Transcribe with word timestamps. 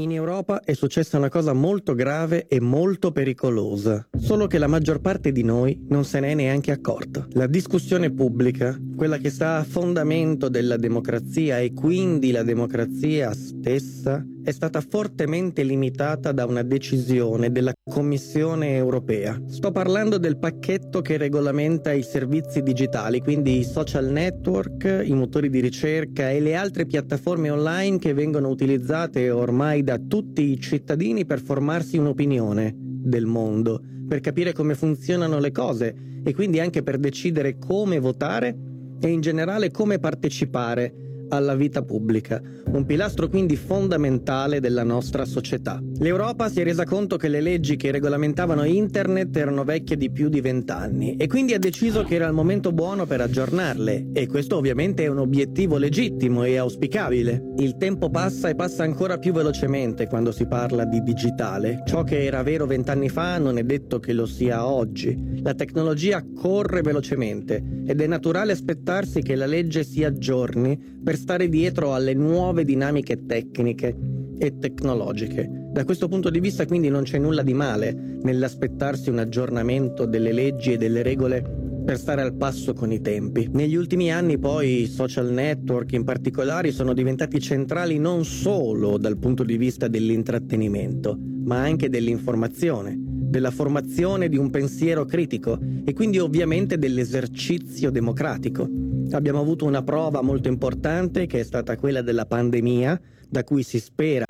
In 0.00 0.10
Europa 0.10 0.62
è 0.64 0.72
successa 0.72 1.18
una 1.18 1.28
cosa 1.28 1.52
molto 1.52 1.94
grave 1.94 2.48
e 2.48 2.58
molto 2.58 3.12
pericolosa, 3.12 4.08
solo 4.18 4.48
che 4.48 4.58
la 4.58 4.66
maggior 4.66 5.00
parte 5.00 5.30
di 5.30 5.44
noi 5.44 5.84
non 5.88 6.04
se 6.04 6.18
ne 6.18 6.32
è 6.32 6.34
neanche 6.34 6.72
accorta. 6.72 7.24
La 7.34 7.46
discussione 7.46 8.10
pubblica, 8.10 8.76
quella 8.96 9.18
che 9.18 9.30
sta 9.30 9.58
a 9.58 9.62
fondamento 9.62 10.48
della 10.48 10.76
democrazia 10.78 11.60
e 11.60 11.72
quindi 11.72 12.32
la 12.32 12.42
democrazia 12.42 13.32
stessa, 13.34 14.26
è 14.42 14.50
stata 14.50 14.82
fortemente 14.82 15.62
limitata 15.62 16.32
da 16.32 16.44
una 16.44 16.62
decisione 16.62 17.50
della 17.50 17.72
Commissione 17.88 18.74
europea. 18.74 19.40
Sto 19.46 19.70
parlando 19.70 20.18
del 20.18 20.38
pacchetto 20.38 21.00
che 21.00 21.16
regolamenta 21.16 21.92
i 21.92 22.02
servizi 22.02 22.62
digitali, 22.62 23.20
quindi 23.20 23.60
i 23.60 23.64
social 23.64 24.06
network, 24.06 25.02
i 25.04 25.14
motori 25.14 25.48
di 25.48 25.60
ricerca 25.60 26.30
e 26.30 26.40
le 26.40 26.56
altre 26.56 26.84
piattaforme 26.84 27.48
online 27.48 27.98
che 27.98 28.12
vengono 28.12 28.48
utilizzate 28.48 29.30
ormai 29.30 29.82
da 29.84 29.98
tutti 29.98 30.50
i 30.50 30.58
cittadini 30.58 31.26
per 31.26 31.40
formarsi 31.40 31.98
un'opinione 31.98 32.74
del 32.74 33.26
mondo, 33.26 33.80
per 34.08 34.20
capire 34.20 34.52
come 34.52 34.74
funzionano 34.74 35.38
le 35.38 35.52
cose 35.52 35.94
e 36.24 36.34
quindi 36.34 36.58
anche 36.58 36.82
per 36.82 36.98
decidere 36.98 37.58
come 37.58 38.00
votare 38.00 38.56
e 38.98 39.08
in 39.08 39.20
generale 39.20 39.70
come 39.70 39.98
partecipare 39.98 41.13
alla 41.34 41.54
vita 41.54 41.82
pubblica, 41.82 42.40
un 42.66 42.84
pilastro 42.84 43.28
quindi 43.28 43.56
fondamentale 43.56 44.60
della 44.60 44.82
nostra 44.82 45.24
società. 45.24 45.80
L'Europa 45.98 46.48
si 46.48 46.60
è 46.60 46.64
resa 46.64 46.84
conto 46.84 47.16
che 47.16 47.28
le 47.28 47.40
leggi 47.40 47.76
che 47.76 47.90
regolamentavano 47.90 48.64
Internet 48.64 49.36
erano 49.36 49.64
vecchie 49.64 49.96
di 49.96 50.10
più 50.10 50.28
di 50.28 50.40
vent'anni 50.40 51.16
e 51.16 51.26
quindi 51.26 51.54
ha 51.54 51.58
deciso 51.58 52.02
che 52.02 52.14
era 52.14 52.26
il 52.26 52.32
momento 52.32 52.72
buono 52.72 53.06
per 53.06 53.20
aggiornarle 53.20 54.08
e 54.12 54.26
questo 54.26 54.56
ovviamente 54.56 55.04
è 55.04 55.08
un 55.08 55.18
obiettivo 55.18 55.76
legittimo 55.76 56.44
e 56.44 56.56
auspicabile. 56.56 57.52
Il 57.58 57.76
tempo 57.76 58.10
passa 58.10 58.48
e 58.48 58.54
passa 58.54 58.82
ancora 58.82 59.18
più 59.18 59.32
velocemente 59.32 60.06
quando 60.06 60.32
si 60.32 60.46
parla 60.46 60.84
di 60.84 61.02
digitale. 61.02 61.82
Ciò 61.86 62.02
che 62.02 62.24
era 62.24 62.42
vero 62.42 62.66
vent'anni 62.66 63.08
fa 63.08 63.38
non 63.38 63.58
è 63.58 63.62
detto 63.62 63.98
che 63.98 64.12
lo 64.12 64.26
sia 64.26 64.66
oggi. 64.66 65.40
La 65.42 65.54
tecnologia 65.54 66.24
corre 66.34 66.82
velocemente 66.82 67.82
ed 67.86 68.00
è 68.00 68.06
naturale 68.06 68.52
aspettarsi 68.52 69.22
che 69.22 69.34
la 69.34 69.46
legge 69.46 69.84
si 69.84 70.04
aggiorni 70.04 70.92
per 71.04 71.16
stare 71.24 71.48
dietro 71.48 71.94
alle 71.94 72.12
nuove 72.12 72.66
dinamiche 72.66 73.24
tecniche 73.24 73.96
e 74.36 74.58
tecnologiche. 74.58 75.48
Da 75.72 75.86
questo 75.86 76.06
punto 76.06 76.28
di 76.28 76.38
vista 76.38 76.66
quindi 76.66 76.90
non 76.90 77.04
c'è 77.04 77.16
nulla 77.16 77.42
di 77.42 77.54
male 77.54 78.18
nell'aspettarsi 78.22 79.08
un 79.08 79.20
aggiornamento 79.20 80.04
delle 80.04 80.32
leggi 80.32 80.74
e 80.74 80.76
delle 80.76 81.02
regole 81.02 81.42
per 81.82 81.98
stare 81.98 82.20
al 82.20 82.34
passo 82.34 82.74
con 82.74 82.92
i 82.92 83.00
tempi. 83.00 83.48
Negli 83.50 83.74
ultimi 83.74 84.12
anni 84.12 84.38
poi 84.38 84.82
i 84.82 84.86
social 84.86 85.32
network 85.32 85.92
in 85.92 86.04
particolare 86.04 86.72
sono 86.72 86.92
diventati 86.92 87.40
centrali 87.40 87.98
non 87.98 88.26
solo 88.26 88.98
dal 88.98 89.16
punto 89.16 89.44
di 89.44 89.56
vista 89.56 89.88
dell'intrattenimento, 89.88 91.18
ma 91.44 91.62
anche 91.62 91.88
dell'informazione, 91.88 92.98
della 92.98 93.50
formazione 93.50 94.28
di 94.28 94.36
un 94.36 94.50
pensiero 94.50 95.06
critico 95.06 95.58
e 95.86 95.94
quindi 95.94 96.18
ovviamente 96.18 96.76
dell'esercizio 96.76 97.90
democratico. 97.90 98.92
Abbiamo 99.10 99.40
avuto 99.40 99.64
una 99.64 99.82
prova 99.82 100.22
molto 100.22 100.48
importante 100.48 101.26
che 101.26 101.40
è 101.40 101.42
stata 101.44 101.76
quella 101.76 102.02
della 102.02 102.26
pandemia, 102.26 103.00
da 103.28 103.44
cui 103.44 103.62
si 103.62 103.78
spera 103.80 104.24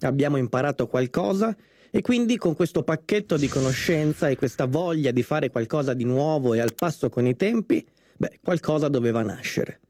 abbiamo 0.00 0.36
imparato 0.36 0.86
qualcosa 0.86 1.56
e 1.90 2.02
quindi 2.02 2.36
con 2.36 2.54
questo 2.54 2.82
pacchetto 2.82 3.36
di 3.36 3.48
conoscenza 3.48 4.28
e 4.28 4.36
questa 4.36 4.66
voglia 4.66 5.10
di 5.10 5.22
fare 5.22 5.50
qualcosa 5.50 5.94
di 5.94 6.04
nuovo 6.04 6.54
e 6.54 6.60
al 6.60 6.74
passo 6.74 7.08
con 7.08 7.26
i 7.26 7.36
tempi, 7.36 7.84
beh, 8.16 8.40
qualcosa 8.42 8.88
doveva 8.88 9.22
nascere. 9.22 9.80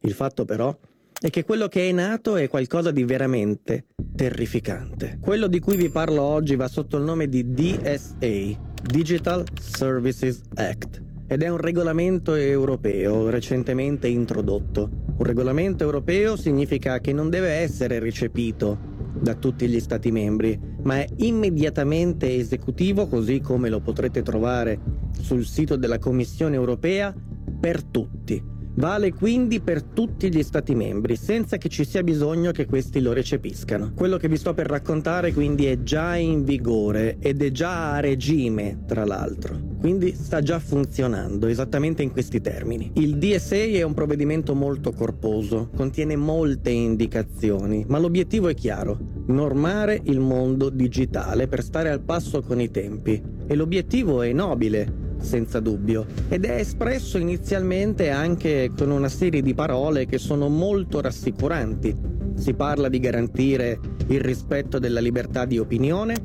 Il 0.00 0.12
fatto 0.12 0.44
però 0.44 0.76
è 1.18 1.30
che 1.30 1.44
quello 1.44 1.66
che 1.66 1.88
è 1.88 1.92
nato 1.92 2.36
è 2.36 2.48
qualcosa 2.48 2.90
di 2.90 3.04
veramente 3.04 3.86
terrificante. 4.14 5.18
Quello 5.20 5.46
di 5.46 5.58
cui 5.58 5.76
vi 5.76 5.88
parlo 5.88 6.22
oggi 6.22 6.54
va 6.54 6.68
sotto 6.68 6.98
il 6.98 7.02
nome 7.02 7.28
di 7.28 7.52
DSA, 7.52 8.58
Digital 8.84 9.44
Services 9.60 10.42
Act 10.54 11.02
ed 11.26 11.42
è 11.42 11.48
un 11.48 11.56
regolamento 11.56 12.34
europeo 12.34 13.28
recentemente 13.28 14.08
introdotto. 14.08 14.88
Un 15.16 15.24
regolamento 15.24 15.84
europeo 15.84 16.36
significa 16.36 17.00
che 17.00 17.12
non 17.12 17.30
deve 17.30 17.48
essere 17.50 17.98
recepito 17.98 18.94
da 19.18 19.34
tutti 19.34 19.66
gli 19.66 19.80
Stati 19.80 20.10
membri, 20.10 20.58
ma 20.82 20.98
è 20.98 21.06
immediatamente 21.16 22.36
esecutivo 22.36 23.06
così 23.06 23.40
come 23.40 23.68
lo 23.68 23.80
potrete 23.80 24.22
trovare 24.22 24.78
sul 25.18 25.44
sito 25.44 25.76
della 25.76 25.98
Commissione 25.98 26.54
europea 26.54 27.14
per 27.58 27.82
tutti. 27.82 28.55
Vale 28.78 29.14
quindi 29.14 29.60
per 29.60 29.82
tutti 29.82 30.30
gli 30.30 30.42
Stati 30.42 30.74
membri, 30.74 31.16
senza 31.16 31.56
che 31.56 31.70
ci 31.70 31.82
sia 31.82 32.02
bisogno 32.02 32.50
che 32.50 32.66
questi 32.66 33.00
lo 33.00 33.14
recepiscano. 33.14 33.92
Quello 33.94 34.18
che 34.18 34.28
vi 34.28 34.36
sto 34.36 34.52
per 34.52 34.66
raccontare 34.66 35.32
quindi 35.32 35.64
è 35.64 35.82
già 35.82 36.14
in 36.16 36.44
vigore 36.44 37.16
ed 37.18 37.42
è 37.42 37.50
già 37.50 37.94
a 37.94 38.00
regime, 38.00 38.82
tra 38.86 39.06
l'altro. 39.06 39.58
Quindi 39.80 40.12
sta 40.12 40.42
già 40.42 40.58
funzionando, 40.58 41.46
esattamente 41.46 42.02
in 42.02 42.10
questi 42.10 42.42
termini. 42.42 42.90
Il 42.96 43.16
DSA 43.16 43.56
è 43.56 43.82
un 43.82 43.94
provvedimento 43.94 44.54
molto 44.54 44.92
corposo, 44.92 45.70
contiene 45.74 46.14
molte 46.16 46.68
indicazioni, 46.68 47.82
ma 47.88 47.98
l'obiettivo 47.98 48.48
è 48.48 48.54
chiaro, 48.54 48.98
normare 49.28 49.98
il 50.04 50.20
mondo 50.20 50.68
digitale 50.68 51.48
per 51.48 51.62
stare 51.62 51.88
al 51.88 52.02
passo 52.02 52.42
con 52.42 52.60
i 52.60 52.70
tempi. 52.70 53.22
E 53.46 53.54
l'obiettivo 53.54 54.20
è 54.20 54.32
nobile, 54.32 55.05
senza 55.18 55.60
dubbio, 55.60 56.06
ed 56.28 56.44
è 56.44 56.56
espresso 56.56 57.18
inizialmente 57.18 58.10
anche 58.10 58.70
con 58.76 58.90
una 58.90 59.08
serie 59.08 59.42
di 59.42 59.54
parole 59.54 60.06
che 60.06 60.18
sono 60.18 60.48
molto 60.48 61.00
rassicuranti. 61.00 61.94
Si 62.36 62.54
parla 62.54 62.88
di 62.88 63.00
garantire 63.00 63.78
il 64.08 64.20
rispetto 64.20 64.78
della 64.78 65.00
libertà 65.00 65.44
di 65.44 65.58
opinione, 65.58 66.16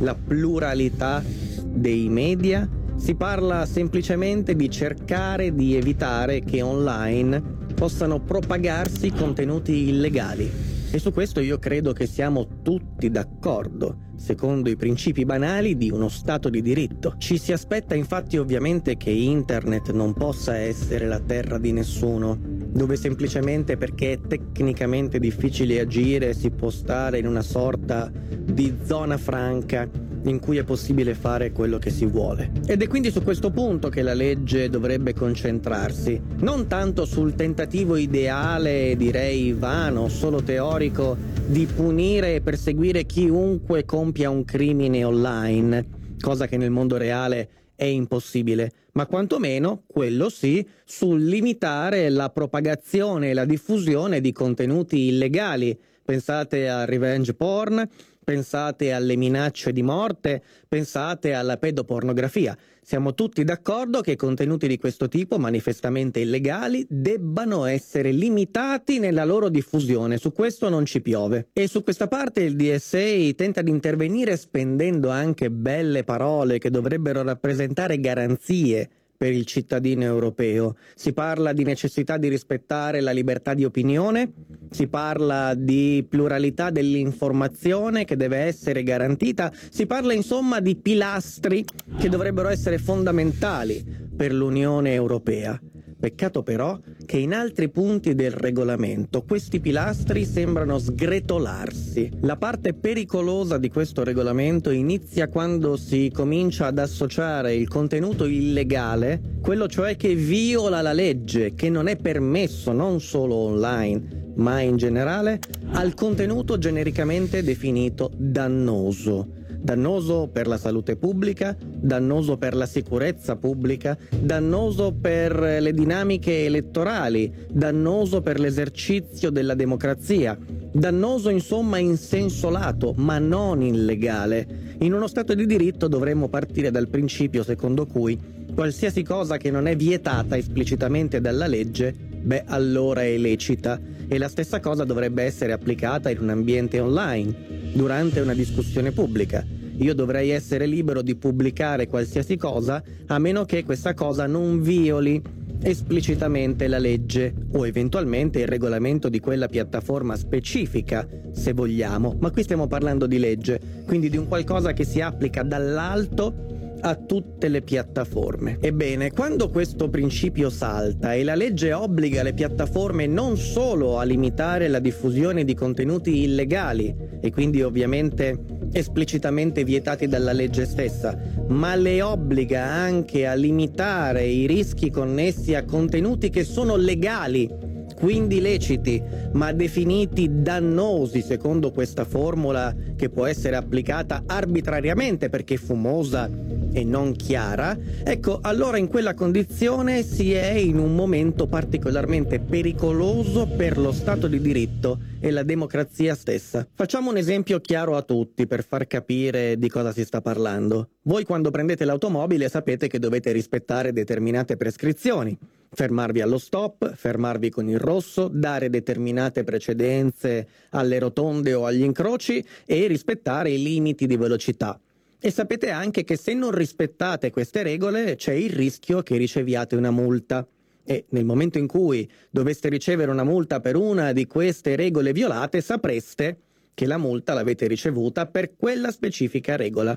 la 0.00 0.14
pluralità 0.14 1.22
dei 1.64 2.08
media, 2.08 2.68
si 2.96 3.14
parla 3.14 3.64
semplicemente 3.64 4.54
di 4.54 4.68
cercare 4.68 5.54
di 5.54 5.74
evitare 5.74 6.40
che 6.40 6.60
online 6.60 7.42
possano 7.74 8.20
propagarsi 8.20 9.10
contenuti 9.10 9.88
illegali. 9.88 10.69
E 10.92 10.98
su 10.98 11.12
questo 11.12 11.38
io 11.38 11.56
credo 11.60 11.92
che 11.92 12.06
siamo 12.06 12.62
tutti 12.62 13.10
d'accordo, 13.10 14.08
secondo 14.16 14.68
i 14.68 14.74
principi 14.74 15.24
banali 15.24 15.76
di 15.76 15.88
uno 15.88 16.08
Stato 16.08 16.48
di 16.48 16.60
diritto. 16.62 17.14
Ci 17.16 17.38
si 17.38 17.52
aspetta 17.52 17.94
infatti 17.94 18.38
ovviamente 18.38 18.96
che 18.96 19.10
Internet 19.10 19.92
non 19.92 20.14
possa 20.14 20.56
essere 20.56 21.06
la 21.06 21.20
terra 21.20 21.58
di 21.58 21.70
nessuno, 21.70 22.36
dove 22.72 22.96
semplicemente 22.96 23.76
perché 23.76 24.12
è 24.12 24.20
tecnicamente 24.20 25.18
difficile 25.18 25.80
agire 25.80 26.34
si 26.34 26.50
può 26.50 26.70
stare 26.70 27.18
in 27.18 27.26
una 27.26 27.42
sorta 27.42 28.10
di 28.10 28.76
zona 28.84 29.16
franca 29.16 29.88
in 30.24 30.38
cui 30.38 30.58
è 30.58 30.64
possibile 30.64 31.14
fare 31.14 31.52
quello 31.52 31.78
che 31.78 31.90
si 31.90 32.04
vuole. 32.04 32.52
Ed 32.66 32.82
è 32.82 32.88
quindi 32.88 33.10
su 33.10 33.22
questo 33.22 33.50
punto 33.50 33.88
che 33.88 34.02
la 34.02 34.14
legge 34.14 34.68
dovrebbe 34.68 35.14
concentrarsi, 35.14 36.20
non 36.40 36.66
tanto 36.66 37.04
sul 37.04 37.34
tentativo 37.34 37.96
ideale, 37.96 38.96
direi 38.96 39.52
vano, 39.52 40.08
solo 40.08 40.42
teorico, 40.42 41.16
di 41.46 41.66
punire 41.66 42.34
e 42.34 42.40
perseguire 42.40 43.04
chiunque 43.04 43.84
compia 43.84 44.30
un 44.30 44.44
crimine 44.44 45.04
online, 45.04 45.86
cosa 46.20 46.46
che 46.46 46.56
nel 46.56 46.70
mondo 46.70 46.96
reale 46.96 47.48
è 47.80 47.86
impossibile, 47.86 48.72
ma 48.92 49.06
quantomeno, 49.06 49.84
quello 49.86 50.28
sì, 50.28 50.66
sul 50.84 51.24
limitare 51.24 52.10
la 52.10 52.28
propagazione 52.28 53.30
e 53.30 53.32
la 53.32 53.46
diffusione 53.46 54.20
di 54.20 54.32
contenuti 54.32 55.06
illegali. 55.06 55.74
Pensate 56.04 56.68
a 56.68 56.84
revenge 56.84 57.32
porn, 57.32 57.88
pensate 58.22 58.92
alle 58.92 59.16
minacce 59.16 59.72
di 59.72 59.80
morte, 59.80 60.42
pensate 60.68 61.32
alla 61.32 61.56
pedopornografia. 61.56 62.54
Siamo 62.90 63.14
tutti 63.14 63.44
d'accordo 63.44 64.00
che 64.00 64.16
contenuti 64.16 64.66
di 64.66 64.76
questo 64.76 65.06
tipo, 65.06 65.38
manifestamente 65.38 66.18
illegali, 66.18 66.84
debbano 66.88 67.66
essere 67.66 68.10
limitati 68.10 68.98
nella 68.98 69.24
loro 69.24 69.48
diffusione. 69.48 70.18
Su 70.18 70.32
questo 70.32 70.68
non 70.68 70.86
ci 70.86 71.00
piove. 71.00 71.50
E 71.52 71.68
su 71.68 71.84
questa 71.84 72.08
parte 72.08 72.42
il 72.42 72.56
DSA 72.56 73.32
tenta 73.36 73.62
di 73.62 73.70
intervenire 73.70 74.36
spendendo 74.36 75.08
anche 75.08 75.52
belle 75.52 76.02
parole 76.02 76.58
che 76.58 76.68
dovrebbero 76.68 77.22
rappresentare 77.22 78.00
garanzie 78.00 78.90
per 79.20 79.34
il 79.34 79.44
cittadino 79.44 80.02
europeo. 80.02 80.76
Si 80.94 81.12
parla 81.12 81.52
di 81.52 81.62
necessità 81.62 82.16
di 82.16 82.28
rispettare 82.28 83.02
la 83.02 83.10
libertà 83.10 83.52
di 83.52 83.66
opinione, 83.66 84.32
si 84.70 84.86
parla 84.86 85.52
di 85.54 86.06
pluralità 86.08 86.70
dell'informazione 86.70 88.06
che 88.06 88.16
deve 88.16 88.38
essere 88.38 88.82
garantita, 88.82 89.52
si 89.68 89.84
parla 89.84 90.14
insomma 90.14 90.60
di 90.60 90.74
pilastri 90.74 91.62
che 91.98 92.08
dovrebbero 92.08 92.48
essere 92.48 92.78
fondamentali 92.78 93.84
per 94.16 94.32
l'Unione 94.32 94.94
Europea. 94.94 95.60
Peccato 96.00 96.42
però 96.42 96.78
che 97.04 97.18
in 97.18 97.34
altri 97.34 97.68
punti 97.68 98.14
del 98.14 98.30
regolamento 98.30 99.22
questi 99.22 99.60
pilastri 99.60 100.24
sembrano 100.24 100.78
sgretolarsi. 100.78 102.10
La 102.22 102.38
parte 102.38 102.72
pericolosa 102.72 103.58
di 103.58 103.68
questo 103.68 104.02
regolamento 104.02 104.70
inizia 104.70 105.28
quando 105.28 105.76
si 105.76 106.10
comincia 106.10 106.68
ad 106.68 106.78
associare 106.78 107.54
il 107.54 107.68
contenuto 107.68 108.24
illegale, 108.24 109.20
quello 109.42 109.68
cioè 109.68 109.96
che 109.96 110.14
viola 110.14 110.80
la 110.80 110.94
legge, 110.94 111.54
che 111.54 111.68
non 111.68 111.86
è 111.86 111.96
permesso 111.96 112.72
non 112.72 113.02
solo 113.02 113.34
online, 113.34 114.32
ma 114.36 114.60
in 114.60 114.78
generale, 114.78 115.38
al 115.72 115.92
contenuto 115.92 116.56
genericamente 116.56 117.42
definito 117.42 118.10
dannoso 118.16 119.39
dannoso 119.60 120.28
per 120.32 120.46
la 120.46 120.56
salute 120.56 120.96
pubblica, 120.96 121.56
dannoso 121.60 122.36
per 122.36 122.54
la 122.54 122.66
sicurezza 122.66 123.36
pubblica, 123.36 123.96
dannoso 124.18 124.92
per 124.92 125.38
le 125.38 125.72
dinamiche 125.72 126.44
elettorali, 126.46 127.32
dannoso 127.50 128.22
per 128.22 128.40
l'esercizio 128.40 129.30
della 129.30 129.54
democrazia, 129.54 130.38
dannoso 130.72 131.28
insomma 131.28 131.78
in 131.78 131.96
senso 131.96 132.48
lato, 132.48 132.94
ma 132.96 133.18
non 133.18 133.62
illegale. 133.62 134.76
In 134.78 134.94
uno 134.94 135.06
Stato 135.06 135.34
di 135.34 135.46
diritto 135.46 135.88
dovremmo 135.88 136.28
partire 136.28 136.70
dal 136.70 136.88
principio 136.88 137.42
secondo 137.42 137.86
cui 137.86 138.18
qualsiasi 138.54 139.02
cosa 139.02 139.36
che 139.36 139.50
non 139.50 139.66
è 139.66 139.76
vietata 139.76 140.36
esplicitamente 140.36 141.20
dalla 141.20 141.46
legge, 141.46 141.94
beh 141.94 142.44
allora 142.46 143.02
è 143.02 143.16
lecita 143.16 143.78
e 144.12 144.18
la 144.18 144.26
stessa 144.26 144.58
cosa 144.58 144.82
dovrebbe 144.82 145.22
essere 145.22 145.52
applicata 145.52 146.10
in 146.10 146.18
un 146.18 146.30
ambiente 146.30 146.80
online, 146.80 147.32
durante 147.72 148.18
una 148.18 148.34
discussione 148.34 148.90
pubblica. 148.90 149.46
Io 149.76 149.94
dovrei 149.94 150.30
essere 150.30 150.66
libero 150.66 151.00
di 151.00 151.14
pubblicare 151.14 151.86
qualsiasi 151.86 152.36
cosa 152.36 152.82
a 153.06 153.18
meno 153.20 153.44
che 153.44 153.64
questa 153.64 153.94
cosa 153.94 154.26
non 154.26 154.62
violi 154.62 155.22
esplicitamente 155.62 156.66
la 156.66 156.78
legge 156.78 157.32
o 157.52 157.64
eventualmente 157.64 158.40
il 158.40 158.48
regolamento 158.48 159.08
di 159.08 159.20
quella 159.20 159.46
piattaforma 159.46 160.16
specifica, 160.16 161.06
se 161.30 161.52
vogliamo, 161.52 162.16
ma 162.18 162.32
qui 162.32 162.42
stiamo 162.42 162.66
parlando 162.66 163.06
di 163.06 163.18
legge, 163.20 163.60
quindi 163.86 164.10
di 164.10 164.16
un 164.16 164.26
qualcosa 164.26 164.72
che 164.72 164.84
si 164.84 165.00
applica 165.00 165.44
dall'alto 165.44 166.48
a 166.80 166.94
tutte 166.94 167.48
le 167.48 167.62
piattaforme. 167.62 168.58
Ebbene, 168.60 169.12
quando 169.12 169.50
questo 169.50 169.88
principio 169.88 170.50
salta 170.50 171.14
e 171.14 171.22
la 171.24 171.34
legge 171.34 171.72
obbliga 171.72 172.22
le 172.22 172.34
piattaforme 172.34 173.06
non 173.06 173.36
solo 173.36 173.98
a 173.98 174.04
limitare 174.04 174.68
la 174.68 174.78
diffusione 174.78 175.44
di 175.44 175.54
contenuti 175.54 176.22
illegali 176.22 176.94
e 177.20 177.30
quindi 177.30 177.62
ovviamente 177.62 178.58
esplicitamente 178.72 179.64
vietati 179.64 180.06
dalla 180.06 180.32
legge 180.32 180.64
stessa, 180.64 181.18
ma 181.48 181.74
le 181.74 182.02
obbliga 182.02 182.64
anche 182.64 183.26
a 183.26 183.34
limitare 183.34 184.24
i 184.24 184.46
rischi 184.46 184.90
connessi 184.90 185.54
a 185.54 185.64
contenuti 185.64 186.30
che 186.30 186.44
sono 186.44 186.76
legali 186.76 187.68
quindi 188.00 188.40
leciti, 188.40 189.00
ma 189.32 189.52
definiti 189.52 190.40
dannosi 190.40 191.20
secondo 191.20 191.70
questa 191.70 192.04
formula 192.06 192.74
che 192.96 193.10
può 193.10 193.26
essere 193.26 193.56
applicata 193.56 194.22
arbitrariamente 194.26 195.28
perché 195.28 195.58
fumosa 195.58 196.28
e 196.72 196.82
non 196.82 197.14
chiara, 197.14 197.76
ecco 198.02 198.38
allora 198.40 198.78
in 198.78 198.88
quella 198.88 199.12
condizione 199.12 200.02
si 200.02 200.32
è 200.32 200.52
in 200.52 200.78
un 200.78 200.94
momento 200.94 201.46
particolarmente 201.46 202.40
pericoloso 202.40 203.46
per 203.46 203.76
lo 203.76 203.92
Stato 203.92 204.28
di 204.28 204.40
diritto 204.40 204.98
e 205.20 205.30
la 205.30 205.42
democrazia 205.42 206.14
stessa. 206.14 206.66
Facciamo 206.72 207.10
un 207.10 207.18
esempio 207.18 207.60
chiaro 207.60 207.96
a 207.96 208.02
tutti 208.02 208.46
per 208.46 208.64
far 208.64 208.86
capire 208.86 209.58
di 209.58 209.68
cosa 209.68 209.92
si 209.92 210.04
sta 210.04 210.22
parlando. 210.22 210.90
Voi 211.02 211.24
quando 211.24 211.50
prendete 211.50 211.84
l'automobile 211.84 212.48
sapete 212.48 212.86
che 212.86 212.98
dovete 212.98 213.32
rispettare 213.32 213.92
determinate 213.92 214.56
prescrizioni. 214.56 215.36
Fermarvi 215.72 216.20
allo 216.20 216.38
stop, 216.38 216.94
fermarvi 216.94 217.48
con 217.48 217.68
il 217.68 217.78
rosso, 217.78 218.26
dare 218.26 218.68
determinate 218.70 219.44
precedenze 219.44 220.48
alle 220.70 220.98
rotonde 220.98 221.54
o 221.54 221.64
agli 221.64 221.82
incroci 221.82 222.44
e 222.66 222.88
rispettare 222.88 223.52
i 223.52 223.62
limiti 223.62 224.08
di 224.08 224.16
velocità. 224.16 224.80
E 225.20 225.30
sapete 225.30 225.70
anche 225.70 226.02
che 226.02 226.16
se 226.16 226.34
non 226.34 226.50
rispettate 226.50 227.30
queste 227.30 227.62
regole 227.62 228.16
c'è 228.16 228.32
il 228.32 228.50
rischio 228.50 229.02
che 229.02 229.16
riceviate 229.16 229.76
una 229.76 229.92
multa. 229.92 230.44
E 230.82 231.04
nel 231.10 231.24
momento 231.24 231.58
in 231.58 231.68
cui 231.68 232.10
doveste 232.30 232.68
ricevere 232.68 233.12
una 233.12 233.22
multa 233.22 233.60
per 233.60 233.76
una 233.76 234.12
di 234.12 234.26
queste 234.26 234.74
regole 234.74 235.12
violate, 235.12 235.60
sapreste 235.60 236.38
che 236.74 236.86
la 236.86 236.98
multa 236.98 237.32
l'avete 237.32 237.68
ricevuta 237.68 238.26
per 238.26 238.56
quella 238.56 238.90
specifica 238.90 239.54
regola 239.54 239.96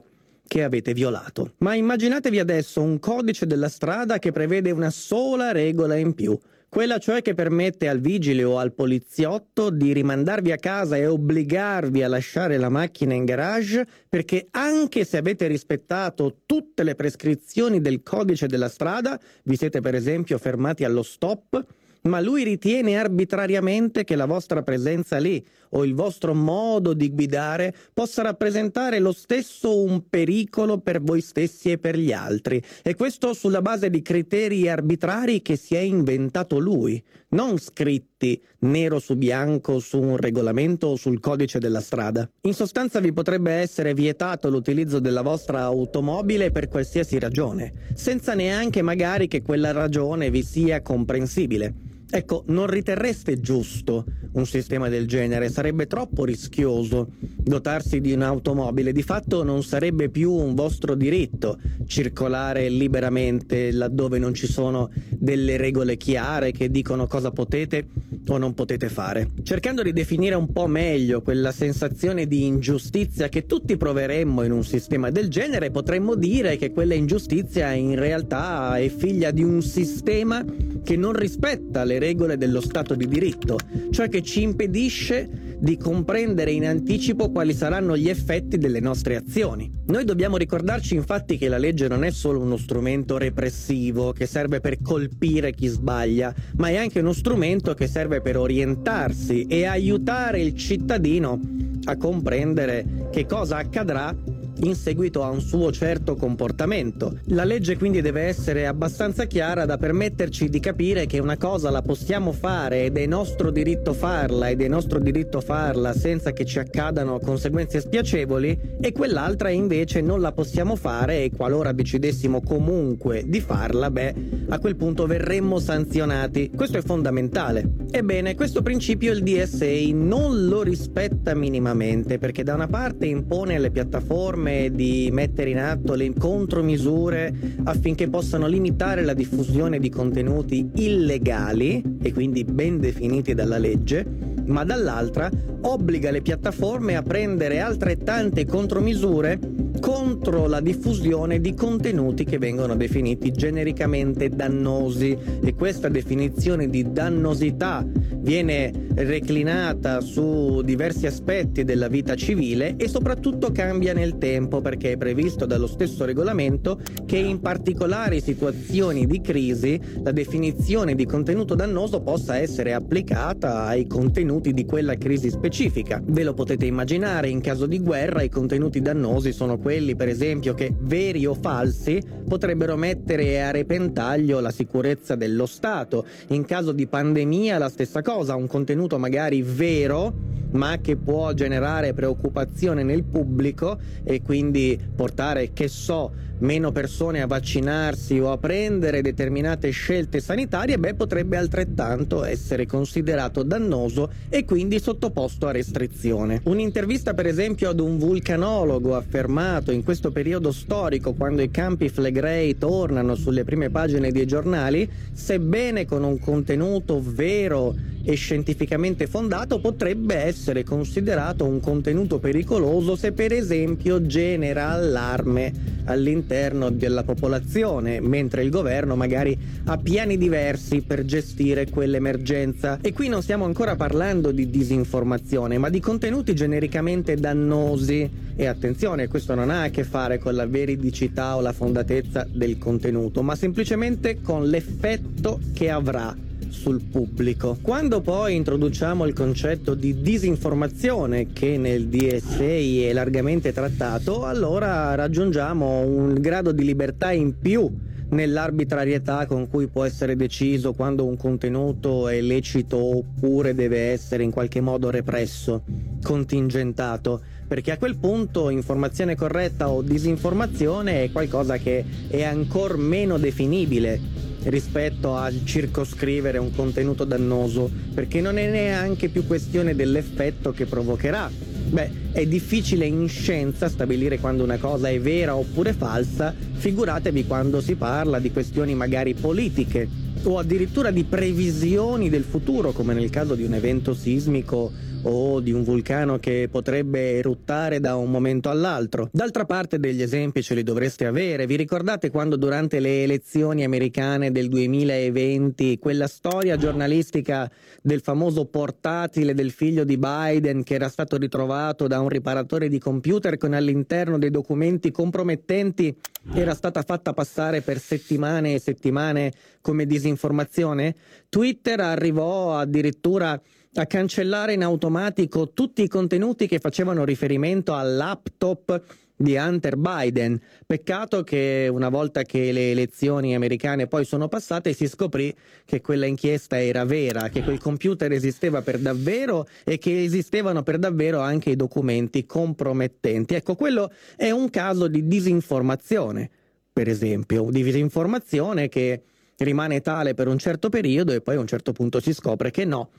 che 0.54 0.62
avete 0.62 0.94
violato. 0.94 1.54
Ma 1.58 1.74
immaginatevi 1.74 2.38
adesso 2.38 2.80
un 2.80 3.00
codice 3.00 3.48
della 3.48 3.70
strada 3.70 4.20
che 4.20 4.32
prevede 4.32 4.70
una 4.70 4.92
sola 4.92 5.52
regola 5.52 5.96
in 5.96 6.14
più, 6.14 6.38
quella 6.70 7.00
cioè 7.00 7.24
che 7.24 7.34
permette 7.34 7.90
al 7.90 8.00
vigile 8.00 8.44
o 8.44 8.60
al 8.60 8.72
poliziotto 8.72 9.72
di 9.72 9.94
rimandarvi 9.94 10.52
a 10.52 10.58
casa 10.58 10.96
e 10.96 11.08
obbligarvi 11.08 12.04
a 12.04 12.08
lasciare 12.08 12.58
la 12.58 12.70
macchina 12.70 13.16
in 13.16 13.26
garage 13.26 13.84
perché 14.08 14.46
anche 14.52 15.06
se 15.06 15.18
avete 15.18 15.48
rispettato 15.48 16.42
tutte 16.46 16.84
le 16.84 16.94
prescrizioni 16.94 17.82
del 17.82 18.04
codice 18.04 18.46
della 18.46 18.70
strada, 18.70 19.20
vi 19.46 19.58
siete 19.58 19.82
per 19.82 19.96
esempio 19.96 20.38
fermati 20.38 20.84
allo 20.84 21.02
stop, 21.02 21.66
ma 22.04 22.20
lui 22.20 22.44
ritiene 22.44 23.00
arbitrariamente 23.00 24.04
che 24.04 24.16
la 24.16 24.26
vostra 24.26 24.62
presenza 24.62 25.18
lì 25.18 25.44
o 25.74 25.86
il 25.86 25.94
vostro 25.94 26.34
modo 26.34 26.94
di 26.94 27.10
guidare 27.10 27.74
possa 27.94 28.22
rappresentare 28.22 29.00
lo 29.00 29.12
stesso 29.12 29.82
un 29.84 30.08
pericolo 30.10 30.80
per 30.80 31.02
voi 31.02 31.22
stessi 31.22 31.72
e 31.72 31.78
per 31.78 31.98
gli 31.98 32.12
altri, 32.12 32.62
e 32.82 32.96
questo 32.96 33.34
sulla 33.34 33.62
base 33.62 33.90
di 33.90 34.02
criteri 34.02 34.68
arbitrari 34.68 35.42
che 35.42 35.56
si 35.56 35.76
è 35.76 35.80
inventato 35.80 36.60
lui, 36.60 37.02
non 37.30 37.58
scritti 37.58 38.42
nero 38.60 39.00
su 39.00 39.16
bianco 39.16 39.80
su 39.80 40.00
un 40.00 40.18
regolamento 40.18 40.88
o 40.88 40.96
sul 40.96 41.20
codice 41.20 41.60
della 41.60 41.82
strada. 41.82 42.30
In 42.42 42.54
sostanza 42.54 43.00
vi 43.00 43.12
potrebbe 43.12 43.52
essere 43.52 43.94
vietato 43.94 44.50
l'utilizzo 44.50 45.00
della 45.00 45.22
vostra 45.22 45.64
automobile 45.64 46.52
per 46.52 46.68
qualsiasi 46.68 47.20
ragione, 47.20 47.74
senza 47.96 48.34
neanche 48.34 48.82
magari 48.82 49.28
che 49.28 49.42
quella 49.42 49.72
ragione 49.72 50.30
vi 50.30 50.44
sia 50.44 50.82
comprensibile. 50.82 51.93
Ecco, 52.16 52.44
non 52.50 52.68
riterreste 52.68 53.40
giusto 53.40 54.06
un 54.34 54.46
sistema 54.46 54.88
del 54.88 55.08
genere, 55.08 55.50
sarebbe 55.50 55.88
troppo 55.88 56.26
rischioso 56.26 57.08
dotarsi 57.20 58.02
di 58.02 58.14
un'automobile, 58.14 58.92
di 58.92 59.02
fatto 59.02 59.42
non 59.42 59.64
sarebbe 59.64 60.10
più 60.10 60.32
un 60.32 60.54
vostro 60.54 60.94
diritto 60.94 61.58
circolare 61.88 62.70
liberamente 62.70 63.72
laddove 63.72 64.20
non 64.20 64.36
ci 64.36 64.46
sono 64.46 64.92
delle 65.10 65.58
regole 65.58 65.98
chiare 65.98 66.52
che 66.52 66.70
dicono 66.70 67.08
cosa 67.08 67.32
potete 67.32 67.88
o 68.28 68.38
non 68.38 68.54
potete 68.54 68.90
fare. 68.90 69.32
Cercando 69.42 69.82
di 69.82 69.92
definire 69.92 70.36
un 70.36 70.52
po' 70.52 70.68
meglio 70.68 71.24
quella 71.24 71.52
sensazione 71.52 72.28
di 72.28 72.46
ingiustizia 72.46 73.28
che 73.28 73.48
tutti 73.48 73.76
proveremmo 73.76 74.44
in 74.44 74.52
un 74.52 74.64
sistema 74.64 75.10
del 75.10 75.30
genere, 75.30 75.72
potremmo 75.72 76.14
dire 76.14 76.58
che 76.58 76.72
quella 76.72 76.94
ingiustizia 76.94 77.72
in 77.74 77.96
realtà 77.96 78.78
è 78.78 78.88
figlia 78.88 79.32
di 79.32 79.44
un 79.44 79.64
sistema 79.64 80.46
che 80.84 80.96
non 80.96 81.14
rispetta 81.14 81.84
le 81.84 81.94
regole 81.94 82.03
dello 82.38 82.60
Stato 82.60 82.96
di 82.96 83.08
diritto, 83.08 83.58
cioè 83.92 84.10
che 84.10 84.22
ci 84.22 84.42
impedisce 84.42 85.56
di 85.58 85.78
comprendere 85.78 86.52
in 86.52 86.66
anticipo 86.66 87.32
quali 87.32 87.54
saranno 87.54 87.96
gli 87.96 88.10
effetti 88.10 88.58
delle 88.58 88.82
nostre 88.82 89.16
azioni. 89.16 89.72
Noi 89.86 90.04
dobbiamo 90.04 90.36
ricordarci 90.36 90.96
infatti 90.96 91.38
che 91.38 91.48
la 91.48 91.58
legge 91.58 91.88
non 91.88 92.04
è 92.04 92.12
solo 92.12 92.42
uno 92.42 92.58
strumento 92.58 93.18
repressivo 93.18 94.12
che 94.12 94.26
serve 94.26 94.60
per 94.60 94.82
colpire 94.82 95.54
chi 95.54 95.68
sbaglia, 95.68 96.34
ma 96.58 96.68
è 96.68 96.76
anche 96.76 97.00
uno 97.00 97.14
strumento 97.14 97.74
che 97.74 97.88
serve 97.88 98.20
per 98.20 98.36
orientarsi 98.36 99.46
e 99.48 99.66
aiutare 99.66 100.42
il 100.42 100.54
cittadino 100.56 101.40
a 101.86 101.96
comprendere 101.96 103.08
che 103.12 103.26
cosa 103.26 103.58
accadrà 103.58 104.14
in 104.62 104.76
seguito 104.76 105.24
a 105.24 105.30
un 105.30 105.42
suo 105.42 105.72
certo 105.72 106.16
comportamento. 106.16 107.20
La 107.26 107.44
legge 107.44 107.78
quindi 107.78 108.02
deve 108.02 108.22
essere 108.24 108.66
abbastanza 108.68 109.26
chiara 109.26 109.66
da 109.66 109.78
permetterci 109.78 110.50
di 110.50 110.60
capire 110.60 111.06
che 111.06 111.20
una 111.20 111.38
cosa 111.38 111.70
la 111.70 111.82
possiamo 111.82 112.32
fare 112.32 112.86
ed 112.86 112.98
è 112.98 113.06
nostro 113.06 113.52
diritto 113.52 113.94
farla 113.94 114.50
ed 114.50 114.62
è 114.62 114.68
nostro 114.68 115.00
diritto 115.00 115.42
farla 115.42 115.94
senza 115.94 116.32
che 116.32 116.46
ci 116.46 116.60
accadano 116.60 117.20
conseguenze 117.20 117.82
spiacevoli 117.82 118.58
e 118.80 118.92
quell'altra 118.92 119.50
invece 119.50 120.02
non 120.02 120.22
la 120.22 120.32
possiamo 120.32 120.76
fare 120.76 121.24
e 121.24 121.32
qualora 121.36 121.72
decidessimo 121.72 122.42
comunque 122.42 123.24
di 123.26 123.42
farla, 123.42 123.90
beh, 123.92 124.16
a 124.50 124.60
quel 124.60 124.76
punto 124.76 125.06
verremmo 125.06 125.60
sanzionati. 125.60 126.52
Questo 126.56 126.78
è 126.78 126.82
fondamentale. 126.82 127.82
Ebbene, 127.92 128.36
questo 128.36 128.62
principio 128.62 129.12
il 129.12 129.24
DSA 129.24 129.94
non 129.94 130.46
lo 130.46 130.64
rispetta 130.64 131.36
minimamente 131.36 132.18
perché 132.18 132.44
da 132.44 132.54
una 132.54 132.68
parte 132.68 133.06
impone 133.06 133.56
alle 133.56 133.72
piattaforme 133.72 134.53
di 134.74 135.10
mettere 135.12 135.50
in 135.50 135.60
atto 135.60 135.94
le 135.94 136.14
contromisure 136.14 137.34
affinché 137.64 138.08
possano 138.08 138.48
limitare 138.48 139.04
la 139.04 139.14
diffusione 139.14 139.80
di 139.80 139.90
contenuti 139.90 140.70
illegali 140.76 141.98
e 142.02 142.14
quindi 142.14 142.44
ben 142.44 142.80
definiti 142.80 143.34
dalla 143.34 143.58
legge, 143.58 144.06
ma 144.46 144.64
dall'altra 144.64 145.30
obbliga 145.62 146.12
le 146.12 146.22
piattaforme 146.22 146.96
a 146.96 147.02
prendere 147.02 147.60
altrettante 147.60 148.46
contromisure 148.46 149.40
contro 149.84 150.48
la 150.48 150.62
diffusione 150.62 151.42
di 151.42 151.54
contenuti 151.54 152.24
che 152.24 152.38
vengono 152.38 152.74
definiti 152.74 153.34
genericamente 153.34 154.30
dannosi 154.30 155.18
e 155.44 155.54
questa 155.56 155.90
definizione 155.90 156.70
di 156.70 156.90
dannosità 156.94 157.86
viene 158.20 158.72
reclinata 158.96 160.00
su 160.00 160.62
diversi 160.62 161.06
aspetti 161.06 161.66
della 161.66 161.90
vita 161.90 162.16
civile 162.16 162.78
e 162.78 162.88
soprattutto 162.88 163.52
cambia 163.52 163.92
nel 163.92 164.18
tempo 164.18 164.62
perché 164.62 164.94
è 164.94 164.98
previsto 164.98 165.46
dallo 165.46 165.68
stesso 165.68 166.06
regolamento 166.06 166.80
che 167.06 167.18
in 167.18 167.42
particolari 167.42 168.22
situazioni 168.22 169.06
di 169.06 169.20
crisi 169.20 169.78
la 170.02 170.14
definizione 170.14 170.96
di 170.96 171.06
contenuto 171.06 171.56
dannoso 171.56 172.00
possa 172.00 172.38
essere 172.38 172.72
applicata 172.72 173.66
ai 173.66 173.86
contenuti 173.86 174.54
di 174.54 174.64
quella 174.64 174.96
crisi 174.96 175.30
specifica. 175.30 176.02
Ve 176.02 176.24
lo 176.24 176.34
potete 176.34 176.66
immaginare, 176.66 177.28
in 177.28 177.42
caso 177.42 177.66
di 177.66 177.80
guerra 177.80 178.22
i 178.22 178.30
contenuti 178.30 178.80
dannosi 178.80 179.34
sono 179.34 179.58
quelli 179.58 179.72
per 179.96 180.08
esempio 180.08 180.54
che 180.54 180.72
veri 180.78 181.26
o 181.26 181.34
falsi 181.34 182.00
potrebbero 182.28 182.76
mettere 182.76 183.42
a 183.42 183.50
repentaglio 183.50 184.40
la 184.40 184.52
sicurezza 184.52 185.16
dello 185.16 185.48
Stato. 185.48 186.06
In 186.30 186.46
caso 186.46 186.72
di 186.72 186.86
pandemia 186.86 187.58
la 187.58 187.70
stessa 187.70 188.04
cosa, 188.04 188.36
un 188.36 188.46
contenuto 188.46 189.00
magari 189.00 189.42
vero 189.42 190.14
ma 190.52 190.78
che 190.80 190.96
può 190.96 191.34
generare 191.34 191.94
preoccupazione 191.94 192.84
nel 192.84 193.04
pubblico 193.04 193.80
e 194.04 194.22
quindi 194.22 194.80
portare, 194.96 195.52
che 195.52 195.68
so, 195.68 196.12
meno 196.44 196.72
persone 196.72 197.22
a 197.22 197.28
vaccinarsi 197.28 198.20
o 198.20 198.32
a 198.32 198.38
prendere 198.38 199.02
determinate 199.02 199.70
scelte 199.72 200.20
sanitarie, 200.20 200.78
beh, 200.78 200.94
potrebbe 200.94 201.38
altrettanto 201.38 202.24
essere 202.24 202.66
considerato 202.66 203.44
dannoso 203.44 204.12
e 204.30 204.46
quindi 204.46 204.80
sottoposto 204.80 205.48
a 205.48 205.52
restrizione. 205.52 206.42
Un'intervista, 206.44 207.14
per 207.14 207.28
esempio, 207.28 207.70
ad 207.70 207.80
un 207.80 207.98
vulcanologo 207.98 208.96
affermato 208.96 209.72
in 209.72 209.84
questo 209.84 210.12
periodo 210.12 210.52
storico, 210.52 211.14
quando 211.14 211.42
i 211.42 211.50
campi 211.50 211.90
Flegrei 211.90 212.58
tornano 212.58 213.16
sulle 213.16 213.44
prime 213.44 213.70
pagine 213.70 214.12
dei 214.12 214.26
giornali, 214.26 214.90
sebbene 215.12 215.86
con 215.86 216.04
un 216.04 216.20
contenuto 216.20 217.02
vero 217.04 217.76
e 218.04 218.16
scientificamente 218.16 219.08
fondato 219.08 219.60
potrebbe 219.60 220.16
essere 220.16 220.64
considerato 220.64 221.46
un 221.46 221.62
contenuto 221.62 222.20
pericoloso 222.20 222.98
se 222.98 223.14
per 223.14 223.32
esempio 223.32 224.06
genera 224.06 224.72
allarme 224.72 225.73
all'interno 225.86 226.70
della 226.70 227.04
popolazione, 227.04 228.00
mentre 228.00 228.44
il 228.44 228.50
governo 228.50 228.96
magari 228.96 229.38
ha 229.66 229.78
piani 229.78 230.18
diversi 230.18 230.82
per 230.82 231.06
gestire 231.06 231.70
quell'emergenza. 231.70 232.80
E 232.82 232.94
qui 232.94 233.08
non 233.08 233.22
stiamo 233.22 233.46
ancora 233.46 233.76
parlando 233.76 234.32
di 234.32 234.50
disinformazione, 234.50 235.58
ma 235.58 235.70
di 235.70 235.80
contenuti 235.80 236.34
genericamente 236.34 237.16
dannosi. 237.16 238.22
E 238.36 238.46
attenzione, 238.48 239.08
questo 239.08 239.36
non 239.36 239.50
ha 239.50 239.64
a 239.64 239.70
che 239.70 239.84
fare 239.84 240.18
con 240.18 240.34
la 240.34 240.48
veridicità 240.48 241.36
o 241.36 241.42
la 241.42 241.54
fondatezza 241.54 242.28
del 242.30 242.58
contenuto, 242.58 243.22
ma 243.22 243.36
semplicemente 243.36 244.22
con 244.22 244.48
l'effetto 244.48 245.40
che 245.54 245.70
avrà 245.70 246.16
sul 246.54 246.82
pubblico. 246.82 247.58
Quando 247.62 248.00
poi 248.00 248.36
introduciamo 248.36 249.06
il 249.06 249.14
concetto 249.14 249.74
di 249.74 250.02
disinformazione 250.02 251.34
che 251.34 251.58
nel 251.58 251.88
DSA 251.88 252.44
è 252.88 252.94
largamente 252.94 253.52
trattato, 253.52 254.24
allora 254.24 254.96
raggiungiamo 254.96 255.80
un 255.80 256.14
grado 256.14 256.52
di 256.52 256.64
libertà 256.64 257.12
in 257.12 257.38
più 257.38 257.70
nell'arbitrarietà 258.10 259.26
con 259.26 259.50
cui 259.50 259.68
può 259.68 259.84
essere 259.84 260.16
deciso 260.16 260.74
quando 260.74 261.06
un 261.06 261.18
contenuto 261.18 262.08
è 262.08 262.22
lecito 262.22 262.78
oppure 262.78 263.56
deve 263.56 263.92
essere 263.92 264.24
in 264.24 264.30
qualche 264.30 264.62
modo 264.62 264.92
represso, 264.92 265.64
contingentato, 266.02 267.22
perché 267.48 267.72
a 267.72 267.78
quel 267.78 267.98
punto 267.98 268.50
informazione 268.50 269.16
corretta 269.16 269.70
o 269.70 269.82
disinformazione 269.82 271.04
è 271.04 271.12
qualcosa 271.12 271.58
che 271.58 271.84
è 272.08 272.24
ancora 272.24 272.78
meno 272.78 273.18
definibile 273.18 274.23
rispetto 274.46 275.16
a 275.16 275.32
circoscrivere 275.44 276.38
un 276.38 276.54
contenuto 276.54 277.04
dannoso, 277.04 277.70
perché 277.94 278.22
non 278.22 278.38
è 278.38 278.50
neanche 278.50 279.10
più 279.10 279.26
questione 279.26 279.76
dell'effetto 279.76 280.52
che 280.52 280.66
provocherà. 280.66 281.30
Beh, 281.70 281.90
è 282.12 282.26
difficile 282.26 282.86
in 282.86 283.08
scienza 283.08 283.70
stabilire 283.70 284.20
quando 284.20 284.44
una 284.44 284.58
cosa 284.58 284.90
è 284.90 285.00
vera 285.00 285.36
oppure 285.36 285.74
falsa, 285.74 286.34
figuratevi 286.54 287.26
quando 287.26 287.62
si 287.62 287.76
parla 287.76 288.20
di 288.20 288.32
questioni 288.32 288.76
magari 288.76 289.14
politiche 289.14 289.88
o 290.24 290.38
addirittura 290.38 290.92
di 290.92 291.04
previsioni 291.04 292.10
del 292.10 292.24
futuro, 292.24 292.72
come 292.72 292.94
nel 292.94 293.10
caso 293.10 293.36
di 293.36 293.44
un 293.44 293.54
evento 293.54 293.94
sismico 293.94 294.72
o 295.04 295.40
di 295.40 295.52
un 295.52 295.64
vulcano 295.64 296.20
che 296.20 296.48
potrebbe 296.50 297.18
eruttare 297.18 297.80
da 297.80 297.96
un 297.96 298.12
momento 298.12 298.50
all'altro. 298.50 299.10
D'altra 299.12 299.46
parte 299.46 299.80
degli 299.80 300.02
esempi 300.02 300.42
ce 300.42 300.56
li 300.56 300.64
dovreste 300.64 301.06
avere. 301.06 301.46
Vi 301.46 301.56
ricordate 301.56 302.10
quando 302.10 302.36
durante 302.36 302.80
le 302.80 303.04
elezioni 303.04 303.64
americane 303.64 304.32
del 304.32 304.50
2020 304.50 305.80
quella 305.80 306.08
storia 306.08 306.58
giornalistica 306.58 307.50
del 307.82 308.02
famoso 308.02 308.46
portatile 308.46 309.34
del 309.34 309.52
figlio 309.52 309.84
di 309.84 309.98
Biden 309.98 310.64
che 310.64 310.76
era 310.76 310.90
stato 310.90 311.18
ritrovato 311.18 311.88
da 311.88 312.00
un 312.00 312.10
riparatore 312.10 312.70
di 312.70 312.80
computer 312.80 313.38
con 313.38 313.54
all'interno 313.54 314.18
dei 314.18 314.30
documenti 314.30 314.92
compromettenti 314.92 315.96
era 316.34 316.54
stata 316.54 316.82
fatta 316.84 317.12
passare 317.12 317.62
per 317.62 317.80
settimane 317.80 318.54
e 318.54 318.60
settimane 318.60 319.34
come 319.60 319.86
disinformazione? 319.86 320.96
Twitter 321.28 321.82
arrivò 321.82 322.58
addirittura 322.58 323.40
a 323.76 323.86
cancellare 323.86 324.54
in 324.54 324.64
automatico 324.64 325.52
tutti 325.52 325.84
i 325.84 325.88
contenuti 325.88 326.48
che 326.48 326.60
facevano 326.60 327.04
riferimento 327.04 327.74
al 327.74 327.96
laptop 327.96 328.82
di 329.16 329.36
Hunter 329.36 329.78
Biden. 329.78 330.40
Peccato 330.66 331.24
che 331.24 331.70
una 331.72 331.90
volta 331.90 332.24
che 332.24 332.52
le 332.52 332.72
elezioni 332.72 333.34
americane 333.34 333.88
poi 333.88 334.06
sono 334.06 334.28
passate 334.28 334.74
si 334.74 334.88
scoprì 334.88 335.34
che 335.66 335.82
quella 335.82 336.06
inchiesta 336.06 336.62
era 336.62 336.84
vera, 336.86 337.30
che 337.30 337.42
quel 337.42 337.60
computer 337.60 338.12
esisteva 338.12 338.62
per 338.62 338.80
davvero 338.80 339.48
e 339.64 339.78
che 339.78 340.04
esistevano 340.04 340.62
per 340.62 340.78
davvero 340.78 341.20
anche 341.20 341.52
i 341.52 341.56
documenti 341.56 342.26
compromettenti. 342.26 343.34
Ecco, 343.34 343.56
quello 343.56 343.92
è 344.16 344.30
un 344.30 344.50
caso 344.50 344.88
di 344.88 345.08
disinformazione, 345.08 346.30
per 346.72 346.88
esempio, 346.88 347.48
di 347.50 347.64
disinformazione 347.64 348.70
che 348.70 349.02
rimane 349.38 349.82
tale 349.82 350.14
per 350.14 350.28
un 350.28 350.38
certo 350.38 350.70
periodo 350.70 351.12
e 351.12 351.22
poi 351.22 351.36
a 351.36 351.40
un 351.40 351.48
certo 351.48 351.72
punto 351.72 352.00
si 352.00 352.14
scopre 352.14 352.52
che 352.52 352.66
no, 352.66 352.90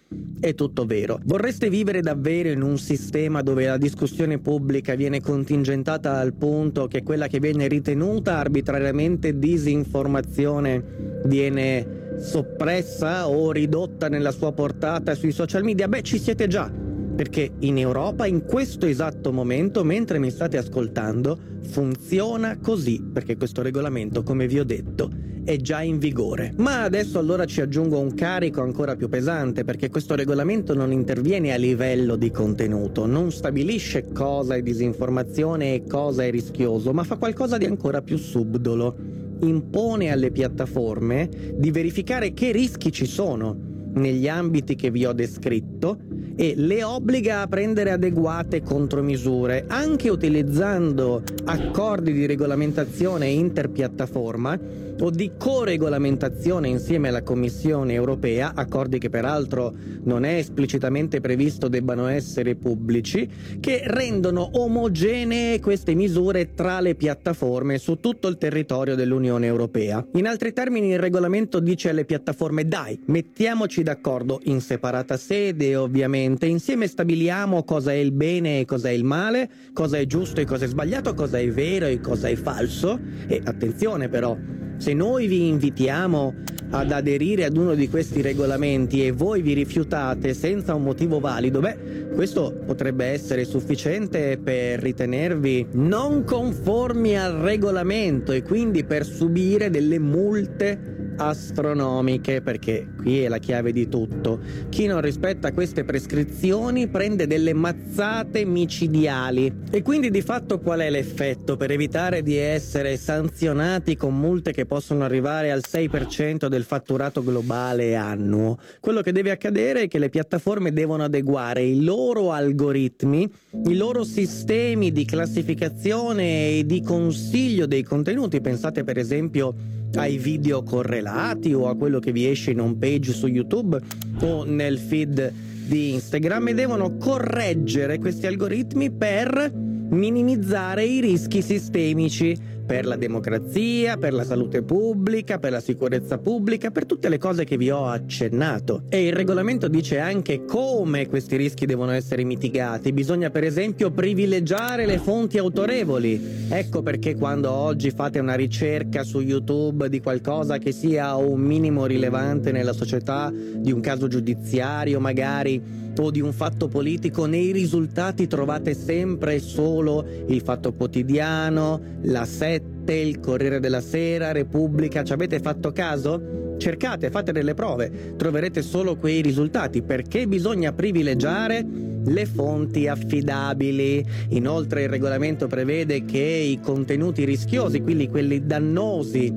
è 0.41 0.55
tutto 0.55 0.85
vero. 0.85 1.21
Vorreste 1.25 1.69
vivere 1.69 2.01
davvero 2.01 2.51
in 2.51 2.63
un 2.63 2.79
sistema 2.79 3.43
dove 3.43 3.67
la 3.67 3.77
discussione 3.77 4.39
pubblica 4.39 4.95
viene 4.95 5.21
contingentata 5.21 6.19
al 6.19 6.35
punto 6.35 6.87
che 6.87 7.03
quella 7.03 7.29
che 7.29 7.39
viene 7.39 7.69
ritenuta 7.69 8.39
arbitrariamente 8.39 9.39
disinformazione 9.39 11.23
viene 11.25 12.03
soppressa 12.19 13.29
o 13.29 13.51
ridotta 13.51 14.09
nella 14.09 14.31
sua 14.31 14.53
portata 14.53 15.15
sui 15.15 15.33
social 15.33 15.63
media? 15.63 15.89
Beh, 15.89 16.03
ci 16.03 16.19
siete 16.19 16.47
già 16.47 16.71
perché 17.15 17.53
in 17.61 17.79
Europa 17.79 18.27
in 18.27 18.45
questo 18.45 18.87
esatto 18.87 19.33
momento, 19.33 19.85
mentre 19.85 20.19
mi 20.19 20.31
state 20.31 20.57
ascoltando, 20.57 21.53
funziona 21.65 22.59
così, 22.59 23.03
perché 23.13 23.37
questo 23.37 23.63
regolamento, 23.63 24.23
come 24.23 24.47
vi 24.47 24.59
ho 24.59 24.65
detto, 24.65 25.11
è 25.45 25.57
già 25.57 25.83
in 25.83 25.99
vigore. 25.99 26.53
Ma 26.57 26.83
adesso 26.83 27.19
allora 27.19 27.45
ci 27.45 27.61
aggiungo 27.61 27.99
un 27.99 28.15
carico 28.15 28.63
ancora 28.63 28.97
più 28.97 29.09
pesante, 29.09 29.65
perché 29.65 29.91
questo 29.91 30.15
regolamento 30.15 30.75
non 30.75 30.93
interviene 30.93 31.53
a 31.53 31.57
livello 31.57 32.17
di 32.17 32.31
contenuto, 32.31 33.07
non 33.07 33.31
stabilisce 33.31 34.13
cosa 34.13 34.55
è 34.55 34.63
disinformazione 34.63 35.75
e 35.75 35.85
cosa 35.87 36.25
è 36.25 36.31
rischioso, 36.31 36.93
ma 36.93 37.05
fa 37.05 37.17
qualcosa 37.17 37.59
di 37.59 37.67
ancora 37.67 38.01
più 38.01 38.17
subdolo. 38.17 38.97
Impone 39.41 40.11
alle 40.11 40.31
piattaforme 40.31 41.29
di 41.55 41.71
verificare 41.71 42.33
che 42.33 42.53
rischi 42.53 42.91
ci 42.93 43.05
sono 43.05 43.73
negli 43.95 44.29
ambiti 44.29 44.75
che 44.75 44.91
vi 44.91 45.05
ho 45.05 45.13
descritto 45.13 45.99
e 46.37 46.55
le 46.57 46.83
obbliga 46.83 47.43
a 47.43 47.47
prendere 47.47 47.91
adeguate 47.91 48.63
contromisure, 48.63 49.65
anche 49.69 50.09
utilizzando 50.09 51.23
accordi 51.45 52.13
di 52.13 52.27
regolamentazione 52.27 53.27
interpiattaforma 53.29 54.59
o 55.01 55.11
di 55.11 55.33
coregolamentazione 55.37 56.69
insieme 56.69 57.09
alla 57.09 57.23
Commissione 57.23 57.93
europea, 57.93 58.53
accordi 58.55 58.99
che 58.99 59.11
peraltro 59.11 59.75
non 60.05 60.25
è 60.25 60.37
esplicitamente 60.37 61.21
previsto 61.21 61.69
debbano 61.69 62.07
essere 62.07 62.55
pubblici, 62.55 63.29
che 63.61 63.83
rendono 63.87 64.49
omogenee 64.55 65.61
queste 65.61 65.95
misure 65.95 66.55
tra 66.55 66.81
le 66.81 66.95
piattaforme 66.95 67.79
su 67.79 67.99
tutto 68.01 68.29
il 68.29 68.39
territorio 68.39 68.95
dell'Unione 68.95 69.47
europea. 69.47 70.05
In 70.15 70.27
altri 70.27 70.53
termini 70.53 70.91
il 70.91 70.99
regolamento 70.99 71.61
dice 71.61 71.91
alle 71.91 72.05
piattaforme 72.05 72.67
dai, 72.67 73.01
mettiamoci 73.07 73.83
d'accordo 73.83 74.41
in 74.45 74.61
separata 74.61 75.17
sede 75.17 75.77
ovviamente, 75.77 76.47
insieme 76.47 76.87
stabiliamo 76.87 77.65
cosa 77.65 77.93
è 77.93 77.97
il 77.97 78.13
bene 78.13 78.61
e 78.61 78.65
cosa 78.65 78.89
è 78.89 78.93
il 78.93 79.05
male, 79.05 79.51
cosa 79.73 79.99
è 79.99 80.07
giusto 80.07 80.41
e 80.41 80.45
cosa 80.45 80.65
è 80.65 80.69
sbagliato, 80.69 81.15
cosa 81.15 81.39
è 81.39 81.49
vero 81.51 81.87
e 81.87 82.01
cosa 82.01 82.29
è 82.29 82.35
falso 82.35 82.99
e 83.27 83.41
attenzione 83.45 84.09
però, 84.09 84.37
se 84.85 84.93
noi 84.93 85.27
vi 85.29 85.49
invitiamo 85.49 86.35
ad 86.69 86.93
aderire 86.93 87.47
ad 87.47 87.57
uno 87.57 87.75
di 87.75 87.89
questi 87.89 88.21
regolamenti 88.21 89.03
e 89.03 89.13
voi 89.13 89.41
vi 89.41 89.55
rifiutate 89.55 90.35
senza 90.35 90.75
un 90.75 90.83
motivo 90.83 91.21
valido, 91.21 91.61
beh, 91.61 92.11
questo 92.15 92.53
potrebbe 92.67 93.07
essere 93.07 93.47
sufficiente 93.47 94.37
per 94.37 94.81
ritenervi 94.81 95.69
non 95.73 96.25
conformi 96.25 97.19
al 97.19 97.33
regolamento 97.37 98.33
e 98.33 98.43
quindi 98.43 98.85
per 98.85 99.07
subire 99.07 99.71
delle 99.71 99.99
multe 99.99 101.04
astronomiche, 101.17 102.41
perché 102.41 102.89
qui 102.97 103.23
è 103.23 103.29
la 103.29 103.39
chiave 103.39 103.73
di 103.73 103.89
tutto. 103.89 104.41
Chi 104.69 104.87
non 104.87 105.01
rispetta 105.01 105.53
queste 105.53 105.85
prescrizioni 105.85 106.89
prende 106.89 107.27
delle 107.27 107.53
mazzate 107.53 108.45
micidiali. 108.45 109.53
E 109.71 109.83
quindi 109.83 110.11
di 110.11 110.23
fatto 110.23 110.61
qual 110.61 110.81
è 110.81 110.91
l'effetto? 110.91 111.57
Per 111.57 111.71
evitare 111.71 112.23
di 112.23 112.37
essere 112.37 112.97
sanzionati 112.97 113.97
con 113.97 114.19
multe 114.19 114.53
che 114.53 114.67
possono 114.67 115.05
arrivare 115.05 115.51
al 115.51 115.63
6% 115.67 116.47
del 116.47 116.65
fatturato 116.65 117.23
globale 117.23 117.95
annuo, 117.95 118.59
quello 118.81 119.01
che 119.01 119.13
deve 119.13 119.31
accadere 119.31 119.83
è 119.83 119.89
che 119.89 119.99
le 119.99 120.09
piattaforme 120.09 120.73
devono 120.73 121.05
adeguare 121.05 121.63
i 121.63 121.83
loro 121.83 122.33
algoritmi, 122.33 123.31
i 123.67 123.77
loro 123.77 124.05
sistemi 124.05 124.93
di 124.93 125.05
classificazione 125.05 126.59
e 126.59 126.67
di 126.67 126.83
consiglio 126.83 127.67
dei 127.67 127.83
contenuti. 127.83 128.41
Pensate 128.41 128.85
per 128.85 128.99
esempio 128.99 129.55
ai 129.97 130.19
video 130.19 130.63
correlati 130.63 131.53
o 131.53 131.69
a 131.69 131.77
quello 131.77 131.99
che 131.99 132.13
vi 132.13 132.29
esce 132.29 132.51
in 132.51 132.61
home 132.61 132.77
page 132.79 133.13
su 133.13 133.27
YouTube 133.27 133.79
o 134.21 134.45
nel 134.45 134.79
feed 134.79 135.33
di 135.67 135.95
Instagram 135.95 136.49
e 136.49 136.55
devono 136.55 136.97
correggere 136.97 137.99
questi 137.99 138.27
algoritmi 138.27 138.91
per 138.91 139.53
minimizzare 139.91 140.85
i 140.85 141.01
rischi 141.01 141.43
sistemici 141.43 142.37
per 142.65 142.87
la 142.87 142.97
democrazia, 142.97 143.97
per 143.97 144.13
la 144.13 144.25
salute 144.25 144.63
pubblica, 144.63 145.39
per 145.39 145.53
la 145.53 145.61
sicurezza 145.61 146.19
pubblica, 146.19 146.71
per 146.71 146.87
tutte 146.87 147.09
le 147.09 147.19
cose 147.19 147.45
che 147.45 147.57
vi 147.57 147.71
ho 147.71 147.87
accennato. 147.87 148.83
E 148.89 149.07
il 149.07 149.13
regolamento 149.13 149.69
dice 149.69 149.99
anche 149.99 150.45
come 150.45 151.09
questi 151.09 151.37
rischi 151.37 151.67
devono 151.67 151.93
essere 151.93 152.25
mitigati. 152.25 152.93
Bisogna 152.93 153.31
per 153.31 153.45
esempio 153.45 153.91
privilegiare 153.91 154.87
le 154.87 154.99
fonti 154.99 155.39
autorevoli. 155.39 156.47
Ecco 156.49 156.83
perché 156.83 157.15
quando 157.17 157.51
oggi 157.51 157.91
fate 157.91 158.19
una 158.19 158.35
ricerca 158.35 159.03
su 159.03 159.21
YouTube 159.21 159.89
di 159.89 160.01
qualcosa 160.01 160.59
che 160.59 160.73
sia 160.73 161.15
un 161.17 161.41
minimo 161.41 161.87
rilevante 161.87 162.53
nella 162.53 162.73
società, 162.73 163.33
di 163.33 163.73
un 163.73 163.81
caso 163.81 164.09
giudiziario 164.09 165.01
magari, 165.01 165.84
o 166.03 166.11
di 166.11 166.21
un 166.21 166.33
fatto 166.33 166.69
politico, 166.69 167.27
nei 167.27 167.53
risultati 167.53 168.27
trovate 168.27 168.75
sempre 168.75 169.39
solo 169.39 170.05
il 170.27 170.41
fatto 170.43 170.73
quotidiano, 170.73 171.81
la 172.03 172.25
7, 172.25 172.93
il 172.93 173.21
Corriere 173.21 173.61
della 173.61 173.81
Sera, 173.81 174.33
Repubblica. 174.33 175.05
Ci 175.05 175.13
avete 175.13 175.41
fatto 175.41 175.73
caso? 175.73 176.57
Cercate, 176.57 177.11
fate 177.11 177.33
delle 177.33 177.55
prove, 177.55 178.15
troverete 178.17 178.63
solo 178.63 178.97
quei 178.97 179.21
risultati 179.21 179.83
perché 179.83 180.27
bisogna 180.27 180.73
privilegiare 180.73 181.67
le 182.05 182.27
fonti 182.27 182.87
affidabili. 182.87 184.05
Inoltre 184.31 184.83
il 184.83 184.89
regolamento 184.89 185.47
prevede 185.47 186.05
che 186.05 186.19
i 186.19 186.61
contenuti 186.61 187.25
rischiosi, 187.25 187.81
quindi 187.81 188.09
quelli 188.09 188.47
dannosi, 188.47 189.33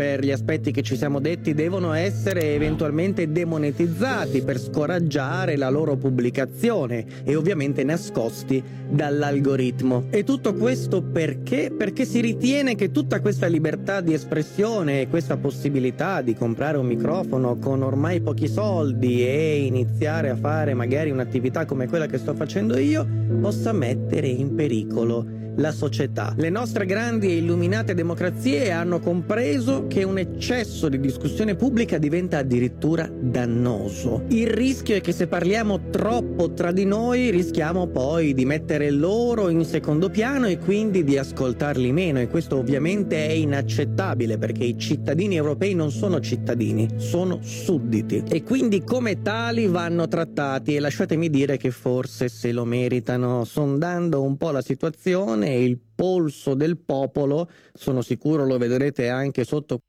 per 0.00 0.24
gli 0.24 0.30
aspetti 0.30 0.70
che 0.70 0.80
ci 0.80 0.96
siamo 0.96 1.20
detti 1.20 1.52
devono 1.52 1.92
essere 1.92 2.54
eventualmente 2.54 3.30
demonetizzati 3.30 4.40
per 4.40 4.58
scoraggiare 4.58 5.58
la 5.58 5.68
loro 5.68 5.98
pubblicazione 5.98 7.04
e 7.22 7.36
ovviamente 7.36 7.84
nascosti 7.84 8.64
dall'algoritmo. 8.88 10.06
E 10.08 10.24
tutto 10.24 10.54
questo 10.54 11.02
perché? 11.02 11.70
Perché 11.76 12.06
si 12.06 12.20
ritiene 12.20 12.76
che 12.76 12.90
tutta 12.90 13.20
questa 13.20 13.46
libertà 13.46 14.00
di 14.00 14.14
espressione 14.14 15.02
e 15.02 15.08
questa 15.08 15.36
possibilità 15.36 16.22
di 16.22 16.34
comprare 16.34 16.78
un 16.78 16.86
microfono 16.86 17.58
con 17.58 17.82
ormai 17.82 18.22
pochi 18.22 18.48
soldi 18.48 19.22
e 19.22 19.66
iniziare 19.66 20.30
a 20.30 20.36
fare 20.36 20.72
magari 20.72 21.10
un'attività 21.10 21.66
come 21.66 21.86
quella 21.86 22.06
che 22.06 22.16
sto 22.16 22.32
facendo 22.32 22.78
io 22.78 23.06
possa 23.38 23.72
mettere 23.72 24.28
in 24.28 24.54
pericolo 24.54 25.40
la 25.60 25.72
società. 25.72 26.34
Le 26.36 26.48
nostre 26.48 26.86
grandi 26.86 27.28
e 27.28 27.36
illuminate 27.36 27.94
democrazie 27.94 28.70
hanno 28.72 28.98
compreso 28.98 29.86
che 29.86 30.02
un 30.02 30.18
eccesso 30.18 30.88
di 30.88 30.98
discussione 30.98 31.54
pubblica 31.54 31.98
diventa 31.98 32.38
addirittura 32.38 33.08
dannoso. 33.08 34.24
Il 34.28 34.48
rischio 34.48 34.96
è 34.96 35.00
che 35.00 35.12
se 35.12 35.26
parliamo 35.26 35.90
troppo 35.90 36.52
tra 36.52 36.72
di 36.72 36.84
noi 36.84 37.30
rischiamo 37.30 37.86
poi 37.86 38.32
di 38.32 38.44
mettere 38.44 38.90
loro 38.90 39.48
in 39.48 39.64
secondo 39.64 40.08
piano 40.08 40.46
e 40.46 40.58
quindi 40.58 41.04
di 41.04 41.18
ascoltarli 41.18 41.92
meno 41.92 42.20
e 42.20 42.28
questo 42.28 42.56
ovviamente 42.56 43.26
è 43.26 43.32
inaccettabile 43.32 44.38
perché 44.38 44.64
i 44.64 44.78
cittadini 44.78 45.36
europei 45.36 45.74
non 45.74 45.90
sono 45.90 46.20
cittadini, 46.20 46.88
sono 46.96 47.40
sudditi 47.42 48.22
e 48.28 48.42
quindi 48.42 48.82
come 48.82 49.20
tali 49.20 49.66
vanno 49.66 50.08
trattati 50.08 50.74
e 50.74 50.80
lasciatemi 50.80 51.28
dire 51.28 51.58
che 51.58 51.70
forse 51.70 52.28
se 52.28 52.50
lo 52.52 52.64
meritano 52.64 53.44
sondando 53.44 54.22
un 54.22 54.36
po' 54.36 54.50
la 54.50 54.62
situazione 54.62 55.49
il 55.52 55.78
polso 55.78 56.54
del 56.54 56.78
popolo, 56.78 57.50
sono 57.72 58.02
sicuro 58.02 58.44
lo 58.44 58.58
vedrete 58.58 59.08
anche 59.08 59.44
sotto 59.44 59.80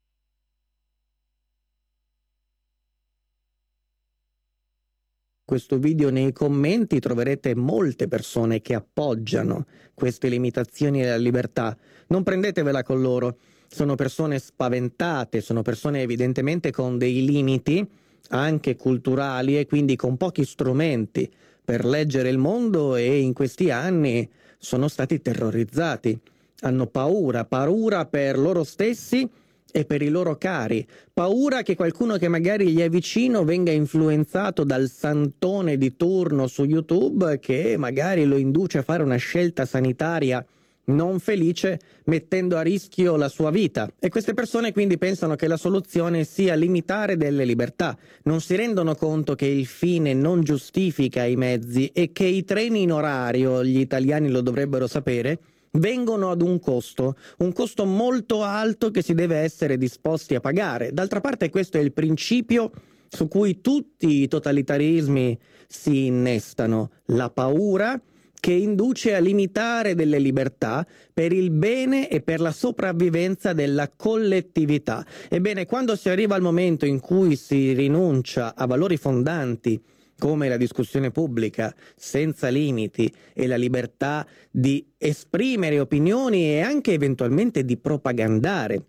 questo 5.52 5.76
video 5.78 6.08
nei 6.08 6.32
commenti 6.32 6.98
troverete 6.98 7.54
molte 7.54 8.08
persone 8.08 8.62
che 8.62 8.72
appoggiano 8.72 9.66
queste 9.92 10.28
limitazioni 10.28 11.04
alla 11.04 11.18
libertà. 11.18 11.76
Non 12.06 12.22
prendetevela 12.22 12.82
con 12.82 13.02
loro, 13.02 13.36
sono 13.68 13.94
persone 13.94 14.38
spaventate, 14.38 15.42
sono 15.42 15.60
persone 15.60 16.00
evidentemente 16.00 16.70
con 16.70 16.96
dei 16.96 17.22
limiti 17.26 17.86
anche 18.28 18.76
culturali 18.76 19.58
e 19.58 19.66
quindi 19.66 19.94
con 19.94 20.16
pochi 20.16 20.46
strumenti 20.46 21.30
per 21.62 21.84
leggere 21.84 22.30
il 22.30 22.38
mondo 22.38 22.96
e 22.96 23.18
in 23.18 23.34
questi 23.34 23.70
anni 23.70 24.26
sono 24.62 24.86
stati 24.86 25.20
terrorizzati. 25.20 26.16
Hanno 26.60 26.86
paura, 26.86 27.44
paura 27.44 28.06
per 28.06 28.38
loro 28.38 28.62
stessi 28.62 29.28
e 29.72 29.84
per 29.84 30.02
i 30.02 30.08
loro 30.08 30.36
cari, 30.36 30.86
paura 31.12 31.62
che 31.62 31.74
qualcuno 31.74 32.16
che 32.18 32.28
magari 32.28 32.68
gli 32.68 32.80
è 32.80 32.88
vicino 32.88 33.42
venga 33.42 33.72
influenzato 33.72 34.64
dal 34.64 34.88
santone 34.88 35.78
di 35.78 35.96
turno 35.96 36.46
su 36.46 36.64
YouTube 36.64 37.40
che 37.40 37.76
magari 37.78 38.24
lo 38.24 38.36
induce 38.36 38.78
a 38.78 38.82
fare 38.82 39.02
una 39.02 39.16
scelta 39.16 39.64
sanitaria 39.64 40.44
non 40.84 41.20
felice 41.20 41.78
mettendo 42.04 42.56
a 42.56 42.62
rischio 42.62 43.16
la 43.16 43.28
sua 43.28 43.50
vita. 43.50 43.90
E 43.98 44.08
queste 44.08 44.34
persone 44.34 44.72
quindi 44.72 44.98
pensano 44.98 45.36
che 45.36 45.46
la 45.46 45.56
soluzione 45.56 46.24
sia 46.24 46.54
limitare 46.54 47.16
delle 47.16 47.44
libertà, 47.44 47.96
non 48.24 48.40
si 48.40 48.56
rendono 48.56 48.94
conto 48.94 49.34
che 49.34 49.46
il 49.46 49.66
fine 49.66 50.14
non 50.14 50.42
giustifica 50.42 51.24
i 51.24 51.36
mezzi 51.36 51.88
e 51.88 52.12
che 52.12 52.24
i 52.24 52.44
treni 52.44 52.82
in 52.82 52.92
orario, 52.92 53.64
gli 53.64 53.78
italiani 53.78 54.28
lo 54.28 54.40
dovrebbero 54.40 54.86
sapere, 54.86 55.38
vengono 55.72 56.30
ad 56.30 56.42
un 56.42 56.58
costo, 56.58 57.16
un 57.38 57.52
costo 57.52 57.84
molto 57.84 58.42
alto 58.42 58.90
che 58.90 59.02
si 59.02 59.14
deve 59.14 59.36
essere 59.36 59.78
disposti 59.78 60.34
a 60.34 60.40
pagare. 60.40 60.92
D'altra 60.92 61.20
parte 61.20 61.50
questo 61.50 61.78
è 61.78 61.80
il 61.80 61.92
principio 61.92 62.70
su 63.08 63.28
cui 63.28 63.60
tutti 63.60 64.22
i 64.22 64.28
totalitarismi 64.28 65.38
si 65.68 66.06
innestano, 66.06 66.90
la 67.06 67.30
paura 67.30 68.00
che 68.42 68.50
induce 68.50 69.14
a 69.14 69.20
limitare 69.20 69.94
delle 69.94 70.18
libertà 70.18 70.84
per 71.14 71.32
il 71.32 71.52
bene 71.52 72.08
e 72.08 72.22
per 72.22 72.40
la 72.40 72.50
sopravvivenza 72.50 73.52
della 73.52 73.88
collettività. 73.94 75.06
Ebbene, 75.28 75.64
quando 75.64 75.94
si 75.94 76.08
arriva 76.08 76.34
al 76.34 76.42
momento 76.42 76.84
in 76.84 76.98
cui 76.98 77.36
si 77.36 77.72
rinuncia 77.72 78.56
a 78.56 78.66
valori 78.66 78.96
fondanti, 78.96 79.80
come 80.18 80.48
la 80.48 80.56
discussione 80.56 81.12
pubblica 81.12 81.72
senza 81.94 82.48
limiti 82.48 83.12
e 83.32 83.46
la 83.46 83.54
libertà 83.54 84.26
di 84.50 84.84
esprimere 84.98 85.78
opinioni 85.78 86.46
e 86.46 86.62
anche 86.62 86.92
eventualmente 86.92 87.64
di 87.64 87.76
propagandare 87.76 88.86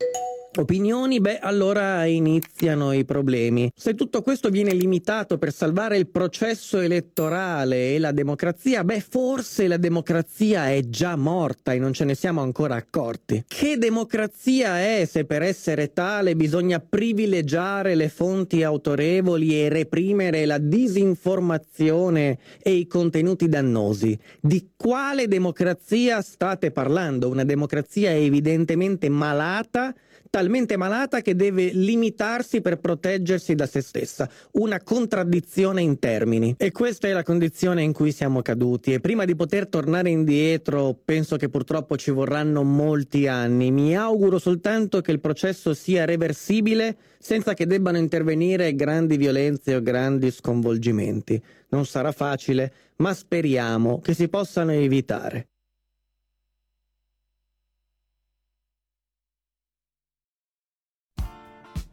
opinioni, 0.61 1.19
beh, 1.19 1.39
allora 1.39 2.05
iniziano 2.05 2.91
i 2.93 3.05
problemi. 3.05 3.71
Se 3.75 3.95
tutto 3.95 4.21
questo 4.21 4.49
viene 4.49 4.73
limitato 4.73 5.37
per 5.37 5.51
salvare 5.51 5.97
il 5.97 6.07
processo 6.07 6.79
elettorale 6.79 7.95
e 7.95 7.99
la 7.99 8.11
democrazia, 8.11 8.83
beh, 8.83 8.99
forse 9.01 9.67
la 9.67 9.77
democrazia 9.77 10.71
è 10.71 10.81
già 10.87 11.15
morta 11.15 11.73
e 11.73 11.79
non 11.79 11.93
ce 11.93 12.05
ne 12.05 12.15
siamo 12.15 12.41
ancora 12.41 12.75
accorti. 12.75 13.43
Che 13.47 13.77
democrazia 13.77 14.79
è 14.79 15.07
se 15.09 15.25
per 15.25 15.41
essere 15.41 15.93
tale 15.93 16.35
bisogna 16.35 16.79
privilegiare 16.79 17.95
le 17.95 18.09
fonti 18.09 18.63
autorevoli 18.63 19.59
e 19.59 19.69
reprimere 19.69 20.45
la 20.45 20.57
disinformazione 20.57 22.37
e 22.61 22.73
i 22.73 22.87
contenuti 22.87 23.47
dannosi? 23.47 24.17
Di 24.39 24.71
quale 24.75 25.27
democrazia 25.27 26.21
state 26.21 26.71
parlando? 26.71 27.29
Una 27.29 27.43
democrazia 27.43 28.11
evidentemente 28.11 29.09
malata 29.09 29.93
talmente 30.33 30.77
malata 30.77 31.21
che 31.21 31.35
deve 31.35 31.69
limitarsi 31.73 32.59
per 32.59 32.79
proteggersi 32.79 33.53
da 33.53 33.67
se 33.67 33.81
stessa. 33.81 34.27
Una 34.53 34.81
contraddizione 34.81 35.83
in 35.83 35.99
termini. 35.99 36.55
E 36.57 36.71
questa 36.71 37.07
è 37.07 37.11
la 37.11 37.21
condizione 37.21 37.83
in 37.83 37.93
cui 37.93 38.11
siamo 38.11 38.41
caduti. 38.41 38.93
E 38.93 38.99
prima 38.99 39.25
di 39.25 39.35
poter 39.35 39.67
tornare 39.67 40.09
indietro, 40.09 40.97
penso 41.05 41.35
che 41.35 41.49
purtroppo 41.49 41.97
ci 41.97 42.09
vorranno 42.09 42.63
molti 42.63 43.27
anni. 43.27 43.69
Mi 43.69 43.95
auguro 43.95 44.39
soltanto 44.39 45.01
che 45.01 45.11
il 45.11 45.19
processo 45.19 45.75
sia 45.75 46.03
reversibile 46.03 46.97
senza 47.19 47.53
che 47.53 47.67
debbano 47.67 47.99
intervenire 47.99 48.73
grandi 48.73 49.17
violenze 49.17 49.75
o 49.75 49.83
grandi 49.83 50.31
sconvolgimenti. 50.31 51.39
Non 51.69 51.85
sarà 51.85 52.11
facile, 52.11 52.73
ma 52.95 53.13
speriamo 53.13 53.99
che 53.99 54.15
si 54.15 54.27
possano 54.29 54.71
evitare. 54.71 55.49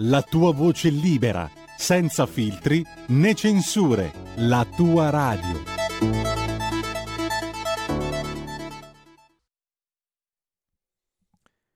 la 0.00 0.22
tua 0.22 0.52
voce 0.52 0.90
libera, 0.90 1.50
senza 1.76 2.24
filtri 2.26 2.84
né 3.08 3.34
censure, 3.34 4.12
la 4.36 4.64
tua 4.64 5.10
radio. 5.10 5.76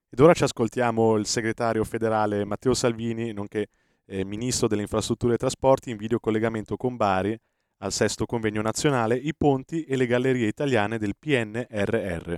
Ed 0.08 0.20
ora 0.20 0.34
ci 0.34 0.44
ascoltiamo 0.44 1.16
il 1.16 1.26
segretario 1.26 1.82
federale 1.84 2.44
Matteo 2.44 2.74
Salvini, 2.74 3.32
nonché 3.32 3.68
eh, 4.04 4.24
ministro 4.24 4.68
delle 4.68 4.82
infrastrutture 4.82 5.34
e 5.34 5.38
trasporti, 5.38 5.90
in 5.90 5.96
videocollegamento 5.96 6.76
con 6.76 6.96
Bari 6.96 7.36
al 7.78 7.92
sesto 7.92 8.26
convegno 8.26 8.62
nazionale 8.62 9.16
I 9.16 9.34
ponti 9.34 9.82
e 9.82 9.96
le 9.96 10.06
gallerie 10.06 10.46
italiane 10.46 10.98
del 10.98 11.14
PNRR. 11.18 12.34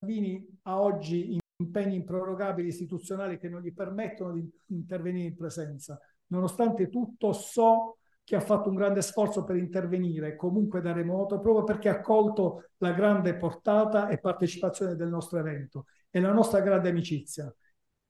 Salvini 0.00 0.58
ha 0.62 0.80
oggi 0.80 1.40
impegni 1.62 1.96
improrogabili 1.96 2.68
istituzionali 2.68 3.38
che 3.38 3.48
non 3.48 3.60
gli 3.60 3.72
permettono 3.72 4.32
di 4.32 4.48
intervenire 4.66 5.28
in 5.28 5.36
presenza. 5.36 5.98
Nonostante 6.28 6.88
tutto 6.88 7.32
so 7.32 7.98
che 8.24 8.36
ha 8.36 8.40
fatto 8.40 8.68
un 8.68 8.76
grande 8.76 9.02
sforzo 9.02 9.44
per 9.44 9.56
intervenire 9.56 10.36
comunque 10.36 10.80
da 10.80 10.92
remoto 10.92 11.40
proprio 11.40 11.64
perché 11.64 11.88
ha 11.88 12.00
colto 12.00 12.70
la 12.78 12.92
grande 12.92 13.36
portata 13.36 14.08
e 14.08 14.18
partecipazione 14.18 14.94
del 14.94 15.08
nostro 15.08 15.38
evento 15.38 15.86
e 16.10 16.20
la 16.20 16.32
nostra 16.32 16.60
grande 16.60 16.88
amicizia. 16.88 17.52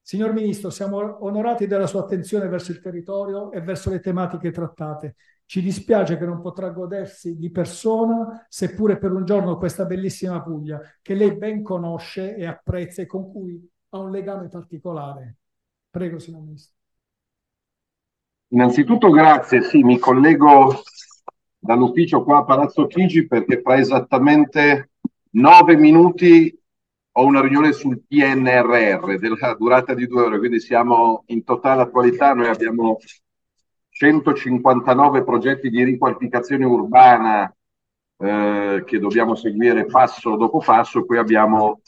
Signor 0.05 0.33
Ministro, 0.33 0.69
siamo 0.71 1.25
onorati 1.25 1.67
della 1.67 1.87
sua 1.87 2.01
attenzione 2.01 2.49
verso 2.49 2.73
il 2.73 2.81
territorio 2.81 3.53
e 3.53 3.61
verso 3.61 3.88
le 3.88 4.01
tematiche 4.01 4.51
trattate. 4.51 5.15
Ci 5.53 5.61
dispiace 5.61 6.17
che 6.17 6.25
non 6.25 6.41
potrà 6.41 6.71
godersi 6.71 7.37
di 7.37 7.51
persona, 7.51 8.47
seppure 8.49 8.97
per 8.97 9.12
un 9.12 9.27
giorno, 9.27 9.59
questa 9.59 9.85
bellissima 9.85 10.41
Puglia, 10.41 10.81
che 11.03 11.12
lei 11.12 11.37
ben 11.37 11.62
conosce 11.62 12.35
e 12.37 12.47
apprezza 12.47 13.03
e 13.03 13.07
con 13.07 13.31
cui 13.31 13.62
ha 13.91 13.99
un 13.99 14.11
legame 14.11 14.49
particolare. 14.49 15.37
Prego, 15.91 16.19
signor 16.19 16.41
Ministro. 16.41 16.75
Innanzitutto 18.49 19.11
grazie, 19.11 19.61
sì, 19.61 19.83
mi 19.83 19.99
collego 19.99 20.73
dall'ufficio 21.59 22.25
qua 22.25 22.38
a 22.38 22.45
Palazzo 22.45 22.87
Chigi 22.87 23.27
perché 23.27 23.61
fra 23.61 23.77
esattamente 23.77 24.93
nove 25.33 25.77
minuti 25.77 26.59
ho 27.11 27.27
una 27.27 27.43
riunione 27.43 27.73
sul 27.73 28.01
PNRR 28.09 29.19
della 29.19 29.55
durata 29.59 29.93
di 29.93 30.07
due 30.07 30.23
ore, 30.23 30.38
quindi 30.38 30.61
siamo 30.61 31.25
in 31.27 31.45
totale 31.45 31.83
attualità, 31.83 32.33
noi 32.33 32.49
abbiamo 32.49 32.97
159 34.03 35.23
progetti 35.23 35.71
di 35.71 35.85
riqualificazione 35.85 36.65
urbana 36.65 37.55
eh, 38.19 38.83
che 38.85 38.99
dobbiamo 38.99 39.37
seguire 39.37 39.85
passo 39.85 40.35
dopo 40.35 40.59
passo, 40.59 41.05
qui 41.05 41.19
abbiamo 41.19 41.83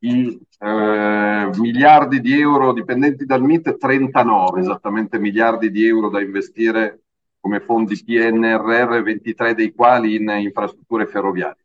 i 0.00 0.36
eh, 0.58 1.50
miliardi 1.56 2.20
di 2.20 2.40
euro 2.40 2.72
dipendenti 2.72 3.24
dal 3.24 3.42
MIT, 3.42 3.76
39 3.76 4.58
esattamente 4.58 5.20
miliardi 5.20 5.70
di 5.70 5.86
euro 5.86 6.08
da 6.08 6.20
investire 6.20 7.02
come 7.38 7.60
fondi 7.60 8.02
PNRR, 8.02 9.02
23 9.02 9.54
dei 9.54 9.72
quali 9.72 10.16
in 10.16 10.28
infrastrutture 10.28 11.06
ferroviarie. 11.06 11.62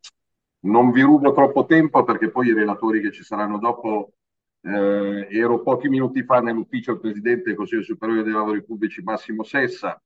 Non 0.66 0.92
vi 0.92 1.02
rubo 1.02 1.34
troppo 1.34 1.66
tempo 1.66 2.04
perché 2.04 2.30
poi 2.30 2.50
i 2.50 2.54
relatori 2.54 3.02
che 3.02 3.12
ci 3.12 3.24
saranno 3.24 3.58
dopo, 3.58 4.12
eh, 4.62 5.28
ero 5.30 5.62
pochi 5.62 5.90
minuti 5.90 6.24
fa 6.24 6.40
nell'ufficio 6.40 6.94
del 6.94 7.02
Presidente 7.02 7.44
del 7.46 7.56
Consiglio 7.56 7.84
Superiore 7.84 8.24
dei 8.24 8.34
Lavori 8.34 8.64
Pubblici 8.64 9.02
Massimo 9.02 9.44
Sessa, 9.44 10.02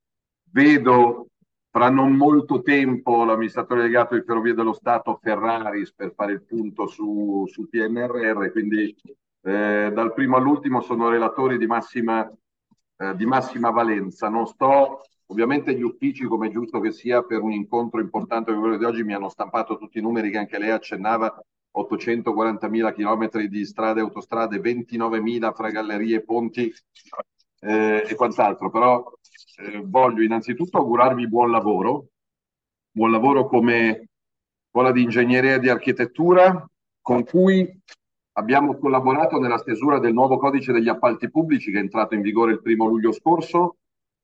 vedo 0.52 1.28
fra 1.70 1.89
non 1.89 2.13
molto 2.13 2.62
tempo 2.62 3.26
l'amministratore 3.26 3.82
delegato 3.82 4.15
di 4.15 4.24
Ferrovie 4.26 4.54
dello 4.54 4.74
Stato 4.74 5.20
Ferraris 5.22 5.94
per 5.94 6.13
fare 6.13 6.32
il 6.34 6.44
punto 6.44 6.88
su, 6.88 7.46
su 7.48 7.68
PNRR, 7.68 8.52
quindi 8.52 8.96
eh, 9.41 9.91
dal 9.94 10.13
primo 10.13 10.38
all'ultimo 10.38 10.82
sono 10.82 11.10
relatori 11.10 11.58
di 11.58 11.68
massima, 11.68 12.26
eh, 12.98 13.15
di 13.15 13.26
massima 13.26 13.72
valenza. 13.72 14.30
Non 14.30 14.48
sto 14.48 15.02
Ovviamente 15.28 15.74
gli 15.74 15.82
uffici, 15.82 16.26
come 16.26 16.48
è 16.48 16.52
giusto 16.52 16.80
che 16.80 16.91
sia 16.91 17.24
per 17.24 17.41
un 17.41 17.52
incontro 17.52 18.00
importante 18.00 18.52
come 18.52 18.62
quello 18.62 18.78
di 18.78 18.84
oggi, 18.84 19.04
mi 19.04 19.13
hanno 19.13 19.30
stampato 19.30 19.78
tutti 19.78 19.98
i 19.98 20.02
numeri 20.02 20.30
che 20.30 20.38
anche 20.38 20.60
lei 20.60 20.70
accennava, 20.70 21.44
840.000 21.76 22.94
chilometri 22.94 23.50
di 23.50 23.66
strade 23.66 24.00
e 24.00 24.04
autostrade, 24.04 24.60
29.000 24.60 25.54
fra 25.54 25.70
gallerie, 25.70 26.24
ponti 26.24 26.74
eh, 27.60 28.06
e 28.08 28.16
quant'altro. 28.16 28.70
Però 28.70 29.12
eh, 29.58 29.82
voglio 29.84 30.24
innanzitutto 30.24 30.78
augurarvi 30.78 31.28
buon 31.28 31.52
lavoro, 31.52 32.08
buon 32.92 33.12
lavoro 33.12 33.48
come 33.48 34.08
scuola 34.70 34.92
di 34.92 35.04
ingegneria 35.04 35.56
e 35.56 35.60
di 35.60 35.70
architettura 35.70 36.68
con 37.02 37.24
cui 37.24 37.82
abbiamo 38.34 38.78
collaborato 38.78 39.40
nella 39.40 39.58
stesura 39.58 40.00
del 40.00 40.14
nuovo 40.14 40.38
codice 40.38 40.74
degli 40.74 40.90
appalti 40.90 41.30
pubblici 41.30 41.72
che 41.72 41.78
è 41.78 41.82
entrato 41.82 42.16
in 42.16 42.22
vigore 42.22 42.52
il 42.52 42.62
primo 42.62 42.86
luglio 42.86 43.14
scorso 43.14 43.78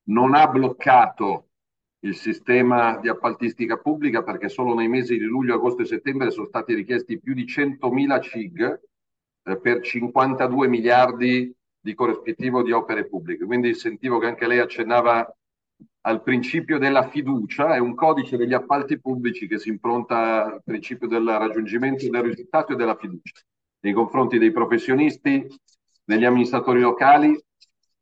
non 0.09 0.33
ha 0.33 0.47
bloccato 0.47 1.50
il 2.03 2.15
sistema 2.15 2.97
di 2.97 3.09
appaltistica 3.09 3.77
pubblica 3.77 4.23
perché 4.23 4.49
solo 4.49 4.73
nei 4.73 4.87
mesi 4.87 5.17
di 5.17 5.23
luglio, 5.23 5.55
agosto 5.55 5.81
e 5.81 5.85
settembre 5.85 6.31
sono 6.31 6.47
stati 6.47 6.73
richiesti 6.73 7.19
più 7.19 7.33
di 7.33 7.45
100.000 7.45 8.21
CIG 8.21 8.79
eh, 9.43 9.59
per 9.59 9.81
52 9.81 10.67
miliardi 10.67 11.53
di 11.79 11.93
corrispettivo 11.93 12.63
di 12.63 12.71
opere 12.71 13.07
pubbliche. 13.07 13.45
Quindi 13.45 13.73
sentivo 13.73 14.19
che 14.19 14.27
anche 14.27 14.47
lei 14.47 14.59
accennava 14.59 15.35
al 16.01 16.23
principio 16.23 16.79
della 16.79 17.07
fiducia, 17.07 17.75
è 17.75 17.79
un 17.79 17.93
codice 17.93 18.37
degli 18.37 18.53
appalti 18.53 18.99
pubblici 18.99 19.47
che 19.47 19.59
si 19.59 19.69
impronta 19.69 20.45
al 20.45 20.63
principio 20.63 21.07
del 21.07 21.25
raggiungimento 21.25 22.09
del 22.09 22.23
risultato 22.23 22.73
e 22.73 22.75
della 22.75 22.95
fiducia 22.95 23.41
nei 23.81 23.93
confronti 23.93 24.37
dei 24.37 24.51
professionisti, 24.51 25.45
degli 26.03 26.25
amministratori 26.25 26.81
locali 26.81 27.39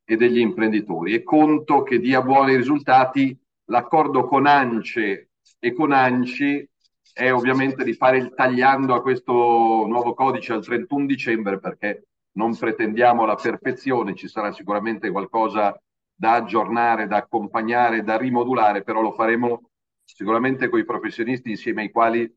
e 0.04 0.16
degli 0.16 0.38
imprenditori 0.38 1.14
e 1.14 1.22
conto 1.22 1.82
che 1.82 1.98
dia 1.98 2.22
buoni 2.22 2.56
risultati. 2.56 3.38
L'accordo 3.70 4.26
con 4.26 4.46
ANCE 4.46 5.30
e 5.60 5.72
con 5.72 5.92
ANCI 5.92 6.68
è 7.12 7.30
ovviamente 7.30 7.84
di 7.84 7.94
fare 7.94 8.18
il 8.18 8.34
tagliando 8.34 8.94
a 8.94 9.00
questo 9.00 9.32
nuovo 9.32 10.12
codice 10.12 10.52
al 10.52 10.64
31 10.64 11.06
dicembre 11.06 11.60
perché 11.60 12.06
non 12.32 12.56
pretendiamo 12.56 13.24
la 13.24 13.36
perfezione, 13.36 14.16
ci 14.16 14.26
sarà 14.26 14.50
sicuramente 14.52 15.10
qualcosa 15.10 15.80
da 16.12 16.34
aggiornare, 16.34 17.06
da 17.06 17.18
accompagnare, 17.18 18.02
da 18.02 18.16
rimodulare, 18.16 18.82
però 18.82 19.00
lo 19.00 19.12
faremo 19.12 19.70
sicuramente 20.04 20.68
con 20.68 20.80
i 20.80 20.84
professionisti 20.84 21.50
insieme 21.50 21.82
ai 21.82 21.90
quali 21.92 22.28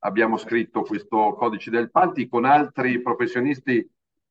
abbiamo 0.00 0.36
scritto 0.36 0.82
questo 0.82 1.34
codice 1.34 1.70
del 1.70 1.90
Palti, 1.92 2.28
con 2.28 2.44
altri 2.44 3.00
professionisti 3.00 3.88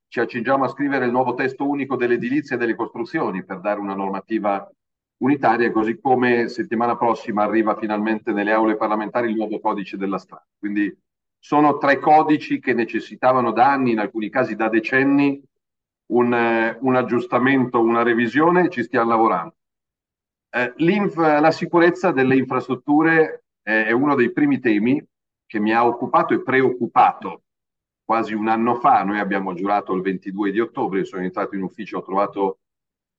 ci 0.09 0.19
accingiamo 0.19 0.65
a 0.65 0.69
scrivere 0.69 1.05
il 1.05 1.11
nuovo 1.11 1.35
testo 1.35 1.65
unico 1.65 1.95
dell'edilizia 1.95 2.57
e 2.57 2.59
delle 2.59 2.75
costruzioni 2.75 3.45
per 3.45 3.61
dare 3.61 3.79
una 3.79 3.95
normativa 3.95 4.69
unitaria, 5.17 5.71
così 5.71 5.99
come 5.99 6.47
settimana 6.49 6.97
prossima 6.97 7.43
arriva 7.43 7.75
finalmente 7.75 8.31
nelle 8.31 8.51
aule 8.51 8.75
parlamentari 8.75 9.29
il 9.29 9.35
nuovo 9.35 9.59
codice 9.59 9.97
della 9.97 10.17
strada. 10.17 10.45
Quindi 10.57 10.95
sono 11.39 11.77
tre 11.77 11.99
codici 11.99 12.59
che 12.59 12.73
necessitavano 12.73 13.51
da 13.51 13.71
anni, 13.71 13.91
in 13.91 13.99
alcuni 13.99 14.29
casi 14.29 14.55
da 14.55 14.69
decenni, 14.69 15.41
un, 16.07 16.77
un 16.79 16.95
aggiustamento, 16.95 17.81
una 17.81 18.03
revisione, 18.03 18.69
ci 18.69 18.83
stiamo 18.83 19.09
lavorando. 19.09 19.55
Eh, 20.49 20.73
la 20.77 21.51
sicurezza 21.51 22.11
delle 22.11 22.35
infrastrutture 22.35 23.45
è 23.61 23.91
uno 23.91 24.15
dei 24.15 24.31
primi 24.31 24.59
temi 24.59 25.03
che 25.45 25.59
mi 25.59 25.73
ha 25.73 25.85
occupato 25.85 26.33
e 26.33 26.43
preoccupato 26.43 27.43
quasi 28.03 28.33
un 28.33 28.47
anno 28.47 28.75
fa, 28.75 29.03
noi 29.03 29.19
abbiamo 29.19 29.53
giurato 29.53 29.93
il 29.93 30.01
22 30.01 30.51
di 30.51 30.59
ottobre, 30.59 31.05
sono 31.05 31.23
entrato 31.23 31.55
in 31.55 31.63
ufficio, 31.63 31.97
ho 31.97 32.03
trovato 32.03 32.59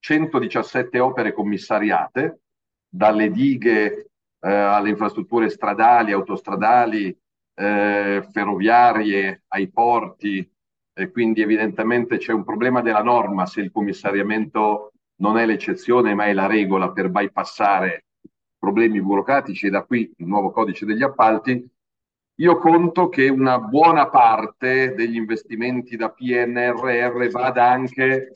117 0.05 0.99
opere 0.99 1.33
commissariate, 1.33 2.43
dalle 2.87 3.31
dighe 3.31 4.11
eh, 4.39 4.51
alle 4.53 4.91
infrastrutture 4.91 5.49
stradali, 5.49 6.13
autostradali, 6.13 7.17
eh, 7.55 8.23
ferroviarie, 8.31 9.45
ai 9.49 9.71
porti, 9.71 10.47
e 10.93 11.11
quindi 11.11 11.41
evidentemente 11.41 12.19
c'è 12.19 12.35
un 12.35 12.45
problema 12.45 12.83
della 12.83 13.03
norma 13.03 13.47
se 13.47 13.63
il 13.63 13.73
commissariamento 13.73 14.93
non 15.23 15.39
è 15.39 15.47
l'eccezione 15.47 16.15
ma 16.15 16.27
è 16.27 16.35
la 16.35 16.47
regola 16.47 16.93
per 16.93 17.09
bypassare 17.09 18.05
problemi 18.59 19.01
burocratici 19.01 19.69
e 19.69 19.71
da 19.71 19.85
qui 19.85 20.13
il 20.19 20.27
nuovo 20.27 20.51
codice 20.51 20.85
degli 20.85 21.03
appalti. 21.03 21.67
Io 22.41 22.59
conto 22.59 23.09
che 23.09 23.31
una 23.31 23.59
buona 23.59 24.11
parte 24.11 24.93
degli 24.95 25.17
investimenti 25.17 25.97
da 25.97 26.11
PNRR 26.11 27.31
vada 27.31 27.71
anche 27.71 28.33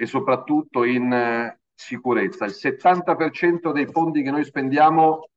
e 0.00 0.06
soprattutto 0.06 0.84
in 0.84 1.12
eh, 1.12 1.58
sicurezza. 1.74 2.44
Il 2.44 2.54
70% 2.56 3.72
dei 3.72 3.86
fondi 3.86 4.22
che 4.22 4.30
noi 4.30 4.44
spendiamo 4.44 5.28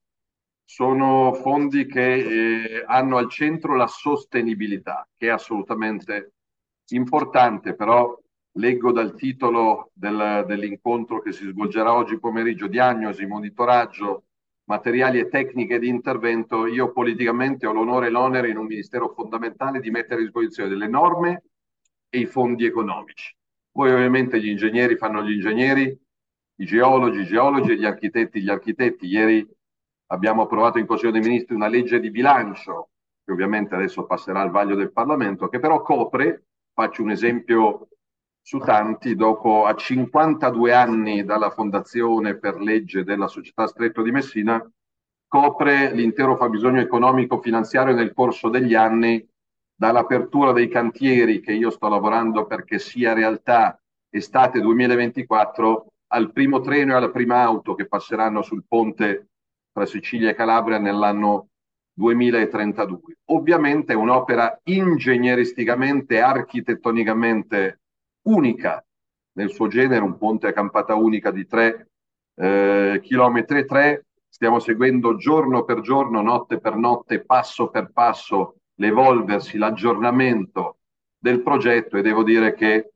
sono 0.64 1.34
fondi 1.34 1.88
che 1.88 2.14
eh, 2.14 2.84
hanno 2.86 3.18
al 3.18 3.28
centro 3.28 3.76
la 3.76 3.88
sostenibilità, 3.88 5.08
che 5.18 5.28
è 5.28 5.30
assolutamente 5.32 6.34
importante, 6.92 7.74
però 7.74 8.16
leggo 8.56 8.92
dal 8.92 9.16
titolo 9.16 9.90
del, 9.94 10.46
dell'incontro 10.46 11.22
che 11.22 11.32
si 11.32 11.48
svolgerà 11.48 11.96
oggi 11.96 12.20
pomeriggio, 12.20 12.68
diagnosi, 12.68 13.26
monitoraggio, 13.26 14.26
materiali 14.66 15.20
e 15.20 15.28
tecniche 15.28 15.80
di 15.80 15.88
intervento, 15.88 16.68
io 16.68 16.92
politicamente 16.92 17.66
ho 17.66 17.74
l'onore 17.74 18.08
e 18.08 18.10
l'onere 18.12 18.50
in 18.50 18.58
un 18.58 18.68
ministero 18.68 19.10
fondamentale 19.10 19.80
di 19.80 19.90
mettere 19.90 20.22
a 20.22 20.24
disposizione 20.24 20.70
delle 20.70 20.88
norme 20.88 21.44
e 22.10 22.20
i 22.20 22.26
fondi 22.28 22.66
economici. 22.66 23.36
Poi 23.72 23.92
ovviamente 23.92 24.42
gli 24.42 24.50
ingegneri 24.50 24.98
fanno 24.98 25.24
gli 25.24 25.32
ingegneri, 25.32 25.98
i 26.56 26.66
geologi, 26.66 27.22
i 27.22 27.26
geologi 27.26 27.72
e 27.72 27.76
gli 27.78 27.86
architetti, 27.86 28.42
gli 28.42 28.50
architetti. 28.50 29.08
Ieri 29.08 29.48
abbiamo 30.08 30.44
approvato 30.44 30.78
in 30.78 30.86
Consiglio 30.86 31.12
dei 31.12 31.22
Ministri 31.22 31.56
una 31.56 31.68
legge 31.68 32.00
di 32.00 32.12
bilancio, 32.12 32.90
che 33.24 33.32
ovviamente 33.32 33.76
adesso 33.76 34.06
passerà 34.06 34.42
al 34.42 34.52
vaglio 34.52 34.76
del 34.76 34.92
Parlamento, 34.92 35.48
che 35.48 35.60
però 35.60 35.82
copre, 35.82 36.48
faccio 36.74 37.02
un 37.02 37.12
esempio 37.12 37.88
su 38.42 38.58
tanti, 38.60 39.16
dopo 39.16 39.66
a 39.66 39.76
52 39.76 40.74
anni 40.74 41.24
dalla 41.24 41.52
fondazione 41.52 42.38
per 42.38 42.60
legge 42.60 43.04
della 43.04 43.28
società 43.28 43.68
Stretto 43.68 44.02
di 44.02 44.12
Messina, 44.12 44.62
copre 45.28 45.94
l'intero 45.94 46.36
fabbisogno 46.36 46.82
economico-finanziario 46.82 47.96
nel 47.96 48.14
corso 48.14 48.50
degli 48.50 48.76
anni 48.76 49.26
dall'apertura 49.82 50.52
dei 50.52 50.68
cantieri 50.68 51.40
che 51.40 51.54
io 51.54 51.72
sto 51.72 51.88
lavorando 51.88 52.46
perché 52.46 52.78
sia 52.78 53.14
realtà 53.14 53.82
estate 54.12 54.62
2024 54.62 55.88
al 56.10 56.32
primo 56.32 56.60
treno 56.60 56.94
e 56.94 56.98
alla 56.98 57.10
prima 57.10 57.42
auto 57.42 57.74
che 57.74 57.88
passeranno 57.88 58.44
sul 58.44 58.64
ponte 58.68 59.30
tra 59.72 59.88
Sicilia 59.88 60.30
e 60.30 60.36
Calabria 60.36 60.78
nell'anno 60.78 61.48
2032. 61.94 63.00
Ovviamente 63.32 63.94
è 63.94 63.96
un'opera 63.96 64.60
ingegneristicamente, 64.66 66.22
architettonicamente 66.22 67.80
unica 68.28 68.86
nel 69.38 69.50
suo 69.50 69.68
genere, 69.68 70.04
un 70.04 70.16
ponte 70.16 70.46
a 70.46 70.54
campata 70.54 70.94
unica 70.94 71.32
di 71.32 71.48
3 71.48 71.88
eh, 72.36 73.02
km 73.02 73.46
e 73.48 73.66
3. 73.66 74.06
Stiamo 74.30 74.60
seguendo 74.60 75.16
giorno 75.16 75.64
per 75.64 75.80
giorno, 75.80 76.22
notte 76.22 76.60
per 76.60 76.76
notte, 76.76 77.26
passo 77.26 77.72
per 77.72 77.90
passo 77.92 78.58
l'evolversi, 78.82 79.60
l'aggiornamento 79.60 80.80
del 81.18 81.44
progetto 81.44 81.98
e 81.98 82.02
devo 82.02 82.24
dire 82.24 82.56
che 82.56 82.94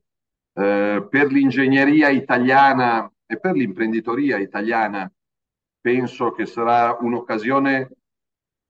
eh, 0.53 1.07
per 1.07 1.31
l'ingegneria 1.31 2.09
italiana 2.09 3.09
e 3.27 3.39
per 3.39 3.53
l'imprenditoria 3.53 4.37
italiana 4.37 5.09
penso 5.79 6.31
che 6.31 6.47
sarà 6.47 6.97
un'occasione 6.99 7.91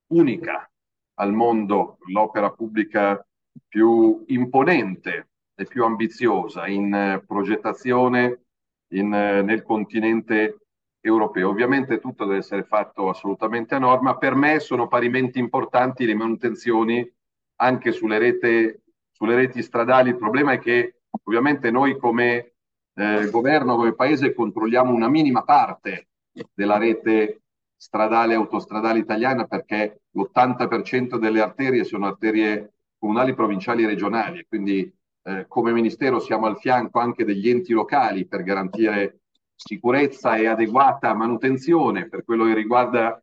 unica 0.07 0.69
al 1.17 1.31
mondo, 1.31 1.97
l'opera 2.11 2.51
pubblica 2.51 3.25
più 3.65 4.25
imponente 4.27 5.29
e 5.55 5.63
più 5.65 5.85
ambiziosa 5.85 6.67
in 6.67 6.93
eh, 6.93 7.23
progettazione 7.25 8.41
in, 8.89 9.13
eh, 9.13 9.41
nel 9.41 9.63
continente 9.63 10.64
europeo. 11.07 11.49
Ovviamente 11.49 11.99
tutto 11.99 12.25
deve 12.25 12.39
essere 12.39 12.63
fatto 12.63 13.09
assolutamente 13.09 13.75
a 13.75 13.79
norma. 13.79 14.17
Per 14.17 14.35
me 14.35 14.59
sono 14.59 14.87
parimenti 14.87 15.39
importanti 15.39 16.05
le 16.05 16.15
manutenzioni 16.15 17.09
anche 17.57 17.91
sulle, 17.91 18.17
rete, 18.17 18.81
sulle 19.11 19.35
reti 19.35 19.61
stradali. 19.61 20.09
Il 20.09 20.17
problema 20.17 20.53
è 20.53 20.59
che 20.59 21.01
ovviamente 21.23 21.69
noi 21.71 21.97
come 21.97 22.53
eh, 22.95 23.29
governo, 23.29 23.75
come 23.75 23.93
paese, 23.93 24.33
controlliamo 24.33 24.91
una 24.91 25.07
minima 25.07 25.43
parte 25.43 26.07
della 26.53 26.77
rete 26.77 27.41
stradale 27.77 28.33
e 28.33 28.37
autostradale 28.37 28.99
italiana 28.99 29.45
perché 29.45 30.01
l'80% 30.11 31.17
delle 31.17 31.41
arterie 31.41 31.83
sono 31.83 32.07
arterie 32.07 32.73
comunali, 32.97 33.35
provinciali 33.35 33.83
e 33.83 33.87
regionali. 33.87 34.45
Quindi 34.47 34.91
eh, 35.23 35.45
come 35.47 35.71
Ministero 35.71 36.19
siamo 36.19 36.47
al 36.47 36.57
fianco 36.57 36.99
anche 36.99 37.25
degli 37.25 37.49
enti 37.49 37.73
locali 37.73 38.25
per 38.25 38.43
garantire 38.43 39.19
sicurezza 39.55 40.35
e 40.35 40.47
adeguata 40.47 41.13
manutenzione. 41.13 42.07
Per 42.07 42.23
quello 42.23 42.45
che 42.45 42.53
riguarda 42.53 43.21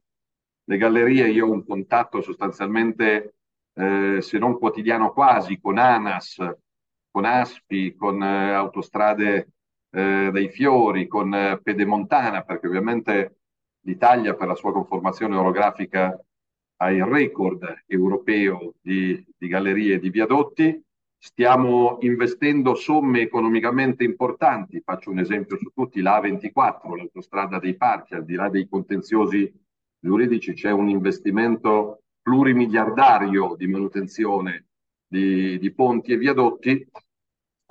le 0.65 0.77
gallerie, 0.77 1.29
io 1.29 1.47
ho 1.47 1.53
un 1.53 1.65
contatto 1.65 2.21
sostanzialmente, 2.21 3.35
eh, 3.75 4.19
se 4.21 4.39
non 4.39 4.59
quotidiano 4.59 5.13
quasi, 5.13 5.61
con 5.61 5.79
ANAS, 5.79 6.39
con 7.11 7.25
ASPI, 7.25 7.95
con 7.95 8.23
eh, 8.23 8.53
Autostrade 8.53 9.49
eh, 9.91 10.31
dei 10.33 10.49
Fiori, 10.49 11.07
con 11.07 11.35
eh, 11.35 11.61
Pedemontana, 11.63 12.43
perché 12.43 12.67
ovviamente 12.67 13.37
l'Italia 13.81 14.35
per 14.35 14.49
la 14.49 14.55
sua 14.55 14.73
conformazione 14.73 15.37
orografica 15.37 16.19
ha 16.77 16.91
il 16.91 17.05
record 17.05 17.85
europeo 17.87 18.75
di, 18.81 19.25
di 19.37 19.49
gallerie 19.49 19.95
e 19.95 19.99
di 19.99 20.11
viadotti. 20.11 20.83
Stiamo 21.25 21.99
investendo 22.01 22.75
somme 22.75 23.21
economicamente 23.21 24.03
importanti, 24.03 24.83
faccio 24.85 25.11
un 25.11 25.21
esempio 25.21 25.57
su 25.57 25.71
tutti, 25.73 26.01
la 26.01 26.21
A24, 26.21 26.97
l'autostrada 26.97 27.61
dei 27.61 27.77
parchi, 27.77 28.15
al 28.15 28.25
di 28.25 28.35
là 28.35 28.49
dei 28.49 28.69
contenziosi 28.69 29.49
giuridici 30.01 30.53
c'è 30.53 30.73
un 30.73 30.89
investimento 30.89 32.03
plurimiliardario 32.21 33.55
di 33.57 33.69
manutenzione 33.69 34.67
di, 35.07 35.61
di 35.61 35.73
ponti 35.73 36.11
e 36.11 36.17
viadotti. 36.17 36.85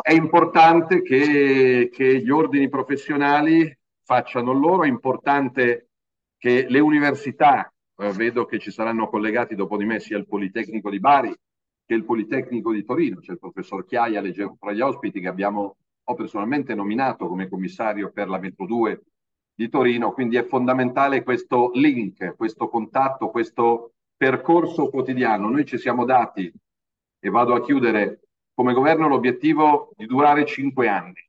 È 0.02 0.14
importante 0.14 1.02
che, 1.02 1.90
che 1.92 2.22
gli 2.22 2.30
ordini 2.30 2.70
professionali 2.70 3.78
facciano 4.02 4.54
loro, 4.54 4.86
è 4.86 4.88
importante 4.88 5.90
che 6.38 6.68
le 6.70 6.80
università, 6.80 7.70
eh, 7.98 8.12
vedo 8.14 8.46
che 8.46 8.60
ci 8.60 8.72
saranno 8.72 9.10
collegati 9.10 9.56
dopo 9.56 9.76
di 9.76 9.84
me 9.84 10.00
sia 10.00 10.18
il 10.18 10.26
Politecnico 10.26 10.90
di 10.90 11.02
Bari 11.02 11.38
che 11.92 11.98
il 11.98 12.06
Politecnico 12.06 12.72
di 12.72 12.86
Torino, 12.86 13.20
c'è 13.20 13.34
il 13.34 13.40
professor 13.40 13.86
Chiaia, 13.86 14.22
leggevo 14.22 14.56
fra 14.58 14.72
gli 14.72 14.80
ospiti 14.80 15.20
che 15.20 15.28
abbiamo, 15.28 15.76
ho 16.02 16.14
personalmente 16.14 16.74
nominato 16.74 17.28
come 17.28 17.50
commissario 17.50 18.14
per 18.14 18.30
la 18.30 18.40
Metro 18.40 18.66
2 18.66 19.02
di 19.54 19.68
Torino, 19.68 20.14
quindi 20.14 20.38
è 20.38 20.46
fondamentale 20.46 21.22
questo 21.22 21.70
link, 21.74 22.38
questo 22.38 22.70
contatto, 22.70 23.30
questo 23.30 23.92
percorso 24.16 24.90
quotidiano. 24.90 25.50
Noi 25.50 25.66
ci 25.66 25.78
siamo 25.78 26.06
dati, 26.06 26.50
e 27.20 27.30
vado 27.30 27.56
a 27.56 27.62
chiudere, 27.62 28.22
come 28.54 28.72
governo 28.72 29.10
l'obiettivo 29.10 29.92
di 29.98 30.06
durare 30.06 30.46
cinque 30.46 30.88
anni, 30.88 31.22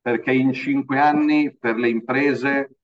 perché 0.00 0.32
in 0.32 0.52
cinque 0.52 0.98
anni 0.98 1.56
per 1.56 1.76
le 1.76 1.88
imprese, 1.88 2.78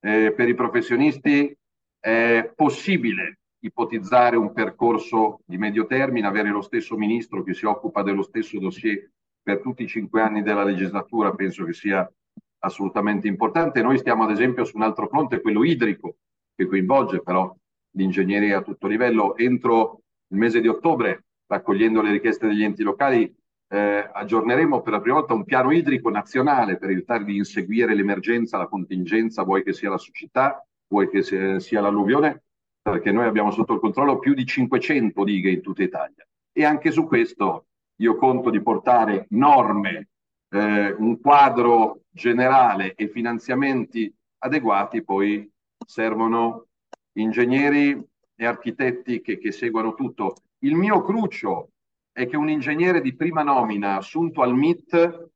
eh, 0.00 0.32
per 0.32 0.48
i 0.48 0.54
professionisti 0.54 1.56
è 2.00 2.52
possibile 2.52 3.38
ipotizzare 3.64 4.36
un 4.36 4.52
percorso 4.52 5.40
di 5.46 5.56
medio 5.56 5.86
termine, 5.86 6.26
avere 6.26 6.50
lo 6.50 6.60
stesso 6.60 6.96
ministro 6.96 7.42
che 7.42 7.54
si 7.54 7.64
occupa 7.64 8.02
dello 8.02 8.22
stesso 8.22 8.58
dossier 8.58 9.10
per 9.42 9.60
tutti 9.60 9.82
i 9.82 9.88
cinque 9.88 10.20
anni 10.20 10.42
della 10.42 10.64
legislatura, 10.64 11.34
penso 11.34 11.64
che 11.64 11.72
sia 11.72 12.10
assolutamente 12.58 13.26
importante. 13.26 13.82
Noi 13.82 13.98
stiamo 13.98 14.24
ad 14.24 14.30
esempio 14.30 14.64
su 14.64 14.76
un 14.76 14.82
altro 14.82 15.06
fronte, 15.08 15.40
quello 15.40 15.64
idrico, 15.64 16.16
che 16.54 16.66
coinvolge 16.66 17.22
però 17.22 17.54
l'ingegneria 17.96 18.58
a 18.58 18.62
tutto 18.62 18.86
livello. 18.86 19.36
Entro 19.36 20.02
il 20.28 20.38
mese 20.38 20.60
di 20.60 20.68
ottobre 20.68 21.24
raccogliendo 21.46 22.02
le 22.02 22.12
richieste 22.12 22.46
degli 22.46 22.64
enti 22.64 22.82
locali, 22.82 23.34
eh, 23.68 24.10
aggiorneremo 24.12 24.82
per 24.82 24.92
la 24.92 25.00
prima 25.00 25.18
volta 25.18 25.34
un 25.34 25.44
piano 25.44 25.70
idrico 25.70 26.10
nazionale 26.10 26.76
per 26.76 26.90
evitare 26.90 27.24
di 27.24 27.36
inseguire 27.36 27.94
l'emergenza, 27.94 28.58
la 28.58 28.66
contingenza, 28.66 29.42
vuoi 29.42 29.62
che 29.62 29.72
sia 29.72 29.90
la 29.90 29.98
siccità, 29.98 30.66
vuoi 30.86 31.08
che 31.08 31.22
sia 31.22 31.80
l'alluvione, 31.80 32.44
perché 32.84 33.12
noi 33.12 33.24
abbiamo 33.24 33.50
sotto 33.50 33.72
il 33.72 33.80
controllo 33.80 34.18
più 34.18 34.34
di 34.34 34.44
500 34.44 35.24
dighe 35.24 35.50
in 35.50 35.62
tutta 35.62 35.82
Italia. 35.82 36.26
E 36.52 36.64
anche 36.66 36.90
su 36.90 37.06
questo 37.06 37.68
io 37.96 38.14
conto 38.16 38.50
di 38.50 38.60
portare 38.60 39.24
norme, 39.30 40.08
eh, 40.50 40.92
un 40.92 41.18
quadro 41.18 42.02
generale 42.10 42.94
e 42.94 43.08
finanziamenti 43.08 44.14
adeguati, 44.40 45.02
poi 45.02 45.50
servono 45.86 46.66
ingegneri 47.12 47.98
e 48.36 48.44
architetti 48.44 49.22
che, 49.22 49.38
che 49.38 49.50
seguano 49.50 49.94
tutto. 49.94 50.42
Il 50.58 50.74
mio 50.74 51.02
cruccio 51.02 51.70
è 52.12 52.26
che 52.26 52.36
un 52.36 52.50
ingegnere 52.50 53.00
di 53.00 53.14
prima 53.14 53.42
nomina 53.42 53.96
assunto 53.96 54.42
al 54.42 54.54
MIT, 54.54 55.30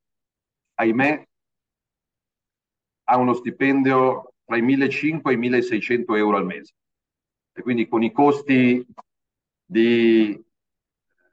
ahimè, 0.75 1.27
ha 3.05 3.17
uno 3.17 3.33
stipendio 3.33 4.35
tra 4.45 4.59
i 4.59 4.63
1.500 4.63 5.31
e 5.31 5.33
i 5.33 5.37
1.600 5.39 6.15
euro 6.15 6.37
al 6.37 6.45
mese. 6.45 6.75
E 7.59 7.63
quindi 7.63 7.89
con 7.89 8.05
i 8.05 8.13
costi 8.13 8.87
di 9.65 10.41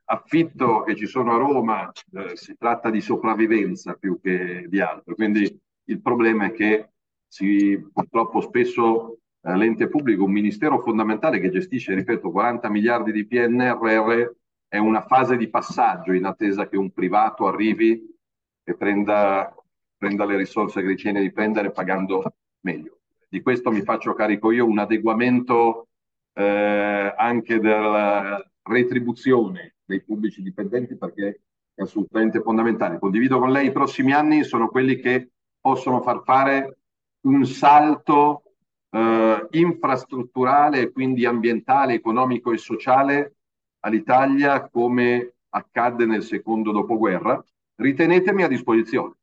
affitto 0.06 0.82
che 0.82 0.96
ci 0.96 1.06
sono 1.06 1.36
a 1.36 1.38
Roma 1.38 1.92
eh, 1.92 2.36
si 2.36 2.56
tratta 2.58 2.90
di 2.90 3.00
sopravvivenza 3.00 3.94
più 3.94 4.20
che 4.20 4.66
di 4.68 4.82
altro. 4.82 5.14
Quindi 5.14 5.62
il 5.84 6.02
problema 6.02 6.46
è 6.46 6.52
che 6.52 6.90
si, 7.28 7.80
purtroppo 7.94 8.42
spesso 8.42 9.20
eh, 9.40 9.56
l'ente 9.56 9.88
pubblico, 9.88 10.24
un 10.24 10.32
ministero 10.32 10.80
fondamentale 10.80 11.40
che 11.40 11.52
gestisce, 11.52 11.94
ripeto, 11.94 12.32
40 12.32 12.72
miliardi 12.72 13.12
di 13.12 13.28
PNRR, 13.28 14.28
è 14.68 14.78
una 14.80 15.06
fase 15.06 15.38
di 15.38 15.48
passaggio 15.48 16.12
in 16.12 16.26
attesa 16.26 16.68
che 16.68 16.76
un 16.76 16.90
privato 16.90 17.46
arrivi 17.46 18.04
e 18.64 18.76
prenda, 18.76 19.56
prenda 19.96 20.26
le 20.26 20.38
risorse 20.38 20.82
che 20.82 20.88
ritiene 20.88 21.22
di 21.22 21.32
prendere 21.32 21.72
pagando 21.72 22.34
meglio. 22.62 23.02
Di 23.30 23.44
questo 23.44 23.70
mi 23.70 23.84
faccio 23.84 24.16
carico 24.16 24.50
io, 24.50 24.66
un 24.66 24.80
adeguamento 24.80 25.90
eh, 26.38 27.14
anche 27.18 27.60
della 27.60 28.44
retribuzione 28.64 29.76
dei 29.86 30.04
pubblici 30.04 30.42
dipendenti 30.42 30.98
perché 30.98 31.42
è 31.74 31.82
assolutamente 31.82 32.42
fondamentale. 32.42 33.00
Condivido 33.00 33.40
con 33.40 33.52
lei 33.52 33.68
i 33.68 33.72
prossimi 33.72 34.14
anni 34.14 34.44
sono 34.44 34.70
quelli 34.70 34.98
che 34.98 35.30
possono 35.60 36.02
far 36.02 36.24
fare 36.24 36.80
un 37.22 37.46
salto 37.46 38.44
eh, 38.90 39.48
infrastrutturale, 39.52 40.92
quindi 40.92 41.26
ambientale, 41.26 41.94
economico 41.94 42.52
e 42.52 42.58
sociale 42.58 43.36
all'Italia 43.82 44.68
come 44.70 45.36
accadde 45.50 46.06
nel 46.06 46.24
secondo 46.24 46.72
dopoguerra. 46.72 47.44
Ritenetemi 47.76 48.44
a 48.44 48.48
disposizione. 48.48 49.16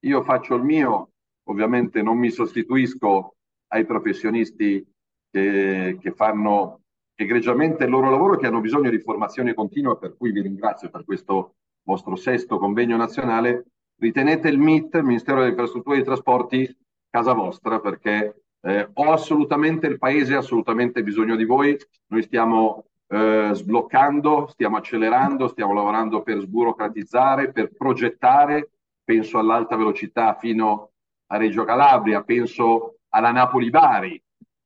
Io 0.00 0.22
faccio 0.22 0.54
il 0.54 0.62
mio, 0.62 1.10
ovviamente 1.48 2.02
non 2.02 2.16
mi 2.16 2.30
sostituisco 2.30 3.36
ai 3.68 3.84
professionisti 3.84 4.84
che, 5.30 5.98
che 6.00 6.12
fanno 6.12 6.80
egregiamente 7.14 7.84
il 7.84 7.90
loro 7.90 8.10
lavoro 8.10 8.34
e 8.34 8.38
che 8.38 8.46
hanno 8.46 8.60
bisogno 8.60 8.90
di 8.90 9.00
formazione 9.00 9.54
continua, 9.54 9.96
per 9.96 10.16
cui 10.16 10.30
vi 10.30 10.40
ringrazio 10.40 10.88
per 10.88 11.04
questo 11.04 11.54
vostro 11.82 12.16
sesto 12.16 12.58
convegno 12.58 12.96
nazionale. 12.96 13.64
Ritenete 13.98 14.48
il 14.48 14.58
MIT, 14.58 15.00
Ministero 15.00 15.38
delle 15.38 15.50
Infrastrutture 15.50 15.96
e 15.96 15.98
dei 15.98 16.06
Trasporti, 16.06 16.76
casa 17.10 17.32
vostra, 17.32 17.80
perché 17.80 18.42
eh, 18.60 18.88
ho 18.92 19.12
assolutamente, 19.12 19.86
il 19.86 19.98
Paese 19.98 20.34
ha 20.34 20.38
assolutamente 20.38 21.02
bisogno 21.02 21.34
di 21.34 21.44
voi. 21.44 21.76
Noi 22.08 22.22
stiamo 22.22 22.84
eh, 23.08 23.50
sbloccando, 23.52 24.46
stiamo 24.48 24.76
accelerando, 24.76 25.48
stiamo 25.48 25.72
lavorando 25.72 26.22
per 26.22 26.38
sburocratizzare, 26.40 27.52
per 27.52 27.72
progettare, 27.76 28.70
penso 29.02 29.38
all'alta 29.38 29.76
velocità 29.76 30.34
fino 30.34 30.90
a 31.28 31.36
Reggio 31.36 31.64
Calabria, 31.64 32.22
penso 32.22 32.98
alla 33.08 33.32
Napoli-Bari, 33.32 34.22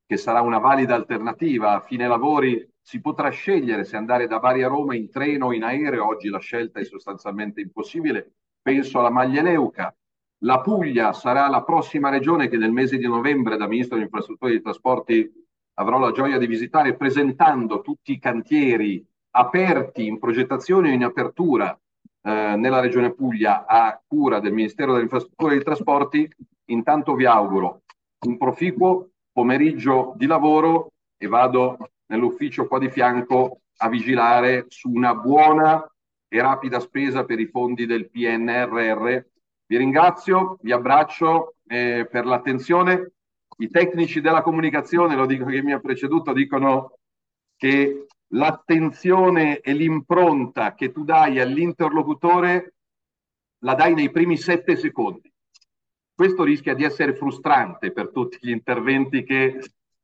che 0.07 0.17
sarà 0.17 0.41
una 0.41 0.59
valida 0.59 0.95
alternativa. 0.95 1.73
A 1.73 1.81
fine 1.81 2.07
lavori 2.07 2.69
si 2.81 3.01
potrà 3.01 3.31
scegliere 3.31 3.85
se 3.85 3.97
andare 3.97 4.27
da 4.27 4.39
Bari 4.39 4.63
a 4.63 4.69
Roma 4.69 4.95
in 4.95 5.11
treno 5.11 5.47
o 5.47 5.53
in 5.53 5.63
aereo, 5.63 6.07
oggi 6.07 6.29
la 6.29 6.41
scelta 6.41 6.81
è 6.81 6.85
sostanzialmente 6.85 7.61
impossibile. 7.61 8.33
Penso 8.61 8.99
alla 8.99 9.11
Maglieleuca. 9.11 9.95
La 10.45 10.61
Puglia 10.61 11.13
sarà 11.13 11.49
la 11.49 11.63
prossima 11.63 12.09
regione 12.11 12.49
che 12.49 12.57
nel 12.57 12.73
mese 12.73 12.99
di 12.99 13.07
novembre 13.07 13.57
da 13.57 13.69
Ministro 13.69 13.95
delle 13.95 14.09
Infrastrutture 14.09 14.51
e 14.51 14.55
dei 14.55 14.63
Trasporti 14.63 15.33
avrò 15.75 15.99
la 15.99 16.11
gioia 16.11 16.39
di 16.39 16.47
visitare 16.47 16.97
presentando 16.97 17.81
tutti 17.81 18.13
i 18.13 18.19
cantieri 18.19 19.05
aperti 19.35 20.07
in 20.07 20.19
progettazione 20.19 20.91
o 20.91 20.93
in 20.93 21.05
apertura 21.05 21.79
eh, 22.23 22.57
nella 22.57 22.81
regione 22.81 23.15
Puglia 23.15 23.65
a 23.67 24.01
cura 24.05 24.41
del 24.41 24.53
Ministero 24.53 24.93
delle 24.93 25.05
Infrastrutture 25.05 25.53
e 25.53 25.55
dei 25.57 25.65
Trasporti. 25.65 26.29
Intanto 26.67 27.15
vi 27.15 27.25
auguro 27.25 27.83
un 28.27 28.37
proficuo 28.37 29.12
pomeriggio 29.33 30.13
di 30.17 30.27
lavoro 30.27 30.93
e 31.17 31.27
vado 31.27 31.91
nell'ufficio 32.07 32.67
qua 32.67 32.79
di 32.79 32.91
fianco 32.91 33.61
a 33.79 33.89
vigilare 33.89 34.67
su 34.69 34.91
una 34.91 35.15
buona 35.15 35.85
e 36.29 36.41
rapida 36.41 36.81
spesa 36.81 37.25
per 37.25 37.41
i 37.41 37.47
fondi 37.47 37.87
del 37.87 38.11
PNRR. 38.11 39.25
Vi 39.67 39.77
ringrazio, 39.77 40.59
vi 40.63 40.73
abbraccio 40.73 41.55
eh, 41.67 42.07
per 42.11 42.27
l'attenzione 42.27 43.13
i 43.59 43.69
tecnici 43.69 44.21
della 44.21 44.43
comunicazione, 44.43 45.15
lo 45.15 45.27
dico 45.27 45.45
che 45.45 45.63
mi 45.63 45.73
ha 45.73 45.79
preceduto, 45.79 46.33
dicono 46.33 46.99
che 47.57 48.07
l'attenzione 48.29 49.61
e 49.61 49.73
l'impronta 49.73 50.75
che 50.75 50.91
tu 50.91 51.05
dai 51.05 51.39
all'interlocutore 51.39 52.75
la 53.59 53.75
dai 53.75 53.95
nei 53.95 54.11
primi 54.11 54.37
sette 54.37 54.77
secondi. 54.77 55.32
Questo 56.15 56.45
rischia 56.45 56.75
di 56.75 56.85
essere 56.85 57.15
frustrante 57.15 57.91
per 57.91 58.11
tutti 58.11 58.39
gli 58.41 58.51
interventi 58.51 59.25
che, 59.25 59.61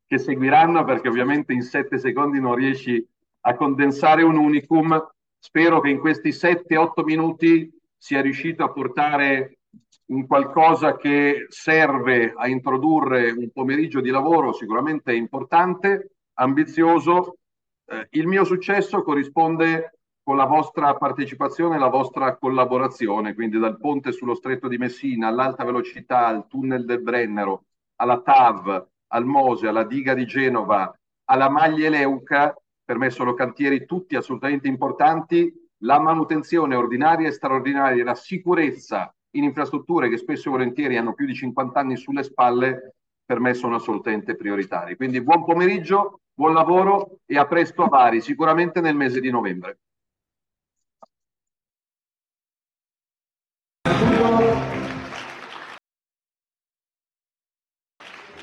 che 0.07 0.19
seguiranno, 0.19 0.85
perché 0.85 1.09
ovviamente 1.09 1.53
in 1.53 1.63
sette 1.63 1.99
secondi 1.99 2.41
non 2.41 2.55
riesci 2.55 3.07
a 3.43 3.55
condensare 3.55 4.23
un 4.23 4.37
unicum. 4.37 5.07
Spero 5.39 5.81
che 5.81 5.91
in 5.91 5.99
questi 5.99 6.33
sette, 6.33 6.77
otto 6.77 7.05
minuti 7.05 7.71
sia 7.97 8.21
riuscito 8.21 8.65
a 8.65 8.73
portare 8.73 9.59
un 10.07 10.27
qualcosa 10.27 10.97
che 10.97 11.47
serve 11.49 12.33
a 12.35 12.49
introdurre 12.49 13.31
un 13.31 13.51
pomeriggio 13.51 14.01
di 14.01 14.11
lavoro 14.11 14.53
sicuramente 14.53 15.13
importante, 15.13 16.13
ambizioso. 16.35 17.39
Eh, 17.85 18.07
il 18.13 18.27
mio 18.27 18.45
successo 18.45 19.03
corrisponde 19.03 19.98
con 20.29 20.37
la 20.37 20.45
vostra 20.45 20.95
partecipazione 20.95 21.77
e 21.77 21.79
la 21.79 21.89
vostra 21.89 22.37
collaborazione, 22.37 23.33
quindi 23.33 23.59
dal 23.59 23.79
ponte 23.79 24.13
sullo 24.13 24.35
stretto 24.35 24.69
di 24.69 24.77
Messina 24.77 25.29
all'alta 25.29 25.65
velocità, 25.65 26.27
al 26.27 26.47
tunnel 26.47 26.85
del 26.85 27.01
Brennero, 27.01 27.65
alla 27.97 28.21
TAV, 28.21 28.89
al 29.07 29.25
Mose, 29.25 29.69
alla 29.69 29.85
diga 29.85 30.13
di 30.13 30.27
Genova, 30.27 30.95
alla 31.31 31.49
Maglie 31.49 31.89
Leuca, 31.89 32.55
per 32.85 32.99
me 32.99 33.09
sono 33.09 33.33
cantieri 33.33 33.87
tutti 33.87 34.17
assolutamente 34.17 34.69
importanti, 34.69 35.51
la 35.85 35.99
manutenzione 35.99 36.75
ordinaria 36.75 37.29
e 37.29 37.33
straordinaria, 37.33 38.05
la 38.05 38.15
sicurezza 38.15 39.11
in 39.31 39.45
infrastrutture 39.45 40.11
che 40.11 40.19
spesso 40.19 40.49
e 40.49 40.51
volentieri 40.51 40.99
hanno 40.99 41.15
più 41.15 41.25
di 41.25 41.33
50 41.33 41.81
anni 41.81 41.97
sulle 41.97 42.23
spalle, 42.23 42.97
per 43.25 43.41
me 43.41 43.55
sono 43.55 43.77
assolutamente 43.77 44.37
prioritari. 44.37 44.95
Quindi 44.95 45.23
buon 45.23 45.47
pomeriggio, 45.47 46.21
buon 46.35 46.53
lavoro 46.53 47.21
e 47.25 47.39
a 47.39 47.47
presto 47.47 47.85
a 47.85 47.87
Bari, 47.87 48.21
sicuramente 48.21 48.83
nel 48.83 48.95
mese 48.95 49.21
di 49.21 49.31
novembre. 49.31 49.79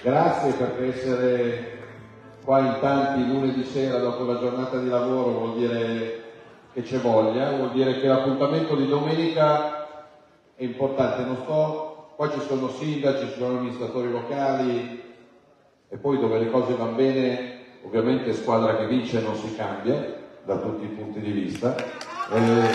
Grazie 0.06 0.52
per 0.52 0.84
essere 0.84 1.80
qua 2.44 2.60
in 2.60 2.78
tanti 2.80 3.26
lunedì 3.26 3.64
sera 3.64 3.98
dopo 3.98 4.24
la 4.26 4.38
giornata 4.38 4.78
di 4.78 4.88
lavoro, 4.88 5.32
vuol 5.32 5.58
dire 5.58 6.24
che 6.74 6.84
c'è 6.84 7.00
voglia, 7.00 7.50
vuol 7.50 7.72
dire 7.72 8.00
che 8.00 8.06
l'appuntamento 8.06 8.76
di 8.76 8.88
domenica 8.88 9.88
è 10.56 10.64
importante, 10.64 11.24
non 11.24 11.38
sto, 11.38 12.12
qua 12.16 12.30
ci 12.30 12.40
sono 12.42 12.70
sindaci, 12.70 13.30
ci 13.30 13.40
sono 13.40 13.58
amministratori 13.58 14.12
locali 14.12 15.02
e 15.90 15.98
poi 15.98 16.20
dove 16.20 16.38
le 16.38 16.52
cose 16.52 16.76
vanno 16.76 16.94
bene, 16.94 17.62
ovviamente 17.84 18.32
squadra 18.34 18.78
che 18.78 18.86
vince 18.86 19.22
non 19.22 19.34
si 19.34 19.56
cambia 19.56 20.18
da 20.44 20.58
tutti 20.58 20.84
i 20.84 20.90
punti 20.90 21.20
di 21.20 21.32
vista. 21.32 21.76
Eh, 21.76 22.68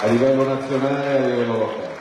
a 0.00 0.06
livello 0.08 0.48
nazionale 0.48 1.04
e 1.04 1.16
a 1.16 1.26
livello 1.26 1.58
locale. 1.58 1.97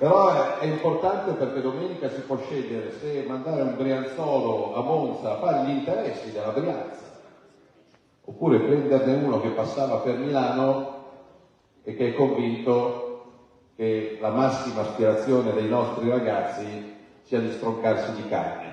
Però 0.00 0.58
è, 0.60 0.64
importante 0.64 1.32
perché 1.32 1.60
domenica 1.60 2.08
si 2.08 2.22
può 2.22 2.38
scegliere 2.38 2.90
se 2.98 3.22
mandare 3.28 3.60
un 3.60 3.76
Brianzolo 3.76 4.74
a 4.74 4.80
Monza 4.80 5.32
a 5.32 5.36
fare 5.40 5.66
gli 5.66 5.76
interessi 5.76 6.32
della 6.32 6.52
Brianza, 6.52 7.04
oppure 8.24 8.60
prenderne 8.60 9.22
uno 9.22 9.42
che 9.42 9.50
passava 9.50 9.98
per 9.98 10.16
Milano 10.16 11.02
e 11.84 11.94
che 11.94 12.08
è 12.08 12.12
convinto 12.14 13.26
che 13.76 14.16
la 14.20 14.30
massima 14.30 14.80
aspirazione 14.80 15.52
dei 15.52 15.68
nostri 15.68 16.08
ragazzi 16.08 16.82
sia 17.20 17.40
di 17.40 17.50
stroncarsi 17.50 18.14
di 18.14 18.26
carne. 18.26 18.72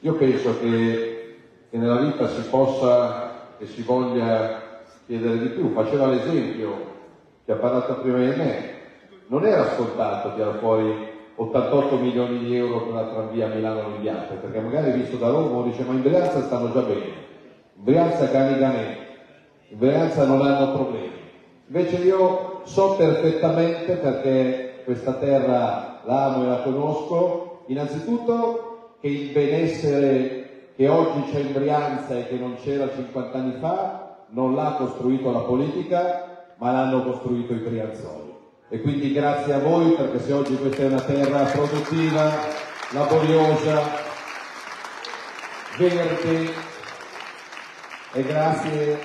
Io 0.00 0.14
penso 0.14 0.58
che, 0.60 1.34
che 1.68 1.76
nella 1.76 1.98
vita 1.98 2.26
si 2.26 2.40
possa 2.48 3.58
e 3.58 3.66
si 3.66 3.82
voglia 3.82 4.62
chiedere 5.04 5.40
di 5.40 5.48
più. 5.48 5.74
Faceva 5.74 6.06
l'esempio 6.06 6.92
che 7.44 7.52
ha 7.52 7.56
parlato 7.56 7.98
prima 7.98 8.20
di 8.20 8.34
me. 8.34 8.73
Non 9.26 9.46
era 9.46 9.72
scontato 9.74 10.34
tirare 10.34 10.58
fuori 10.58 11.12
88 11.36 11.96
milioni 11.96 12.38
di 12.40 12.56
euro 12.56 12.84
per 12.84 12.94
la 12.94 13.08
tranvia 13.08 13.48
Milano-Limbiate, 13.48 14.34
perché 14.34 14.60
magari 14.60 14.92
visto 14.92 15.16
da 15.16 15.30
Roma 15.30 15.64
dice 15.64 15.82
ma 15.82 15.94
in 15.94 16.02
Brianza 16.02 16.42
stanno 16.42 16.72
già 16.72 16.82
bene, 16.82 17.04
in 17.76 17.84
Brianza 17.84 18.30
cani 18.30 18.58
ganè, 18.58 18.98
in 19.68 19.78
Brianza 19.78 20.26
non 20.26 20.42
hanno 20.42 20.72
problemi. 20.72 21.22
Invece 21.66 21.96
io 21.96 22.60
so 22.64 22.94
perfettamente, 22.96 23.94
perché 23.94 24.82
questa 24.84 25.14
terra 25.14 26.00
la 26.04 26.24
amo 26.26 26.44
e 26.44 26.48
la 26.48 26.62
conosco, 26.62 27.64
innanzitutto 27.66 28.96
che 29.00 29.08
il 29.08 29.32
benessere 29.32 30.70
che 30.76 30.88
oggi 30.88 31.30
c'è 31.30 31.40
in 31.40 31.52
Brianza 31.52 32.16
e 32.16 32.28
che 32.28 32.36
non 32.36 32.56
c'era 32.62 32.88
50 32.94 33.38
anni 33.38 33.54
fa 33.58 34.04
non 34.28 34.54
l'ha 34.54 34.74
costruito 34.76 35.30
la 35.30 35.40
politica, 35.40 36.46
ma 36.56 36.72
l'hanno 36.72 37.04
costruito 37.04 37.52
i 37.52 37.58
brianzoli. 37.58 38.33
E 38.70 38.80
quindi 38.80 39.12
grazie 39.12 39.52
a 39.52 39.58
voi 39.58 39.92
perché 39.92 40.20
se 40.20 40.32
oggi 40.32 40.56
questa 40.56 40.82
è 40.82 40.86
una 40.86 41.00
terra 41.02 41.44
produttiva, 41.44 42.32
laboriosa, 42.92 43.82
verde, 45.76 46.50
e 48.14 48.22
grazie 48.22 48.98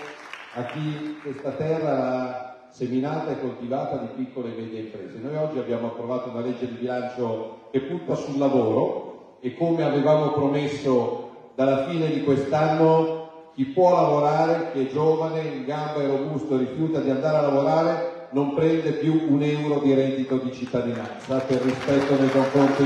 a 0.53 0.63
chi 0.63 1.19
questa 1.21 1.51
terra 1.51 2.69
seminata 2.71 3.31
e 3.31 3.41
coltivata 3.41 3.97
di 3.97 4.23
piccole 4.23 4.55
e 4.55 4.61
medie 4.61 4.79
imprese. 4.79 5.19
Noi 5.21 5.35
oggi 5.35 5.59
abbiamo 5.59 5.87
approvato 5.87 6.29
una 6.29 6.41
legge 6.41 6.65
di 6.65 6.75
bilancio 6.75 7.67
che 7.71 7.81
punta 7.81 8.15
sul 8.15 8.37
lavoro 8.37 9.39
e 9.41 9.55
come 9.55 9.83
avevamo 9.83 10.31
promesso 10.31 11.51
dalla 11.55 11.85
fine 11.89 12.07
di 12.07 12.23
quest'anno 12.23 13.51
chi 13.55 13.65
può 13.65 13.91
lavorare, 13.91 14.71
chi 14.71 14.87
è 14.87 14.89
giovane, 14.89 15.41
in 15.41 15.65
gamba 15.65 16.01
e 16.01 16.07
robusto 16.07 16.55
rifiuta 16.55 17.01
di 17.01 17.09
andare 17.09 17.37
a 17.37 17.41
lavorare 17.41 18.18
non 18.31 18.53
prende 18.53 18.91
più 18.91 19.27
un 19.27 19.41
euro 19.41 19.79
di 19.79 19.93
reddito 19.93 20.37
di 20.37 20.51
cittadinanza 20.53 21.39
per 21.39 21.61
rispetto 21.61 22.15
nei 22.19 22.29
confronti 22.29 22.83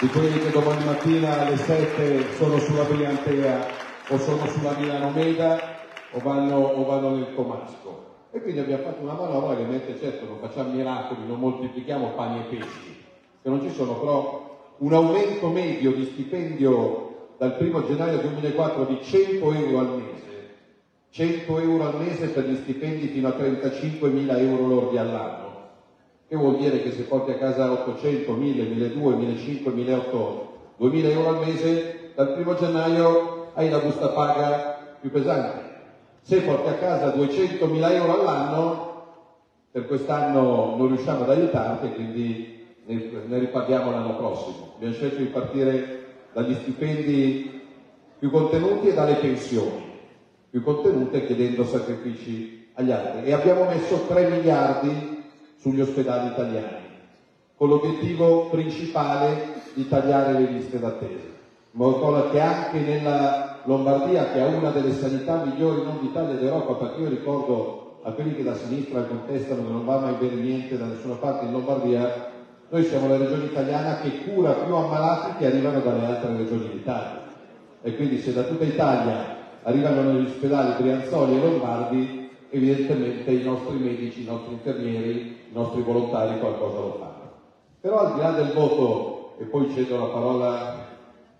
di 0.00 0.08
quelli 0.08 0.38
che 0.40 0.50
domani 0.50 0.84
mattina 0.84 1.40
alle 1.40 1.56
7 1.56 2.32
sono 2.36 2.58
sulla 2.58 2.82
Briantea 2.84 3.66
o 4.08 4.18
sono 4.18 4.46
sulla 4.48 4.76
Milano 4.76 5.10
Meda 5.10 5.78
o 6.12 6.18
vanno, 6.20 6.56
o 6.56 6.84
vanno 6.84 7.14
nel 7.14 7.34
Comasco. 7.34 8.08
E 8.32 8.40
quindi 8.42 8.60
abbiamo 8.60 8.84
fatto 8.84 9.02
una 9.02 9.12
manovra 9.12 9.56
che 9.56 9.64
mette, 9.64 9.98
certo 9.98 10.24
non 10.26 10.38
facciamo 10.40 10.72
miracoli, 10.72 11.26
non 11.26 11.38
moltiplichiamo 11.38 12.12
pani 12.16 12.40
e 12.40 12.56
pesci, 12.56 13.04
che 13.42 13.48
non 13.48 13.60
ci 13.60 13.70
sono, 13.70 13.94
però 13.94 14.74
un 14.78 14.92
aumento 14.92 15.48
medio 15.48 15.92
di 15.92 16.06
stipendio 16.06 17.28
dal 17.38 17.56
1 17.58 17.86
gennaio 17.86 18.18
2004 18.18 18.84
di 18.84 18.98
100 19.02 19.52
euro 19.52 19.78
al 19.78 19.88
mese, 19.96 20.29
100 21.10 21.60
euro 21.60 21.84
al 21.84 21.98
mese 21.98 22.28
per 22.28 22.48
gli 22.48 22.56
stipendi 22.56 23.08
fino 23.08 23.28
a 23.28 23.32
35 23.32 24.10
mila 24.10 24.38
euro 24.38 24.66
lordi 24.66 24.96
all'anno, 24.96 25.68
che 26.28 26.36
vuol 26.36 26.56
dire 26.56 26.82
che 26.82 26.92
se 26.92 27.04
porti 27.04 27.32
a 27.32 27.36
casa 27.36 27.70
800, 27.72 28.32
1000, 28.34 28.64
1200, 28.66 29.16
1500, 29.16 29.70
1800, 29.70 30.48
2000 30.78 31.08
euro 31.08 31.28
al 31.28 31.38
mese, 31.38 32.12
dal 32.14 32.32
1 32.34 32.54
gennaio 32.54 33.50
hai 33.54 33.68
la 33.68 33.80
busta 33.80 34.08
paga 34.10 34.98
più 35.00 35.10
pesante 35.10 35.68
se 36.22 36.42
porti 36.42 36.68
a 36.68 36.74
casa 36.74 37.08
200.000 37.08 37.92
euro 37.92 38.12
all'anno, 38.12 38.88
per 39.72 39.86
quest'anno 39.86 40.74
non 40.76 40.86
riusciamo 40.86 41.22
ad 41.22 41.30
aiutarti, 41.30 41.92
quindi 41.92 42.46
ne, 42.84 43.38
ripaghiamo 43.38 43.90
l'anno 43.90 44.12
prossimo. 44.12 44.68
Abbiamo 44.76 44.92
scelto 44.92 45.20
di 45.20 45.26
partire 45.26 45.82
dagli 46.32 46.54
stipendi 46.54 47.50
più 48.18 48.30
contenute 48.30 48.92
dalle 48.92 49.16
pensioni, 49.16 49.89
più 50.50 50.62
contenute 50.62 51.26
chiedendo 51.26 51.64
sacrifici 51.64 52.68
agli 52.74 52.90
altri. 52.90 53.24
E 53.24 53.32
abbiamo 53.32 53.64
messo 53.64 54.04
3 54.06 54.28
miliardi 54.28 55.22
sugli 55.56 55.80
ospedali 55.80 56.28
italiani, 56.28 56.86
con 57.56 57.68
l'obiettivo 57.68 58.48
principale 58.48 59.58
di 59.74 59.88
tagliare 59.88 60.32
le 60.32 60.50
liste 60.50 60.78
d'attesa. 60.78 61.28
Modo 61.72 62.30
che 62.30 62.40
anche 62.40 62.80
nella 62.80 63.60
Lombardia, 63.64 64.32
che 64.32 64.40
ha 64.40 64.46
una 64.46 64.70
delle 64.70 64.92
sanità 64.92 65.44
migliori 65.44 65.82
non 65.82 65.98
d'Italia 66.00 66.34
ed 66.34 66.42
Europa, 66.42 66.74
perché 66.74 67.02
io 67.02 67.08
ricordo 67.08 68.00
a 68.02 68.12
quelli 68.12 68.34
che 68.34 68.42
da 68.42 68.56
sinistra 68.56 69.02
contestano 69.02 69.62
che 69.62 69.70
non 69.70 69.84
va 69.84 69.98
mai 69.98 70.14
bene 70.14 70.40
niente 70.40 70.78
da 70.78 70.86
nessuna 70.86 71.14
parte 71.14 71.44
in 71.44 71.52
Lombardia, 71.52 72.28
noi 72.70 72.84
siamo 72.84 73.08
la 73.08 73.18
regione 73.18 73.44
italiana 73.44 74.00
che 74.00 74.24
cura 74.24 74.52
più 74.52 74.74
ammalati 74.74 75.38
che 75.38 75.46
arrivano 75.46 75.80
dalle 75.80 76.06
altre 76.06 76.36
regioni 76.36 76.70
d'Italia. 76.70 77.22
E 77.82 77.96
quindi 77.96 78.20
se 78.20 78.32
da 78.32 78.42
tutta 78.42 78.64
Italia 78.64 79.38
arrivano 79.62 80.12
negli 80.12 80.26
ospedali 80.26 80.82
Brianzoli 80.82 81.36
e 81.36 81.40
Lombardi, 81.40 82.30
evidentemente 82.50 83.30
i 83.30 83.44
nostri 83.44 83.76
medici, 83.76 84.22
i 84.22 84.26
nostri 84.26 84.52
infermieri, 84.52 85.38
i 85.50 85.52
nostri 85.52 85.82
volontari 85.82 86.38
qualcosa 86.38 86.78
lo 86.78 86.96
fanno. 86.98 87.30
Però 87.80 87.98
al 87.98 88.14
di 88.14 88.20
là 88.20 88.30
del 88.32 88.52
voto, 88.52 89.34
e 89.38 89.44
poi 89.44 89.72
cedo 89.72 89.98
la 89.98 90.12
parola 90.12 90.86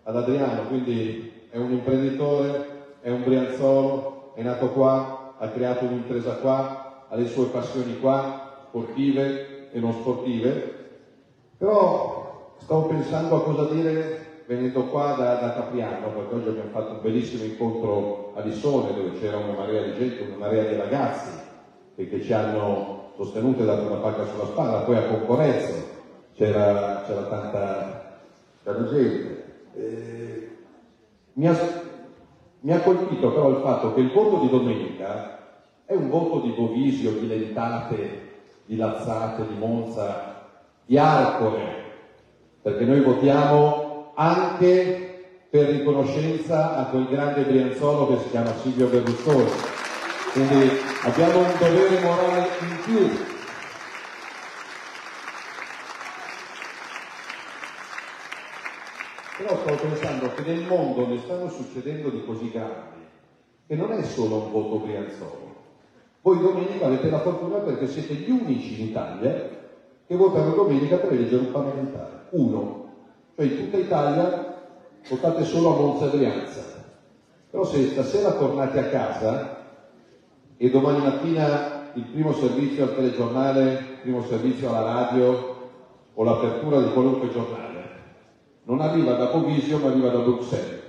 ad 0.02 0.16
Adriano, 0.16 0.66
quindi 0.68 1.32
è 1.50 1.56
un 1.56 1.72
imprenditore, 1.72 2.78
è 3.00 3.10
un 3.10 3.24
Brianzolo, 3.24 4.32
è 4.34 4.42
nato 4.42 4.68
qua, 4.70 5.34
ha 5.36 5.48
creato 5.48 5.84
un'impresa 5.84 6.34
qua, 6.34 7.06
ha 7.08 7.16
le 7.16 7.26
sue 7.26 7.46
passioni 7.46 7.98
qua, 7.98 8.64
sportive 8.68 9.70
e 9.72 9.80
non 9.80 9.92
sportive, 9.92 10.78
però 11.58 12.54
stavo 12.58 12.86
pensando 12.86 13.36
a 13.36 13.42
cosa 13.42 13.64
dire 13.72 14.19
venendo 14.50 14.86
qua 14.86 15.14
da, 15.16 15.34
da 15.34 15.52
Capriano, 15.52 16.08
perché 16.08 16.34
oggi 16.34 16.48
abbiamo 16.48 16.70
fatto 16.70 16.94
un 16.94 17.00
bellissimo 17.02 17.44
incontro 17.44 18.32
a 18.34 18.40
Lissone 18.40 18.92
dove 18.94 19.12
c'era 19.20 19.36
una 19.36 19.56
marea 19.56 19.82
di 19.84 19.94
gente, 19.94 20.24
una 20.24 20.38
marea 20.38 20.64
di 20.64 20.74
ragazzi 20.74 21.30
che, 21.94 22.08
che 22.08 22.20
ci 22.20 22.32
hanno 22.32 23.12
sostenuto 23.14 23.62
e 23.62 23.66
dato 23.66 23.86
una 23.86 24.00
pacca 24.00 24.26
sulla 24.26 24.46
spalla, 24.46 24.80
poi 24.80 24.96
a 24.96 25.04
Concorrezzo 25.04 25.74
c'era, 26.34 27.04
c'era 27.06 27.22
tanta, 27.26 28.18
tanta 28.64 28.88
gente. 28.88 29.44
Eh, 29.76 30.50
mi, 31.34 31.46
ha, 31.46 31.56
mi 32.62 32.72
ha 32.72 32.80
colpito 32.80 33.30
però 33.32 33.50
il 33.50 33.62
fatto 33.62 33.94
che 33.94 34.00
il 34.00 34.10
voto 34.10 34.40
di 34.40 34.48
domenica 34.48 35.38
è 35.84 35.94
un 35.94 36.08
voto 36.08 36.40
di 36.40 36.50
Bovisio, 36.50 37.12
di 37.12 37.28
Lentate, 37.28 38.30
di 38.64 38.74
Lazzate, 38.74 39.46
di 39.46 39.54
Monza, 39.56 40.48
di 40.86 40.98
Arcore, 40.98 41.84
perché 42.62 42.84
noi 42.84 43.00
votiamo 43.00 43.89
anche 44.20 45.46
per 45.48 45.66
riconoscenza 45.68 46.76
a 46.76 46.84
quel 46.90 47.06
grande 47.06 47.42
Brianzolo 47.42 48.06
che 48.08 48.22
si 48.22 48.28
chiama 48.28 48.54
Silvio 48.54 48.88
Berlusconi. 48.88 49.50
Quindi 50.32 50.70
abbiamo 51.04 51.38
un 51.38 51.52
dovere 51.58 52.00
morale 52.00 52.48
in 52.60 52.76
più. 52.84 53.08
Però 59.38 59.56
sto 59.56 59.74
pensando 59.74 60.34
che 60.34 60.42
nel 60.42 60.66
mondo 60.66 61.06
ne 61.06 61.18
stanno 61.18 61.48
succedendo 61.48 62.10
di 62.10 62.22
così 62.26 62.50
grandi 62.50 62.98
che 63.66 63.74
non 63.74 63.90
è 63.92 64.02
solo 64.02 64.36
un 64.36 64.50
voto 64.50 64.84
Brianzolo. 64.84 65.48
Voi 66.20 66.40
domenica 66.40 66.84
avete 66.84 67.08
la 67.08 67.20
fortuna 67.20 67.56
perché 67.60 67.88
siete 67.88 68.12
gli 68.12 68.30
unici 68.30 68.82
in 68.82 68.88
Italia 68.88 69.48
che 70.06 70.14
votano 70.14 70.52
domenica 70.52 70.96
per 70.96 71.12
eleggere 71.12 71.44
un 71.46 71.52
parlamentare. 71.52 72.26
Uno. 72.30 72.79
Cioè 73.40 73.48
in 73.48 73.56
tutta 73.56 73.78
Italia 73.78 74.54
votate 75.08 75.44
solo 75.46 75.72
a 75.74 75.80
Monza 75.80 76.04
e 76.04 76.14
Brianza. 76.14 76.60
Però 77.50 77.64
se 77.64 77.88
stasera 77.88 78.32
tornate 78.32 78.78
a 78.78 78.88
casa 78.90 79.64
e 80.58 80.68
domani 80.68 80.98
mattina 80.98 81.88
il 81.94 82.02
primo 82.02 82.34
servizio 82.34 82.82
al 82.82 82.94
telegiornale, 82.94 83.70
il 83.70 83.98
primo 84.02 84.22
servizio 84.26 84.68
alla 84.68 84.92
radio 84.92 85.70
o 86.12 86.22
l'apertura 86.22 86.82
di 86.82 86.92
qualunque 86.92 87.30
giornale 87.30 87.68
non 88.64 88.82
arriva 88.82 89.14
da 89.14 89.30
Bovisio 89.30 89.78
ma 89.78 89.88
arriva 89.88 90.10
da 90.10 90.18
Bruxelles, 90.18 90.82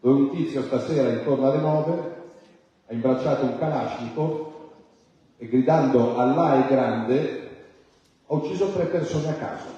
dove 0.00 0.20
un 0.22 0.30
tizio 0.30 0.60
stasera 0.62 1.08
intorno 1.08 1.48
alle 1.48 1.60
nove 1.60 2.14
ha 2.88 2.92
imbracciato 2.92 3.44
un 3.44 3.58
Kalashnikov 3.58 4.46
e 5.38 5.46
gridando 5.46 6.16
Allah 6.18 6.66
è 6.66 6.68
grande 6.68 7.48
ha 8.26 8.34
ucciso 8.34 8.72
tre 8.72 8.86
persone 8.86 9.28
a 9.28 9.34
caso 9.34 9.73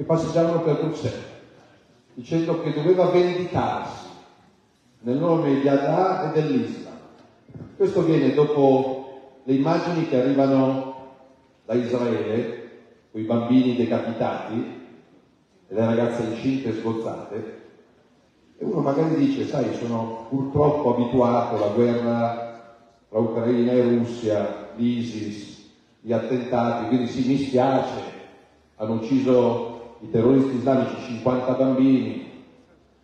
che 0.00 0.06
passeggiavano 0.06 0.62
per 0.62 0.80
Bruxelles, 0.80 1.26
dicendo 2.14 2.62
che 2.62 2.72
doveva 2.72 3.10
vendicarsi 3.10 4.06
nel 5.00 5.18
nome 5.18 5.60
di 5.60 5.68
Allah 5.68 6.32
e 6.32 6.40
dell'Islam. 6.40 6.96
Questo 7.76 8.00
viene 8.04 8.32
dopo 8.32 9.40
le 9.44 9.52
immagini 9.52 10.08
che 10.08 10.18
arrivano 10.18 10.94
da 11.66 11.74
Israele, 11.74 12.70
con 13.10 13.20
i 13.20 13.24
bambini 13.24 13.76
decapitati 13.76 14.54
e 15.68 15.74
le 15.74 15.84
ragazze 15.84 16.22
incinte 16.22 16.70
e 16.70 16.80
sgozzate, 16.80 17.58
e 18.56 18.64
uno 18.64 18.80
magari 18.80 19.16
dice, 19.16 19.46
sai, 19.46 19.74
sono 19.74 20.28
purtroppo 20.30 20.94
abituato 20.94 21.56
alla 21.56 21.74
guerra 21.74 22.74
tra 23.06 23.18
Ucraina 23.18 23.72
e 23.72 23.82
Russia, 23.82 24.70
l'ISIS, 24.76 25.62
gli 26.00 26.12
attentati, 26.14 26.86
quindi 26.86 27.06
sì, 27.06 27.28
mi 27.28 27.36
spiace, 27.36 28.00
hanno 28.76 28.94
ucciso 28.94 29.76
i 30.00 30.10
terroristi 30.10 30.56
islamici 30.56 30.94
50 31.18 31.52
bambini, 31.52 32.28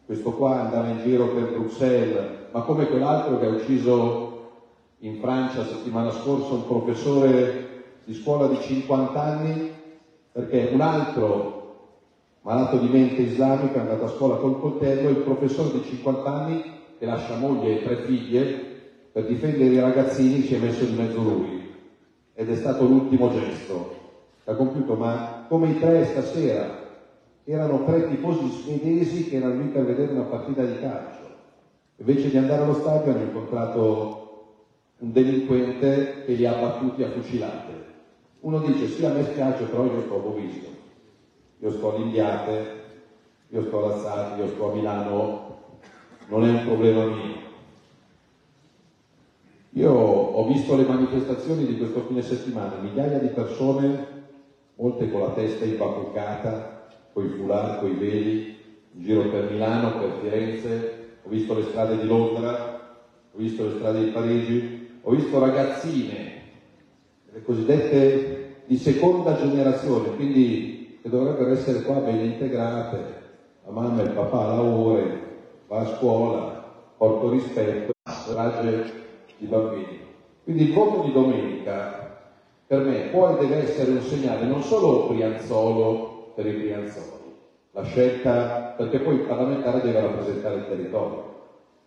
questo 0.07 0.33
qua 0.33 0.61
andava 0.61 0.89
in 0.89 1.01
giro 1.03 1.29
per 1.29 1.51
Bruxelles, 1.51 2.49
ma 2.53 2.63
come 2.63 2.87
quell'altro 2.87 3.39
che 3.39 3.47
ha 3.47 3.51
ucciso 3.51 4.25
in 5.01 5.19
Francia 5.21 5.67
settimana 5.67 6.11
scorsa 6.11 6.55
un 6.55 6.67
professore 6.67 7.85
di 8.05 8.15
scuola 8.15 8.47
di 8.47 8.59
50 8.59 9.21
anni, 9.21 9.71
perché 10.33 10.71
un 10.73 10.81
altro 10.81 11.55
malato 12.43 12.79
di 12.79 12.89
mente 12.89 13.23
islamica 13.23 13.75
è 13.75 13.81
andato 13.81 14.05
a 14.05 14.09
scuola 14.09 14.37
col 14.37 14.59
coltello, 14.59 15.11
il 15.11 15.17
professore 15.17 15.73
di 15.73 15.85
50 15.85 16.33
anni 16.33 16.63
che 16.99 17.05
lascia 17.05 17.37
moglie 17.37 17.79
e 17.79 17.83
tre 17.83 17.97
figlie 17.97 18.75
per 19.13 19.27
difendere 19.27 19.75
i 19.75 19.81
ragazzini 19.81 20.43
si 20.43 20.55
è 20.55 20.59
messo 20.59 20.85
di 20.85 20.95
mezzo 20.95 21.21
lui. 21.21 21.75
Ed 22.33 22.51
è 22.51 22.55
stato 22.55 22.85
l'ultimo 22.85 23.31
gesto. 23.33 23.95
Ha 24.45 24.55
compiuto, 24.55 24.95
ma 24.95 25.45
come 25.49 25.71
i 25.71 25.79
tre 25.79 26.05
stasera 26.07 26.85
erano 27.53 27.85
tre 27.85 28.09
tifosi 28.09 28.49
svedesi 28.49 29.29
che 29.29 29.37
erano 29.37 29.61
lì 29.61 29.69
per 29.69 29.85
vedere 29.85 30.13
una 30.13 30.25
partita 30.25 30.65
di 30.65 30.81
calcio. 30.81 31.25
Invece 31.97 32.31
di 32.31 32.37
andare 32.37 32.63
allo 32.63 32.75
stadio 32.75 33.13
hanno 33.13 33.23
incontrato 33.23 34.25
un 34.99 35.13
delinquente 35.13 36.25
che 36.25 36.33
li 36.33 36.45
ha 36.45 36.55
battuti 36.55 37.05
a 37.05 37.11
fucilate. 37.11 37.85
Uno 38.41 38.59
dice 38.59 38.89
sì 38.89 39.05
a 39.05 39.11
me 39.11 39.23
spiace 39.23 39.65
però 39.65 39.85
io 39.85 40.01
sto 40.03 40.29
a 40.29 40.35
visto, 40.35 40.69
io 41.59 41.71
sto 41.71 41.95
a 41.95 41.99
Limbiate, 41.99 42.67
io 43.49 43.63
sto 43.63 43.79
a 43.79 43.89
Lazzati, 43.89 44.41
io 44.41 44.49
sto 44.49 44.71
a 44.71 44.75
Milano, 44.75 45.57
non 46.29 46.45
è 46.45 46.51
un 46.51 46.65
problema 46.65 47.05
mio. 47.05 47.35
Io 49.71 49.93
ho 49.93 50.45
visto 50.47 50.75
le 50.75 50.85
manifestazioni 50.85 51.65
di 51.65 51.77
questo 51.77 52.01
fine 52.07 52.23
settimana, 52.23 52.79
migliaia 52.79 53.19
di 53.19 53.29
persone, 53.29 54.07
molte 54.77 55.11
con 55.11 55.21
la 55.21 55.31
testa 55.31 55.65
imbacuccata, 55.65 56.76
con 57.17 57.25
i 57.25 57.29
foulard, 57.31 57.83
i 57.89 57.95
veli, 57.95 58.57
in 58.93 59.03
giro 59.03 59.31
per 59.31 59.51
Milano, 59.51 59.99
per 59.99 60.19
Firenze, 60.21 61.17
ho 61.23 61.31
visto 61.31 61.55
le 61.55 61.63
strade 61.63 61.99
di 61.99 62.07
Londra, 62.07 62.99
ho 63.33 63.39
visto 63.39 63.65
le 63.65 63.77
strade 63.77 64.05
di 64.05 64.11
Parigi, 64.11 64.99
ho 65.01 65.11
visto 65.13 65.39
ragazzine, 65.39 66.43
le 67.33 67.43
cosiddette 67.43 68.57
di 68.67 68.77
seconda 68.77 69.35
generazione, 69.35 70.15
quindi 70.15 70.99
che 71.01 71.09
dovrebbero 71.09 71.53
essere 71.53 71.81
qua 71.85 71.95
ben 72.01 72.23
integrate, 72.23 73.15
la 73.65 73.71
mamma 73.71 74.03
e 74.03 74.05
il 74.05 74.11
papà 74.11 74.49
lavorano, 74.49 75.19
va 75.69 75.79
a 75.79 75.97
scuola, 75.97 76.65
porto 76.99 77.31
rispetto, 77.31 77.93
strage 78.11 78.93
di 79.39 79.47
bambini. 79.47 80.01
Quindi 80.45 80.65
il 80.65 80.75
voto 80.75 81.07
di 81.07 81.13
domenica 81.13 82.29
per 82.67 82.85
me 82.85 83.09
può 83.11 83.31
e 83.31 83.39
deve 83.39 83.63
essere 83.63 83.93
un 83.93 84.03
segnale 84.03 84.45
non 84.45 84.63
solo 84.63 85.07
Brianzolo 85.07 86.16
per 86.37 86.47
i 86.47 86.53
Brianzoli, 86.53 87.35
la 87.73 87.83
scelta, 87.83 88.75
perché 88.77 88.99
poi 88.99 89.15
il 89.15 89.21
parlamentare 89.21 89.81
deve 89.81 90.03
rappresentare 90.03 90.57
il 90.57 90.67
territorio. 90.69 91.35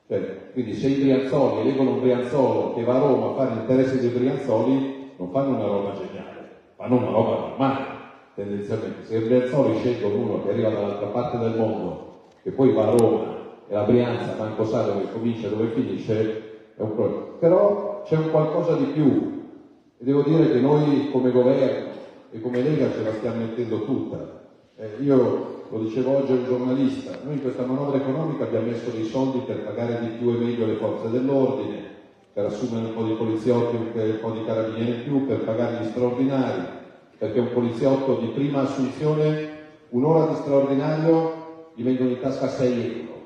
Cioè, 0.08 0.52
quindi 0.54 0.74
se 0.74 0.88
i 0.88 0.96
Brianzoli 0.96 1.62
eleggono 1.62 1.92
un 1.92 2.00
Brianzolo 2.00 2.74
che 2.74 2.84
va 2.84 2.96
a 2.96 3.00
Roma 3.00 3.28
a 3.28 3.34
fare 3.36 3.54
l'interesse 3.54 4.00
dei 4.00 4.10
Brianzoli, 4.10 5.12
non 5.18 5.30
fanno 5.30 5.56
una 5.56 5.66
roba 5.66 5.94
geniale, 5.94 6.50
fanno 6.76 6.98
una 6.98 7.12
roba 7.12 7.38
normale, 7.38 7.86
tendenzialmente. 8.34 9.06
Se 9.06 9.18
i 9.18 9.22
Brianzoli 9.22 9.78
scelgono 9.78 10.16
uno 10.16 10.44
che 10.44 10.50
arriva 10.50 10.70
dall'altra 10.70 11.08
parte 11.10 11.38
del 11.38 11.56
mondo, 11.56 12.24
che 12.42 12.50
poi 12.50 12.74
va 12.74 12.88
a 12.88 12.96
Roma 12.98 13.38
e 13.68 13.74
la 13.76 13.84
Brianza 13.84 14.34
manco 14.36 14.66
sa 14.66 14.82
dove 14.82 15.12
comincia 15.12 15.46
e 15.46 15.50
dove 15.52 15.68
finisce, 15.68 16.72
è 16.76 16.82
un 16.82 16.96
problema. 16.96 17.26
Però 17.40 18.02
c'è 18.04 18.18
un 18.18 18.32
qualcosa 18.32 18.76
di 18.78 18.86
più 18.86 19.46
e 20.00 20.04
devo 20.04 20.24
dire 20.24 20.52
che 20.52 20.60
noi 20.60 21.12
come 21.12 21.30
governo 21.30 21.92
e 22.32 22.42
come 22.42 22.62
Lega 22.62 22.92
ce 22.92 23.04
la 23.04 23.14
stiamo 23.14 23.42
mettendo 23.42 23.84
tutta. 23.84 24.39
Eh, 24.82 25.04
io 25.04 25.66
lo 25.70 25.80
dicevo 25.80 26.20
oggi 26.20 26.32
a 26.32 26.36
un 26.36 26.46
giornalista, 26.46 27.12
noi 27.26 27.34
in 27.34 27.42
questa 27.42 27.66
manovra 27.66 27.98
economica 27.98 28.46
abbiamo 28.46 28.68
messo 28.68 28.90
dei 28.92 29.04
soldi 29.04 29.40
per 29.40 29.66
pagare 29.66 30.00
di 30.00 30.08
più 30.18 30.30
e 30.30 30.38
meglio 30.38 30.66
le 30.66 30.76
forze 30.76 31.10
dell'ordine, 31.10 31.84
per 32.32 32.46
assumere 32.46 32.86
un 32.86 32.94
po' 32.94 33.04
di 33.04 33.12
poliziotti, 33.12 33.76
un 33.76 34.20
po' 34.22 34.32
di 34.32 34.46
carabinieri 34.46 34.92
in 34.92 35.04
più, 35.04 35.26
per 35.26 35.44
pagare 35.44 35.84
gli 35.84 35.90
straordinari, 35.90 36.62
perché 37.18 37.40
un 37.42 37.52
poliziotto 37.52 38.22
di 38.22 38.28
prima 38.28 38.62
assunzione, 38.62 39.50
un'ora 39.90 40.28
di 40.28 40.36
straordinario, 40.36 41.72
gli 41.74 41.84
vengono 41.84 42.12
in 42.12 42.22
tasca 42.22 42.48
6 42.48 42.82
euro. 42.82 43.26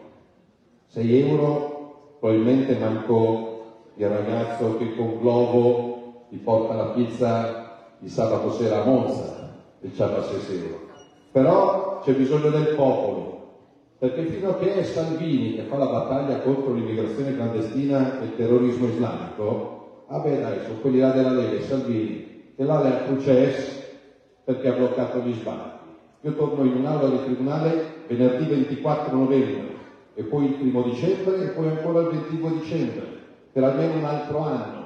6 0.87 1.19
euro 1.19 2.15
probabilmente 2.19 2.79
manco 2.79 3.91
il 3.97 4.07
ragazzo 4.07 4.77
che 4.77 4.95
con 4.95 5.19
Globo 5.19 6.25
ti 6.29 6.37
porta 6.37 6.73
la 6.73 6.89
pizza 6.93 7.91
di 7.99 8.09
sabato 8.09 8.51
sera 8.53 8.81
a 8.81 8.85
Monza 8.85 9.51
e 9.81 9.91
ci 9.93 10.01
ha 10.01 10.23
6 10.23 10.57
euro. 10.57 10.92
Però 11.33 12.01
c'è 12.03 12.13
bisogno 12.13 12.51
del 12.51 12.75
popolo, 12.75 13.55
perché 13.97 14.25
fino 14.25 14.49
a 14.49 14.57
che 14.59 14.75
è 14.75 14.83
Salvini 14.83 15.55
che 15.55 15.63
fa 15.63 15.77
la 15.77 15.87
battaglia 15.87 16.41
contro 16.41 16.73
l'immigrazione 16.73 17.33
clandestina 17.33 18.21
e 18.21 18.25
il 18.25 18.35
terrorismo 18.35 18.85
islamico, 18.85 20.03
ah 20.09 20.19
beh 20.19 20.39
dai, 20.39 20.59
sono 20.63 20.77
quelli 20.79 20.99
là 20.99 21.09
della 21.09 21.31
Lega, 21.31 21.59
Salvini, 21.63 22.53
che 22.55 22.63
là 22.63 22.83
le 22.83 22.87
ha 22.87 22.97
processo 23.07 23.81
perché 24.43 24.67
ha 24.67 24.73
bloccato 24.73 25.21
gli 25.21 25.33
sbarchi. 25.33 25.85
Io 26.21 26.35
torno 26.35 26.65
in 26.65 26.75
un'aula 26.75 27.09
di 27.09 27.23
tribunale 27.23 27.83
venerdì 28.05 28.45
24 28.45 29.17
novembre 29.17 29.73
e 30.13 30.23
poi 30.25 30.45
il 30.45 30.53
primo 30.53 30.83
dicembre 30.83 31.45
e 31.45 31.47
poi 31.47 31.67
ancora 31.67 32.01
il 32.01 32.09
22 32.09 32.59
dicembre, 32.59 33.07
per 33.51 33.63
almeno 33.63 33.97
un 33.97 34.05
altro 34.05 34.37
anno. 34.37 34.81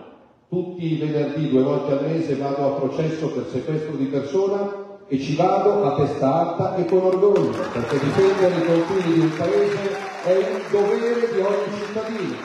Tutti 0.48 0.93
i 0.93 0.98
venerdì, 0.98 1.50
due 1.50 1.64
volte 1.64 1.91
al 1.91 2.06
mese, 2.06 2.38
vado 2.38 2.68
a 2.68 2.80
processo 2.80 3.34
per 3.34 3.48
sequestro 3.48 3.98
di 3.98 4.06
persona 4.06 4.86
e 5.10 5.20
ci 5.20 5.36
vado 5.36 5.86
a 5.86 5.95
testa 5.95 6.34
alta 6.34 6.76
e 6.76 6.86
con 6.86 7.05
orgoglio, 7.05 7.51
perché 7.72 7.97
difendere 7.99 8.55
i 8.55 8.66
confini 8.66 9.14
di 9.14 9.20
un 9.20 9.38
paese 9.38 9.97
è 10.26 10.36
un 10.36 10.62
dovere 10.70 11.34
di 11.34 11.39
ogni 11.39 11.74
cittadino. 11.80 12.36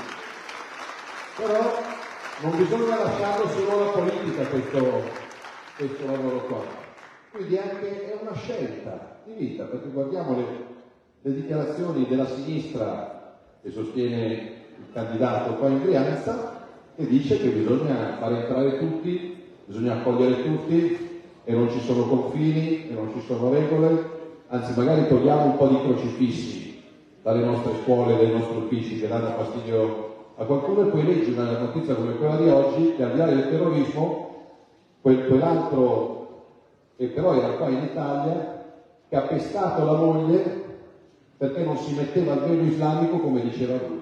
Però 1.37 1.83
non 2.43 2.57
bisogna 2.57 3.03
lasciarlo 3.03 3.49
solo 3.49 3.73
alla 3.73 3.91
politica 3.91 4.47
questo, 4.47 5.03
questo 5.77 6.07
lavoro 6.07 6.47
qua. 6.47 6.61
Quindi 7.33 7.59
anche 7.59 8.13
è 8.13 8.19
una 8.21 8.35
scelta 8.35 9.17
di 9.25 9.33
vita, 9.33 9.65
perché 9.65 9.89
guardiamo 9.89 10.37
le, 10.37 10.45
le 11.23 11.35
dichiarazioni 11.35 12.07
della 12.07 12.27
sinistra 12.27 13.39
che 13.61 13.71
sostiene 13.71 14.61
il 14.79 14.93
candidato 14.93 15.55
qua 15.55 15.69
in 15.69 15.83
Brianza, 15.83 16.61
che 16.95 17.07
dice 17.07 17.41
che 17.41 17.49
bisogna 17.49 18.19
far 18.21 18.33
entrare 18.35 18.79
tutti, 18.79 19.51
bisogna 19.65 19.95
accogliere 19.95 20.45
tutti, 20.45 21.02
e 21.45 21.53
non 21.53 21.71
ci 21.71 21.81
sono 21.81 22.05
confini 22.05 22.89
e 22.89 22.93
non 22.93 23.11
ci 23.13 23.21
sono 23.27 23.51
regole, 23.51 24.11
anzi 24.49 24.73
magari 24.77 25.09
togliamo 25.09 25.45
un 25.45 25.57
po' 25.57 25.67
di 25.67 25.81
crocifissi 25.81 26.83
dalle 27.23 27.45
nostre 27.45 27.73
scuole, 27.83 28.17
dai 28.17 28.31
nostri 28.31 28.57
uffici 28.59 29.01
che 29.01 29.09
danno 29.09 29.31
fastidio 29.31 30.11
a 30.37 30.45
qualcuno 30.45 30.83
e 30.83 30.91
poi 30.91 31.05
leggi 31.05 31.33
una 31.33 31.59
notizia 31.59 31.95
come 31.95 32.17
quella 32.17 32.37
di 32.37 32.49
oggi 32.49 32.95
che 32.95 33.03
al 33.03 33.13
di 33.13 33.19
là 33.19 33.27
del 33.27 33.49
terrorismo 33.49 34.31
quel, 35.01 35.27
quell'altro 35.27 36.21
che 36.97 37.07
però 37.07 37.35
era 37.35 37.55
qua 37.55 37.69
in 37.69 37.83
Italia 37.83 38.65
che 39.09 39.17
ha 39.17 39.23
pestato 39.23 39.85
la 39.85 39.93
moglie 39.93 40.63
perché 41.37 41.65
non 41.65 41.77
si 41.77 41.95
metteva 41.95 42.35
il 42.35 42.41
velo 42.41 42.63
islamico 42.63 43.19
come 43.19 43.43
diceva 43.43 43.75
lui. 43.75 44.01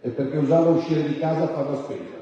E 0.00 0.08
perché 0.08 0.38
usava 0.38 0.70
uscire 0.70 1.02
di 1.02 1.18
casa 1.18 1.44
a 1.44 1.48
fare 1.48 1.70
la 1.70 1.76
spesa. 1.76 2.14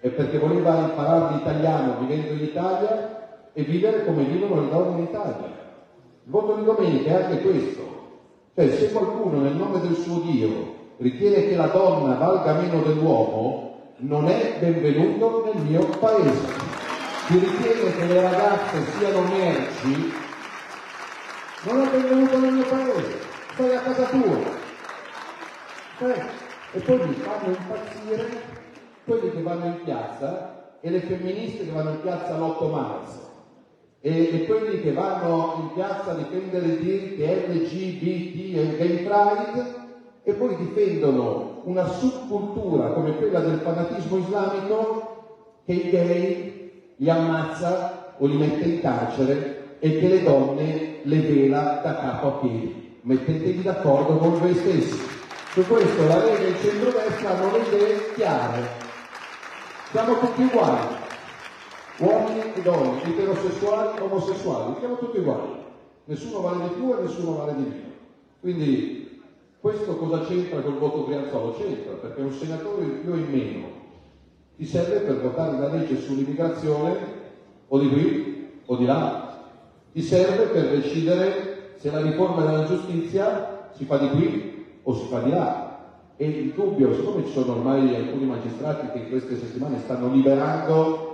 E 0.00 0.08
perché 0.08 0.38
voleva 0.38 0.78
imparare 0.78 1.34
l'italiano 1.34 1.98
vivendo 2.00 2.32
in 2.32 2.42
Italia 2.44 3.17
e 3.58 3.64
vivere 3.64 4.04
come 4.04 4.22
vivono 4.22 4.60
le 4.60 4.68
donne 4.68 4.98
in 4.98 5.04
Italia. 5.06 5.46
Il 5.46 6.30
voto 6.30 6.54
di 6.54 6.64
domenica 6.64 7.10
è 7.10 7.22
anche 7.24 7.40
questo. 7.40 7.86
Cioè, 8.54 8.70
se 8.70 8.92
qualcuno 8.92 9.40
nel 9.40 9.56
nome 9.56 9.80
del 9.80 9.96
suo 9.96 10.20
Dio 10.20 10.76
ritiene 10.98 11.48
che 11.48 11.56
la 11.56 11.66
donna 11.66 12.14
valga 12.14 12.52
meno 12.52 12.82
dell'uomo, 12.82 13.94
non 13.96 14.28
è 14.28 14.58
benvenuto 14.60 15.50
nel 15.52 15.64
mio 15.64 15.86
paese. 15.98 16.52
Chi 17.26 17.38
ritiene 17.38 17.96
che 17.96 18.06
le 18.06 18.20
ragazze 18.20 18.84
siano 18.96 19.22
merci, 19.22 20.12
non 21.62 21.80
è 21.80 21.90
benvenuto 21.90 22.38
nel 22.38 22.52
mio 22.52 22.64
paese. 22.64 23.18
Stai 23.54 23.74
a 23.74 23.80
casa 23.80 24.04
tua. 24.04 24.36
Eh, 25.98 26.22
e 26.74 26.78
poi 26.78 27.08
mi 27.08 27.14
fanno 27.14 27.56
impazzire 27.56 28.42
quelli 29.04 29.32
che 29.32 29.42
vanno 29.42 29.64
in 29.64 29.82
piazza 29.82 30.76
e 30.80 30.90
le 30.90 31.00
femministe 31.00 31.64
che 31.64 31.72
vanno 31.72 31.90
in 31.90 32.00
piazza 32.02 32.36
l'8 32.36 32.70
marzo 32.70 33.27
e, 34.08 34.44
quelli 34.46 34.80
che 34.80 34.92
vanno 34.92 35.56
in 35.60 35.74
piazza 35.74 36.12
a 36.12 36.14
difendere 36.14 36.66
i 36.66 36.78
diritti 36.78 37.22
LGBT 37.22 38.56
e 38.56 38.76
gay 38.76 39.04
pride 39.04 39.76
e 40.22 40.32
poi 40.32 40.56
difendono 40.56 41.60
una 41.64 41.86
subcultura 41.86 42.88
come 42.88 43.16
quella 43.16 43.40
del 43.40 43.58
fanatismo 43.58 44.18
islamico 44.18 45.16
che 45.66 45.72
i 45.72 45.90
gay 45.90 46.70
li 46.96 47.10
ammazza 47.10 48.14
o 48.18 48.26
li 48.26 48.36
mette 48.36 48.64
in 48.64 48.80
carcere 48.80 49.76
e 49.78 49.98
che 49.98 50.08
le 50.08 50.22
donne 50.22 51.00
le 51.02 51.20
vela 51.20 51.80
da 51.82 51.96
capo 51.98 52.26
a 52.26 52.30
piedi. 52.40 52.96
Mettetevi 53.02 53.62
d'accordo 53.62 54.16
con 54.16 54.38
voi 54.38 54.54
stessi. 54.54 54.98
Su 55.52 55.66
questo 55.66 56.06
la 56.06 56.24
Lega 56.24 56.38
e 56.38 56.48
il 56.48 56.56
centrodestra 56.60 57.30
hanno 57.30 57.52
le 57.52 57.62
idee 57.66 58.14
chiare. 58.14 58.68
Siamo 59.90 60.18
tutti 60.18 60.42
uguali 60.42 61.06
uomini 61.98 62.54
e 62.54 62.62
donne, 62.62 63.02
eterosessuali, 63.02 64.00
omosessuali, 64.00 64.76
siamo 64.78 64.98
tutti 64.98 65.18
uguali, 65.18 65.56
nessuno 66.04 66.40
vale 66.40 66.68
di 66.68 66.74
più 66.74 66.96
e 66.96 67.02
nessuno 67.02 67.36
vale 67.36 67.54
di 67.54 67.62
meno. 67.62 67.86
Quindi 68.40 69.20
questo 69.60 69.96
cosa 69.96 70.24
c'entra 70.24 70.60
col 70.60 70.78
voto 70.78 71.02
Brianzolo? 71.02 71.54
C'entra, 71.54 71.94
perché 71.94 72.20
un 72.20 72.32
senatore 72.32 72.84
in 72.84 73.00
più 73.00 73.12
o 73.12 73.16
in 73.16 73.30
meno 73.30 73.66
ti 74.56 74.64
serve 74.64 75.00
per 75.00 75.20
votare 75.20 75.56
una 75.56 75.68
legge 75.68 76.00
sull'immigrazione 76.00 76.96
o 77.68 77.78
di 77.78 77.88
qui 77.88 78.50
o 78.66 78.76
di 78.76 78.84
là, 78.84 79.44
ti 79.92 80.02
serve 80.02 80.44
per 80.46 80.68
decidere 80.70 81.72
se 81.76 81.90
la 81.90 82.00
riforma 82.00 82.44
della 82.44 82.66
giustizia 82.66 83.70
si 83.72 83.84
fa 83.84 83.98
di 83.98 84.08
qui 84.10 84.66
o 84.82 84.94
si 84.94 85.06
fa 85.06 85.20
di 85.20 85.30
là. 85.30 85.66
E 86.16 86.26
il 86.26 86.52
dubbio, 86.52 86.94
siccome 86.94 87.24
ci 87.24 87.32
sono 87.32 87.52
ormai 87.52 87.94
alcuni 87.94 88.24
magistrati 88.24 88.90
che 88.90 88.98
in 88.98 89.08
queste 89.08 89.36
settimane 89.36 89.78
stanno 89.78 90.12
liberando 90.12 91.07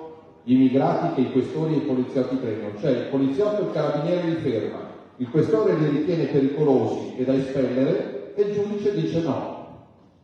gli 0.44 0.52
immigrati 0.52 1.14
che 1.14 1.28
i 1.28 1.32
questori 1.32 1.74
e 1.74 1.76
i 1.78 1.86
poliziotti 1.86 2.36
prendono, 2.36 2.78
cioè 2.78 2.90
il 2.90 3.08
poliziotto 3.08 3.62
e 3.62 3.64
il 3.64 3.72
carabiniere 3.72 4.28
li 4.28 4.36
ferma, 4.36 4.90
il 5.16 5.30
questore 5.30 5.74
li 5.74 5.88
ritiene 5.88 6.26
pericolosi 6.26 7.14
e 7.16 7.24
da 7.24 7.34
espellere 7.34 8.34
e 8.34 8.42
il 8.42 8.52
giudice 8.52 8.94
dice 8.94 9.22
no, 9.22 9.64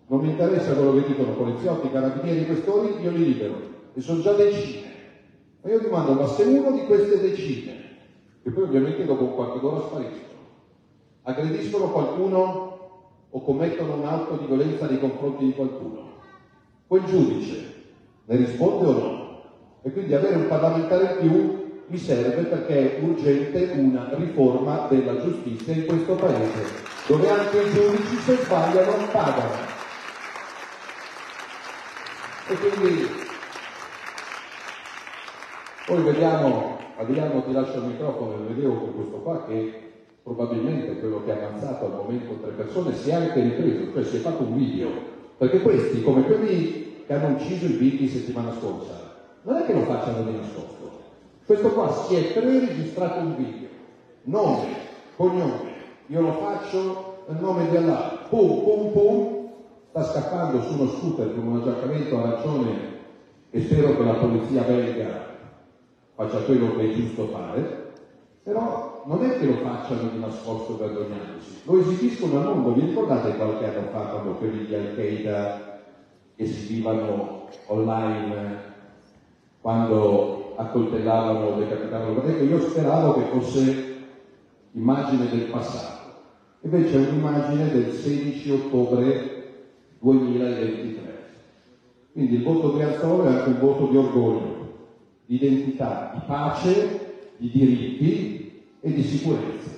non 0.09 0.21
mi 0.21 0.31
interessa 0.31 0.75
quello 0.75 0.95
che 0.95 1.07
dicono 1.07 1.33
poliziotti, 1.33 1.91
carabinieri 1.91 2.45
questori, 2.45 3.01
io 3.01 3.11
li 3.11 3.33
libero 3.33 3.61
e 3.95 4.01
sono 4.01 4.21
già 4.21 4.33
decine. 4.33 4.89
Ma 5.63 5.71
io 5.71 5.81
domando, 5.81 6.13
ma 6.13 6.27
se 6.27 6.43
uno 6.43 6.73
di 6.73 6.85
queste 6.85 7.19
decine, 7.19 7.73
che 8.43 8.51
poi 8.51 8.65
ovviamente 8.65 9.05
dopo 9.07 9.27
qualche 9.29 9.65
ora 9.65 9.81
spariscono, 9.81 10.39
aggrediscono 11.23 11.91
qualcuno 11.93 12.79
o 13.31 13.43
commettono 13.43 13.95
un 13.95 14.05
atto 14.05 14.37
di 14.37 14.47
violenza 14.47 14.87
nei 14.87 14.99
confronti 14.99 15.45
di 15.45 15.53
qualcuno, 15.53 16.09
quel 16.87 17.05
giudice 17.05 17.75
ne 18.27 18.37
risponde 18.37 18.87
o 18.87 18.93
no? 18.93 19.20
E 19.83 19.93
quindi 19.93 20.15
avere 20.15 20.37
un 20.37 20.49
parlamentare 20.49 21.17
in 21.21 21.29
più 21.29 21.69
mi 21.87 21.99
serve 21.99 22.43
perché 22.43 22.99
è 22.99 23.03
urgente 23.03 23.73
una 23.77 24.11
riforma 24.15 24.87
della 24.89 25.21
giustizia 25.21 25.75
in 25.75 25.87
questo 25.87 26.15
paese, 26.15 26.65
dove 27.07 27.29
anche 27.29 27.63
i 27.63 27.73
giudici 27.73 28.17
se 28.17 28.37
sbagliano 28.37 29.09
pagano. 29.11 29.79
E 32.49 32.55
quindi 32.55 33.09
poi 35.87 36.03
vediamo, 36.03 36.79
Adriano 36.97 37.43
ti 37.43 37.53
lascio 37.53 37.79
il 37.79 37.87
microfono 37.87 38.47
vedevo 38.47 38.75
con 38.75 38.95
questo 38.95 39.17
qua 39.17 39.45
che 39.47 39.91
probabilmente 40.23 41.01
quello 41.01 41.25
che 41.25 41.33
ha 41.33 41.47
avanzato 41.47 41.87
al 41.87 41.93
momento 41.93 42.39
tre 42.41 42.53
persone 42.53 42.95
si 42.95 43.11
è 43.11 43.15
anche 43.15 43.41
ripreso, 43.41 43.93
cioè 43.93 44.05
si 44.05 44.17
è 44.17 44.21
fatto 44.21 44.45
un 44.45 44.57
video, 44.57 44.91
perché 45.37 45.61
questi, 45.61 46.03
come 46.03 46.23
quelli 46.23 47.05
che 47.07 47.13
hanno 47.13 47.35
ucciso 47.35 47.65
i 47.65 47.73
Vicky 47.73 48.07
settimana 48.07 48.53
scorsa, 48.53 49.10
non 49.43 49.57
è 49.57 49.65
che 49.65 49.73
lo 49.73 49.83
facciano 49.83 50.23
di 50.23 50.37
nascosto. 50.37 50.91
Questo 51.47 51.71
qua 51.71 51.93
si 51.93 52.15
è 52.15 52.33
pre-registrato 52.33 53.21
un 53.21 53.37
video, 53.37 53.69
nome, 54.23 54.67
cognome, 55.17 55.73
io 56.07 56.21
lo 56.21 56.33
faccio 56.33 57.25
nel 57.27 57.41
nome 57.41 57.69
di 57.69 57.77
Allah, 57.77 58.27
pum 58.29 58.63
pum 58.63 58.93
pum, 58.93 59.49
sta 59.91 60.05
scappando 60.05 60.63
su 60.63 60.75
uno 60.75 60.91
scooter 60.91 61.35
con 61.35 61.47
un 61.47 61.57
aggiacamento 61.57 62.19
arancione 62.19 62.99
e 63.51 63.61
spero 63.63 63.97
che 63.97 64.05
la 64.05 64.15
polizia 64.15 64.63
belga 64.63 65.27
faccia 66.15 66.39
quello 66.43 66.77
che 66.77 66.91
è 66.91 66.95
giusto 66.95 67.27
fare, 67.29 67.93
però 68.45 69.03
non 69.07 69.25
è 69.25 69.39
che 69.39 69.47
lo 69.47 69.55
facciano 69.55 70.09
di 70.11 70.21
nascosto 70.21 70.77
vergognandosi, 70.77 71.63
lo 71.65 71.81
esibiscono 71.81 72.39
al 72.39 72.45
mondo, 72.45 72.73
vi 72.75 72.81
ricordate 72.83 73.35
qualche 73.35 73.65
anno 73.65 73.89
fa 73.91 74.01
quando 74.01 74.33
quelli 74.35 74.67
di 74.67 74.75
Al-Qaeda 74.75 75.81
esibivano 76.37 77.49
online 77.67 78.70
quando 79.61 80.55
accoltellavano, 80.57 81.59
decapitavano. 81.59 82.23
Ecco, 82.23 82.45
io 82.45 82.61
speravo 82.61 83.15
che 83.15 83.31
fosse 83.31 83.97
immagine 84.73 85.29
del 85.29 85.51
passato. 85.51 85.99
Invece 86.63 86.95
è 86.95 87.09
un'immagine 87.09 87.71
del 87.71 87.93
16 87.93 88.51
ottobre 88.51 89.41
2023. 89.99 91.19
Quindi 92.13 92.35
il 92.37 92.43
voto 92.43 92.73
di 92.73 92.83
Arzolo 92.83 93.25
è 93.25 93.29
anche 93.29 93.49
un 93.51 93.59
voto 93.59 93.87
di 93.87 93.97
orgoglio, 93.97 94.75
di 95.27 95.37
identità, 95.37 96.11
di 96.15 96.21
pace, 96.27 97.33
di 97.37 97.51
diritti 97.51 98.63
e 98.81 98.93
di 98.93 99.03
sicurezza. 99.03 99.71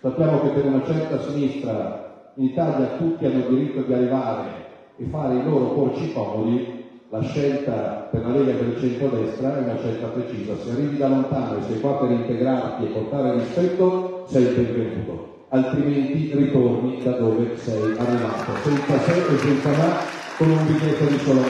Sappiamo 0.00 0.40
che 0.40 0.48
per 0.48 0.66
una 0.66 0.84
certa 0.84 1.20
sinistra 1.20 2.32
in 2.36 2.44
Italia 2.46 2.96
tutti 2.96 3.24
hanno 3.24 3.38
il 3.38 3.54
diritto 3.54 3.82
di 3.82 3.92
arrivare 3.92 4.62
e 4.96 5.04
fare 5.06 5.36
i 5.36 5.44
loro 5.44 5.72
porci 5.74 6.12
comodi, 6.12 6.73
la 7.14 7.22
scelta 7.22 8.08
per 8.10 8.26
la 8.26 8.34
Lega 8.34 8.54
del 8.54 8.76
centro-destra 8.80 9.56
è 9.56 9.60
una 9.60 9.76
scelta 9.78 10.08
precisa. 10.08 10.54
Se 10.64 10.70
arrivi 10.70 10.96
da 10.96 11.06
lontano 11.06 11.58
e 11.58 11.62
sei 11.68 11.80
qua 11.80 11.98
per 11.98 12.10
integrarti 12.10 12.82
e 12.82 12.86
portare 12.88 13.34
rispetto, 13.34 14.26
sei 14.28 14.46
benvenuto. 14.46 15.46
Altrimenti 15.50 16.32
ritorni 16.34 17.00
da 17.04 17.12
dove 17.12 17.56
sei 17.56 17.94
arrivato, 17.96 18.52
senza 18.64 18.98
se 18.98 19.32
e 19.32 19.38
senza 19.38 19.68
ma, 19.68 19.96
con 20.36 20.50
un 20.50 20.66
biglietto 20.66 21.04
di 21.04 21.18
solo 21.18 21.42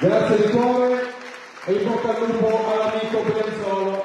Grazie 0.00 0.36
di 0.36 0.52
cuore 0.52 1.00
e 1.64 1.72
in 1.72 1.84
bocca 1.88 2.08
al 2.10 2.26
lupo 2.26 2.46
all'amico 2.46 3.22
Brianzolo. 3.22 4.01